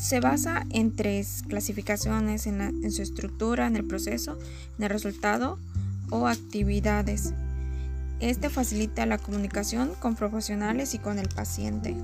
se 0.00 0.20
basa 0.20 0.64
en 0.70 0.94
tres 0.94 1.42
clasificaciones 1.48 2.46
en, 2.46 2.60
en, 2.60 2.92
su 2.92 3.02
estructura, 3.02 3.66
en 3.66 3.74
el 3.74 3.84
proceso, 3.84 4.38
en 4.78 4.84
el 4.84 4.90
resultado 4.90 5.58
o 6.10 6.28
actividades. 6.28 7.34
Este 8.20 8.48
facilita 8.48 9.04
la 9.04 9.18
comunicación 9.18 9.90
con 9.98 10.14
profesionales 10.14 10.94
y 10.94 11.00
con 11.00 11.18
el 11.18 11.28
paciente. 11.28 11.96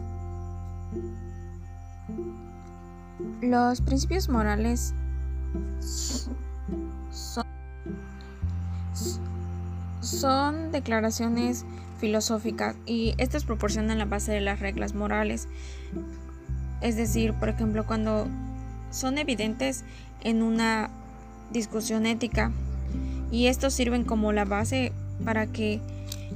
Los 3.42 3.80
principios 3.80 4.28
morales 4.28 4.94
son, 10.00 10.70
declaraciones 10.70 11.64
filosóficas 11.98 12.76
y 12.86 13.14
estas 13.18 13.42
proporcionan 13.42 13.98
la 13.98 14.04
base 14.04 14.30
de 14.30 14.40
las 14.40 14.60
reglas 14.60 14.94
morales. 14.94 15.48
Es 16.82 16.94
decir, 16.94 17.34
por 17.34 17.48
ejemplo, 17.48 17.84
cuando 17.84 18.28
son 18.92 19.18
evidentes 19.18 19.82
en 20.22 20.44
una 20.44 20.90
discusión 21.50 22.06
ética 22.06 22.52
y 23.32 23.48
estos 23.48 23.74
sirven 23.74 24.04
como 24.04 24.30
la 24.30 24.44
base 24.44 24.92
para 25.24 25.48
que 25.48 25.80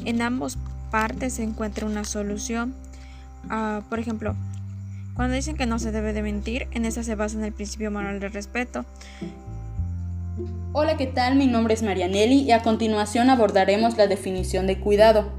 en 0.05 0.23
ambos 0.23 0.59
partes 0.91 1.35
se 1.35 1.45
encuentre 1.45 1.87
una 1.87 2.03
solución. 2.03 2.75
Uh, 3.45 3.81
por 3.83 4.01
ejemplo, 4.01 4.35
cuando 5.17 5.35
dicen 5.35 5.57
que 5.57 5.65
no 5.65 5.79
se 5.79 5.93
debe 5.93 6.13
de 6.13 6.23
mentir, 6.23 6.69
en 6.73 6.85
esa 6.85 7.03
se 7.03 7.15
basa 7.15 7.39
en 7.39 7.45
el 7.45 7.53
principio 7.53 7.91
moral 7.91 8.21
del 8.21 8.33
respeto. 8.33 8.85
Hola, 10.75 10.99
¿qué 10.99 11.07
tal? 11.07 11.37
Mi 11.37 11.47
nombre 11.47 11.73
es 11.73 11.83
Marianelli 11.83 12.43
y 12.43 12.53
a 12.53 12.63
continuación 12.63 13.31
abordaremos 13.31 13.97
la 13.97 14.07
definición 14.07 14.67
de 14.67 14.79
cuidado. 14.79 15.33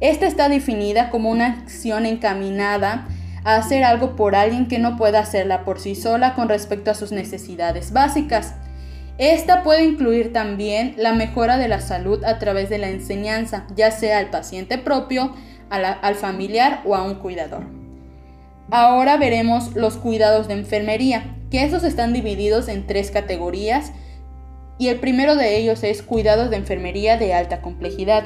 Esta 0.00 0.26
está 0.26 0.50
definida 0.50 1.08
como 1.08 1.30
una 1.30 1.46
acción 1.46 2.04
encaminada 2.04 3.08
a 3.44 3.56
hacer 3.56 3.82
algo 3.82 4.14
por 4.14 4.36
alguien 4.36 4.68
que 4.68 4.78
no 4.78 4.98
pueda 4.98 5.20
hacerla 5.20 5.64
por 5.64 5.80
sí 5.80 5.94
sola 5.94 6.34
con 6.34 6.50
respecto 6.50 6.90
a 6.90 6.94
sus 6.94 7.10
necesidades 7.10 7.92
básicas. 7.92 8.54
Esta 9.16 9.62
puede 9.62 9.84
incluir 9.84 10.34
también 10.34 10.94
la 10.98 11.14
mejora 11.14 11.56
de 11.56 11.68
la 11.68 11.80
salud 11.80 12.22
a 12.24 12.38
través 12.38 12.68
de 12.68 12.78
la 12.78 12.90
enseñanza, 12.90 13.66
ya 13.74 13.90
sea 13.90 14.18
al 14.18 14.28
paciente 14.28 14.76
propio, 14.76 15.32
al 15.70 16.14
familiar 16.14 16.82
o 16.84 16.94
a 16.94 17.02
un 17.02 17.14
cuidador. 17.14 17.83
Ahora 18.76 19.16
veremos 19.16 19.76
los 19.76 19.96
cuidados 19.96 20.48
de 20.48 20.54
enfermería, 20.54 21.36
que 21.48 21.62
esos 21.62 21.84
están 21.84 22.12
divididos 22.12 22.66
en 22.66 22.88
tres 22.88 23.12
categorías 23.12 23.92
y 24.80 24.88
el 24.88 24.98
primero 24.98 25.36
de 25.36 25.56
ellos 25.56 25.84
es 25.84 26.02
cuidados 26.02 26.50
de 26.50 26.56
enfermería 26.56 27.16
de 27.16 27.34
alta 27.34 27.62
complejidad. 27.62 28.24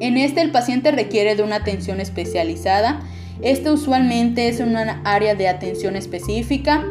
En 0.00 0.16
este 0.16 0.40
el 0.40 0.50
paciente 0.50 0.90
requiere 0.90 1.36
de 1.36 1.44
una 1.44 1.56
atención 1.56 2.00
especializada 2.00 3.02
este 3.40 3.70
usualmente 3.70 4.48
es 4.48 4.60
una 4.60 5.00
área 5.04 5.34
de 5.34 5.48
atención 5.48 5.96
específica 5.96 6.84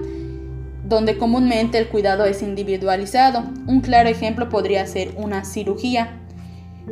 donde 0.83 1.17
comúnmente 1.17 1.77
el 1.77 1.87
cuidado 1.87 2.25
es 2.25 2.41
individualizado. 2.41 3.43
Un 3.67 3.81
claro 3.81 4.09
ejemplo 4.09 4.49
podría 4.49 4.85
ser 4.85 5.13
una 5.15 5.45
cirugía. 5.45 6.19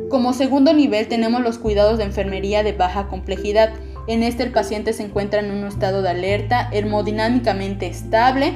Como 0.08 0.32
segundo 0.32 0.72
nivel 0.72 1.08
tenemos 1.08 1.42
los 1.42 1.58
cuidados 1.58 1.98
de 1.98 2.04
enfermería 2.04 2.62
de 2.62 2.72
baja 2.72 3.08
complejidad. 3.08 3.70
En 4.06 4.22
este 4.22 4.42
el 4.42 4.52
paciente 4.52 4.92
se 4.92 5.04
encuentra 5.04 5.40
en 5.40 5.50
un 5.50 5.66
estado 5.66 6.02
de 6.02 6.10
alerta 6.10 6.68
hemodinámicamente 6.72 7.86
estable 7.86 8.54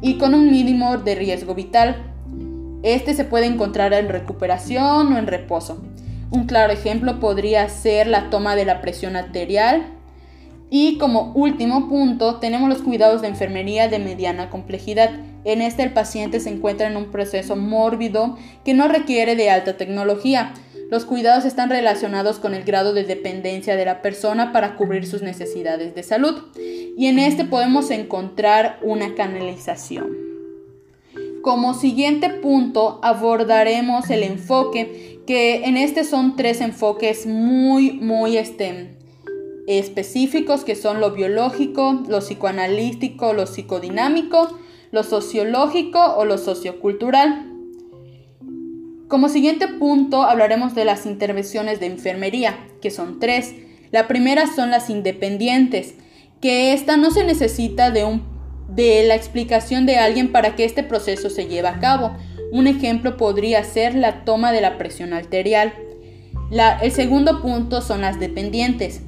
y 0.00 0.18
con 0.18 0.34
un 0.34 0.50
mínimo 0.50 0.98
de 0.98 1.14
riesgo 1.14 1.54
vital. 1.54 2.12
Este 2.82 3.14
se 3.14 3.24
puede 3.24 3.46
encontrar 3.46 3.92
en 3.94 4.08
recuperación 4.08 5.12
o 5.12 5.18
en 5.18 5.26
reposo. 5.26 5.82
Un 6.30 6.46
claro 6.46 6.72
ejemplo 6.72 7.20
podría 7.20 7.68
ser 7.68 8.06
la 8.06 8.30
toma 8.30 8.56
de 8.56 8.64
la 8.64 8.80
presión 8.80 9.16
arterial, 9.16 9.94
y 10.76 10.98
como 10.98 11.32
último 11.34 11.88
punto, 11.88 12.40
tenemos 12.40 12.68
los 12.68 12.82
cuidados 12.82 13.22
de 13.22 13.28
enfermería 13.28 13.86
de 13.86 14.00
mediana 14.00 14.50
complejidad. 14.50 15.10
En 15.44 15.62
este 15.62 15.84
el 15.84 15.92
paciente 15.92 16.40
se 16.40 16.50
encuentra 16.50 16.88
en 16.88 16.96
un 16.96 17.12
proceso 17.12 17.54
mórbido 17.54 18.36
que 18.64 18.74
no 18.74 18.88
requiere 18.88 19.36
de 19.36 19.50
alta 19.50 19.76
tecnología. 19.76 20.52
Los 20.94 21.06
cuidados 21.06 21.44
están 21.44 21.70
relacionados 21.70 22.38
con 22.38 22.54
el 22.54 22.62
grado 22.62 22.94
de 22.94 23.02
dependencia 23.02 23.74
de 23.74 23.84
la 23.84 24.00
persona 24.00 24.52
para 24.52 24.76
cubrir 24.76 25.08
sus 25.08 25.22
necesidades 25.22 25.92
de 25.96 26.04
salud. 26.04 26.40
Y 26.96 27.06
en 27.06 27.18
este 27.18 27.44
podemos 27.44 27.90
encontrar 27.90 28.78
una 28.80 29.16
canalización. 29.16 30.16
Como 31.42 31.74
siguiente 31.74 32.30
punto 32.30 33.00
abordaremos 33.02 34.08
el 34.08 34.22
enfoque, 34.22 35.18
que 35.26 35.64
en 35.64 35.76
este 35.76 36.04
son 36.04 36.36
tres 36.36 36.60
enfoques 36.60 37.26
muy, 37.26 37.94
muy 37.94 38.36
este, 38.36 38.96
específicos 39.66 40.62
que 40.62 40.76
son 40.76 41.00
lo 41.00 41.10
biológico, 41.10 42.04
lo 42.06 42.20
psicoanalítico, 42.20 43.32
lo 43.32 43.48
psicodinámico, 43.48 44.56
lo 44.92 45.02
sociológico 45.02 45.98
o 46.16 46.24
lo 46.24 46.38
sociocultural. 46.38 47.53
Como 49.08 49.28
siguiente 49.28 49.68
punto 49.68 50.22
hablaremos 50.22 50.74
de 50.74 50.84
las 50.84 51.06
intervenciones 51.06 51.80
de 51.80 51.86
enfermería, 51.86 52.56
que 52.80 52.90
son 52.90 53.20
tres. 53.20 53.54
La 53.90 54.08
primera 54.08 54.46
son 54.46 54.70
las 54.70 54.90
independientes, 54.90 55.94
que 56.40 56.72
esta 56.72 56.96
no 56.96 57.10
se 57.10 57.24
necesita 57.24 57.90
de, 57.90 58.04
un, 58.04 58.22
de 58.68 59.04
la 59.06 59.14
explicación 59.14 59.86
de 59.86 59.96
alguien 59.96 60.32
para 60.32 60.56
que 60.56 60.64
este 60.64 60.82
proceso 60.82 61.30
se 61.30 61.46
lleve 61.46 61.68
a 61.68 61.80
cabo. 61.80 62.16
Un 62.50 62.66
ejemplo 62.66 63.16
podría 63.16 63.62
ser 63.64 63.94
la 63.94 64.24
toma 64.24 64.52
de 64.52 64.60
la 64.60 64.78
presión 64.78 65.12
arterial. 65.12 65.74
el 66.82 66.92
segundo 66.92 67.42
punto 67.42 67.82
son 67.82 68.00
las 68.00 68.18
dependientes, 68.18 69.02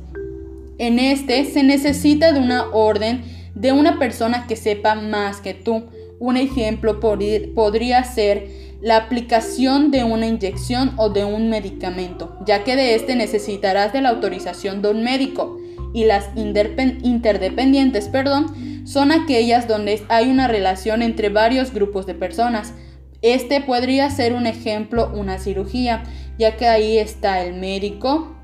en 0.78 0.99
este 0.99 1.44
se 1.47 1.62
necesita 1.62 2.32
de 2.32 2.40
una 2.40 2.68
orden 2.70 3.22
de 3.55 3.72
una 3.72 3.99
persona 3.99 4.47
que 4.47 4.57
sepa 4.57 4.94
más 4.94 5.40
que 5.40 5.55
tú. 5.55 5.86
Un 6.18 6.36
ejemplo 6.36 7.01
podría 7.01 8.05
ser 8.05 8.49
la 8.80 8.96
aplicación 8.96 9.90
de 9.90 10.04
una 10.04 10.26
inyección 10.26 10.92
o 10.96 11.08
de 11.08 11.24
un 11.24 11.48
medicamento, 11.48 12.38
ya 12.46 12.64
que 12.64 12.76
de 12.76 12.94
este 12.94 13.16
necesitarás 13.16 13.92
de 13.92 14.02
la 14.02 14.10
autorización 14.10 14.82
de 14.82 14.90
un 14.90 15.02
médico. 15.02 15.58
Y 15.94 16.04
las 16.04 16.28
interdependientes, 16.36 18.08
perdón, 18.08 18.84
son 18.86 19.12
aquellas 19.12 19.66
donde 19.66 20.02
hay 20.08 20.28
una 20.28 20.46
relación 20.46 21.00
entre 21.00 21.30
varios 21.30 21.72
grupos 21.72 22.06
de 22.06 22.14
personas. 22.14 22.74
Este 23.22 23.62
podría 23.62 24.10
ser 24.10 24.34
un 24.34 24.46
ejemplo, 24.46 25.10
una 25.14 25.38
cirugía, 25.38 26.02
ya 26.38 26.56
que 26.56 26.66
ahí 26.66 26.98
está 26.98 27.42
el 27.42 27.54
médico, 27.54 28.36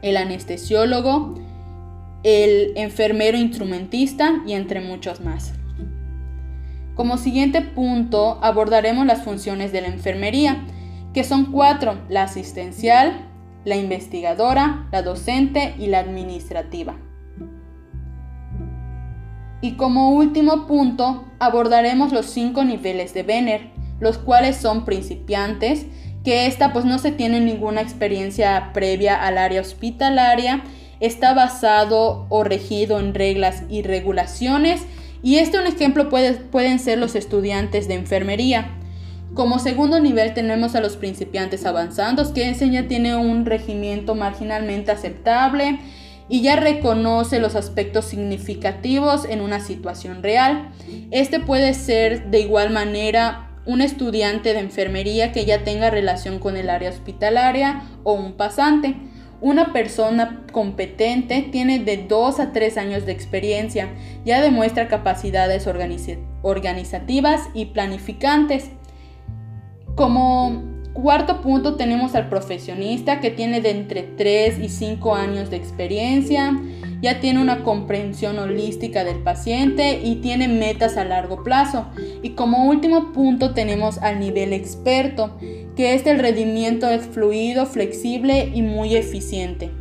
el 0.00 0.16
anestesiólogo, 0.16 1.34
el 2.22 2.72
enfermero 2.76 3.36
instrumentista 3.36 4.42
y 4.46 4.52
entre 4.52 4.80
muchos 4.80 5.20
más. 5.20 5.54
Como 7.02 7.18
siguiente 7.18 7.62
punto 7.62 8.38
abordaremos 8.42 9.04
las 9.06 9.24
funciones 9.24 9.72
de 9.72 9.80
la 9.80 9.88
enfermería, 9.88 10.62
que 11.12 11.24
son 11.24 11.46
cuatro, 11.46 11.98
la 12.08 12.22
asistencial, 12.22 13.28
la 13.64 13.74
investigadora, 13.74 14.86
la 14.92 15.02
docente 15.02 15.74
y 15.80 15.88
la 15.88 15.98
administrativa. 15.98 16.94
Y 19.60 19.72
como 19.72 20.10
último 20.10 20.68
punto 20.68 21.24
abordaremos 21.40 22.12
los 22.12 22.26
cinco 22.26 22.62
niveles 22.62 23.14
de 23.14 23.24
Benner, 23.24 23.72
los 23.98 24.16
cuales 24.16 24.56
son 24.58 24.84
principiantes, 24.84 25.86
que 26.22 26.46
esta 26.46 26.72
pues 26.72 26.84
no 26.84 27.00
se 27.00 27.10
tiene 27.10 27.40
ninguna 27.40 27.80
experiencia 27.80 28.70
previa 28.72 29.20
al 29.20 29.38
área 29.38 29.60
hospitalaria 29.60 30.62
está 31.00 31.34
basado 31.34 32.26
o 32.28 32.44
regido 32.44 33.00
en 33.00 33.12
reglas 33.12 33.64
y 33.68 33.82
regulaciones 33.82 34.86
y 35.22 35.36
este 35.36 35.58
un 35.58 35.66
ejemplo 35.66 36.08
pueden 36.08 36.78
ser 36.78 36.98
los 36.98 37.14
estudiantes 37.14 37.88
de 37.88 37.94
enfermería. 37.94 38.78
Como 39.34 39.58
segundo 39.58 39.98
nivel 39.98 40.34
tenemos 40.34 40.74
a 40.74 40.80
los 40.80 40.96
principiantes 40.96 41.64
avanzados 41.64 42.28
que 42.28 42.46
enseña 42.46 42.86
tiene 42.88 43.16
un 43.16 43.46
regimiento 43.46 44.14
marginalmente 44.14 44.90
aceptable 44.90 45.78
y 46.28 46.42
ya 46.42 46.56
reconoce 46.56 47.40
los 47.40 47.54
aspectos 47.54 48.04
significativos 48.06 49.24
en 49.24 49.40
una 49.40 49.60
situación 49.60 50.22
real. 50.22 50.70
Este 51.10 51.40
puede 51.40 51.72
ser 51.74 52.30
de 52.30 52.40
igual 52.40 52.70
manera 52.70 53.48
un 53.64 53.80
estudiante 53.80 54.52
de 54.52 54.60
enfermería 54.60 55.32
que 55.32 55.44
ya 55.44 55.64
tenga 55.64 55.90
relación 55.90 56.38
con 56.38 56.56
el 56.56 56.68
área 56.68 56.90
hospitalaria 56.90 57.82
o 58.02 58.12
un 58.12 58.32
pasante. 58.32 58.96
Una 59.42 59.72
persona 59.72 60.44
competente 60.52 61.42
tiene 61.42 61.80
de 61.80 61.96
2 61.96 62.38
a 62.38 62.52
3 62.52 62.78
años 62.78 63.06
de 63.06 63.10
experiencia, 63.10 63.88
ya 64.24 64.40
demuestra 64.40 64.86
capacidades 64.86 65.66
organizativas 66.42 67.48
y 67.52 67.66
planificantes. 67.66 68.70
Como 69.96 70.62
cuarto 70.92 71.40
punto 71.40 71.74
tenemos 71.74 72.14
al 72.14 72.28
profesionista 72.28 73.18
que 73.18 73.32
tiene 73.32 73.60
de 73.60 73.70
entre 73.70 74.04
3 74.04 74.60
y 74.60 74.68
5 74.68 75.16
años 75.16 75.50
de 75.50 75.56
experiencia, 75.56 76.56
ya 77.02 77.18
tiene 77.20 77.42
una 77.42 77.64
comprensión 77.64 78.38
holística 78.38 79.04
del 79.04 79.18
paciente 79.18 80.00
y 80.02 80.16
tiene 80.16 80.46
metas 80.46 80.96
a 80.96 81.04
largo 81.04 81.42
plazo. 81.42 81.86
Y 82.22 82.30
como 82.30 82.68
último 82.68 83.12
punto 83.12 83.52
tenemos 83.52 83.98
al 83.98 84.20
nivel 84.20 84.52
experto, 84.52 85.36
que 85.76 85.94
este 85.94 86.12
el 86.12 86.20
rendimiento 86.20 86.88
es 86.88 87.04
fluido, 87.04 87.66
flexible 87.66 88.50
y 88.54 88.62
muy 88.62 88.94
eficiente. 88.94 89.72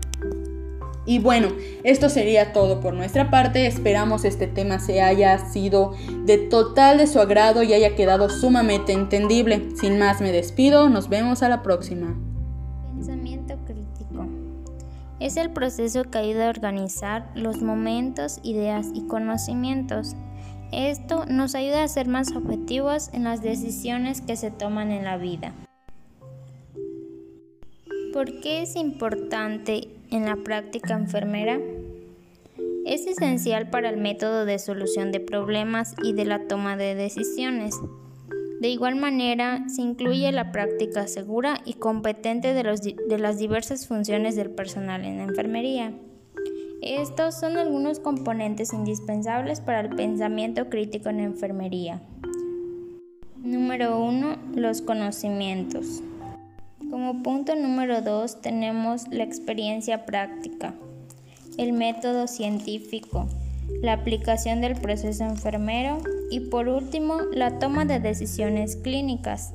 Y 1.05 1.19
bueno, 1.19 1.49
esto 1.83 2.09
sería 2.09 2.53
todo 2.53 2.79
por 2.79 2.93
nuestra 2.93 3.29
parte. 3.29 3.67
Esperamos 3.67 4.23
este 4.25 4.47
tema 4.47 4.79
se 4.79 5.01
haya 5.01 5.37
sido 5.51 5.93
de 6.25 6.37
total 6.37 6.99
de 6.99 7.07
su 7.07 7.19
agrado 7.19 7.63
y 7.63 7.73
haya 7.73 7.95
quedado 7.95 8.29
sumamente 8.29 8.93
entendible. 8.93 9.69
Sin 9.79 9.99
más 9.99 10.21
me 10.21 10.31
despido, 10.31 10.89
nos 10.89 11.09
vemos 11.09 11.43
a 11.43 11.49
la 11.49 11.63
próxima. 11.63 12.15
Es 15.21 15.37
el 15.37 15.51
proceso 15.51 16.05
que 16.05 16.17
ayuda 16.17 16.47
a 16.47 16.49
organizar 16.49 17.29
los 17.35 17.61
momentos, 17.61 18.39
ideas 18.41 18.87
y 18.95 19.05
conocimientos. 19.05 20.15
Esto 20.71 21.27
nos 21.27 21.53
ayuda 21.53 21.83
a 21.83 21.87
ser 21.87 22.07
más 22.07 22.31
objetivos 22.35 23.11
en 23.13 23.25
las 23.25 23.43
decisiones 23.43 24.21
que 24.21 24.35
se 24.35 24.49
toman 24.49 24.91
en 24.91 25.03
la 25.03 25.17
vida. 25.17 25.53
¿Por 28.13 28.39
qué 28.41 28.63
es 28.63 28.75
importante 28.75 29.89
en 30.09 30.25
la 30.25 30.37
práctica 30.37 30.95
enfermera? 30.95 31.59
Es 32.87 33.05
esencial 33.05 33.69
para 33.69 33.89
el 33.89 33.97
método 33.97 34.45
de 34.45 34.57
solución 34.57 35.11
de 35.11 35.19
problemas 35.19 35.93
y 36.03 36.13
de 36.13 36.25
la 36.25 36.47
toma 36.47 36.77
de 36.77 36.95
decisiones. 36.95 37.75
De 38.61 38.69
igual 38.69 38.95
manera, 38.95 39.67
se 39.69 39.81
incluye 39.81 40.31
la 40.31 40.51
práctica 40.51 41.07
segura 41.07 41.61
y 41.65 41.73
competente 41.73 42.53
de, 42.53 42.61
de, 42.61 43.17
las 43.17 43.39
diversas 43.39 43.87
funciones 43.87 44.35
del 44.35 44.51
personal 44.51 45.03
en 45.03 45.17
la 45.17 45.23
enfermería. 45.23 45.95
Estos 46.83 47.39
son 47.39 47.57
algunos 47.57 47.99
componentes 47.99 48.71
indispensables 48.71 49.61
para 49.61 49.79
el 49.79 49.89
pensamiento 49.89 50.69
crítico 50.69 51.09
en 51.09 51.17
la 51.17 51.23
enfermería. 51.23 52.03
Número 53.37 53.99
1. 53.99 54.37
Los 54.53 54.83
conocimientos. 54.83 56.03
Como 56.91 57.23
punto 57.23 57.55
número 57.55 58.03
2 58.03 58.41
tenemos 58.41 59.07
la 59.07 59.23
experiencia 59.23 60.05
práctica, 60.05 60.75
el 61.57 61.73
método 61.73 62.27
científico, 62.27 63.27
la 63.81 63.93
aplicación 63.93 64.61
del 64.61 64.75
proceso 64.75 65.23
enfermero 65.23 65.97
y 66.29 66.41
por 66.41 66.67
último 66.67 67.17
la 67.33 67.59
toma 67.59 67.85
de 67.85 67.99
decisiones 67.99 68.75
clínicas. 68.75 69.53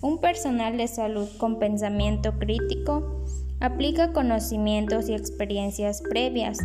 Un 0.00 0.20
personal 0.20 0.76
de 0.76 0.88
salud 0.88 1.28
con 1.38 1.58
pensamiento 1.58 2.38
crítico 2.38 3.24
aplica 3.60 4.12
conocimientos 4.12 5.08
y 5.08 5.14
experiencias 5.14 6.02
previas, 6.02 6.58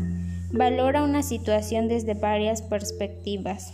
valora 0.52 1.04
una 1.04 1.24
situación 1.24 1.88
desde 1.88 2.16
varias 2.16 2.62
perspectivas, 2.62 3.72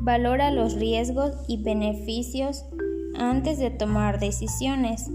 valora 0.00 0.50
los 0.50 0.74
riesgos 0.74 1.32
y 1.46 1.62
beneficios 1.62 2.64
antes 3.16 3.58
de 3.58 3.70
tomar 3.70 4.20
decisiones. 4.20 5.10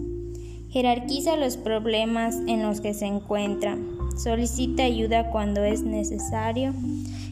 Jerarquiza 0.70 1.36
los 1.38 1.58
problemas 1.58 2.36
en 2.48 2.64
los 2.64 2.82
que 2.82 2.96
se 2.96 3.06
encuentra. 3.06 3.78
Solicita 4.18 4.84
ayuda 4.84 5.30
cuando 5.30 5.64
es 5.64 5.84
necesario. 5.84 6.74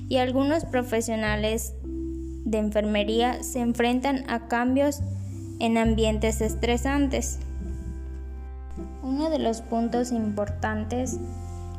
Y 0.09 0.17
algunos 0.17 0.65
profesionales 0.65 1.74
de 1.84 2.57
enfermería 2.57 3.43
se 3.43 3.59
enfrentan 3.59 4.30
a 4.30 4.47
cambios 4.47 5.01
en 5.59 5.78
ambientes 5.78 6.41
estresantes. 6.41 7.39
Uno 9.03 9.30
de 9.30 9.39
los 9.39 9.61
puntos 9.61 10.11
importantes 10.11 11.19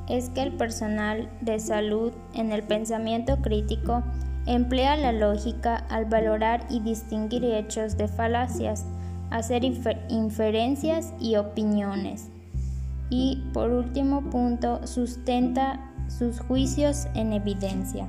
es 0.09 0.31
que 0.31 0.43
el 0.43 0.53
personal 0.53 1.29
de 1.41 1.59
salud 1.59 2.13
en 2.35 2.53
el 2.53 2.63
pensamiento 2.63 3.37
crítico 3.43 4.03
Emplea 4.47 4.97
la 4.97 5.13
lógica 5.13 5.77
al 5.89 6.07
valorar 6.07 6.67
y 6.69 6.81
distinguir 6.81 7.45
hechos 7.45 7.97
de 7.97 8.09
falacias, 8.09 8.85
hacer 9.31 9.63
inferencias 9.65 11.15
y 11.21 11.37
opiniones. 11.37 12.32
Y 13.13 13.43
por 13.53 13.71
último 13.71 14.23
punto, 14.31 14.87
sustenta 14.87 15.79
sus 16.09 16.41
juicios 16.41 17.09
en 17.15 17.35
evidencia. 17.35 18.09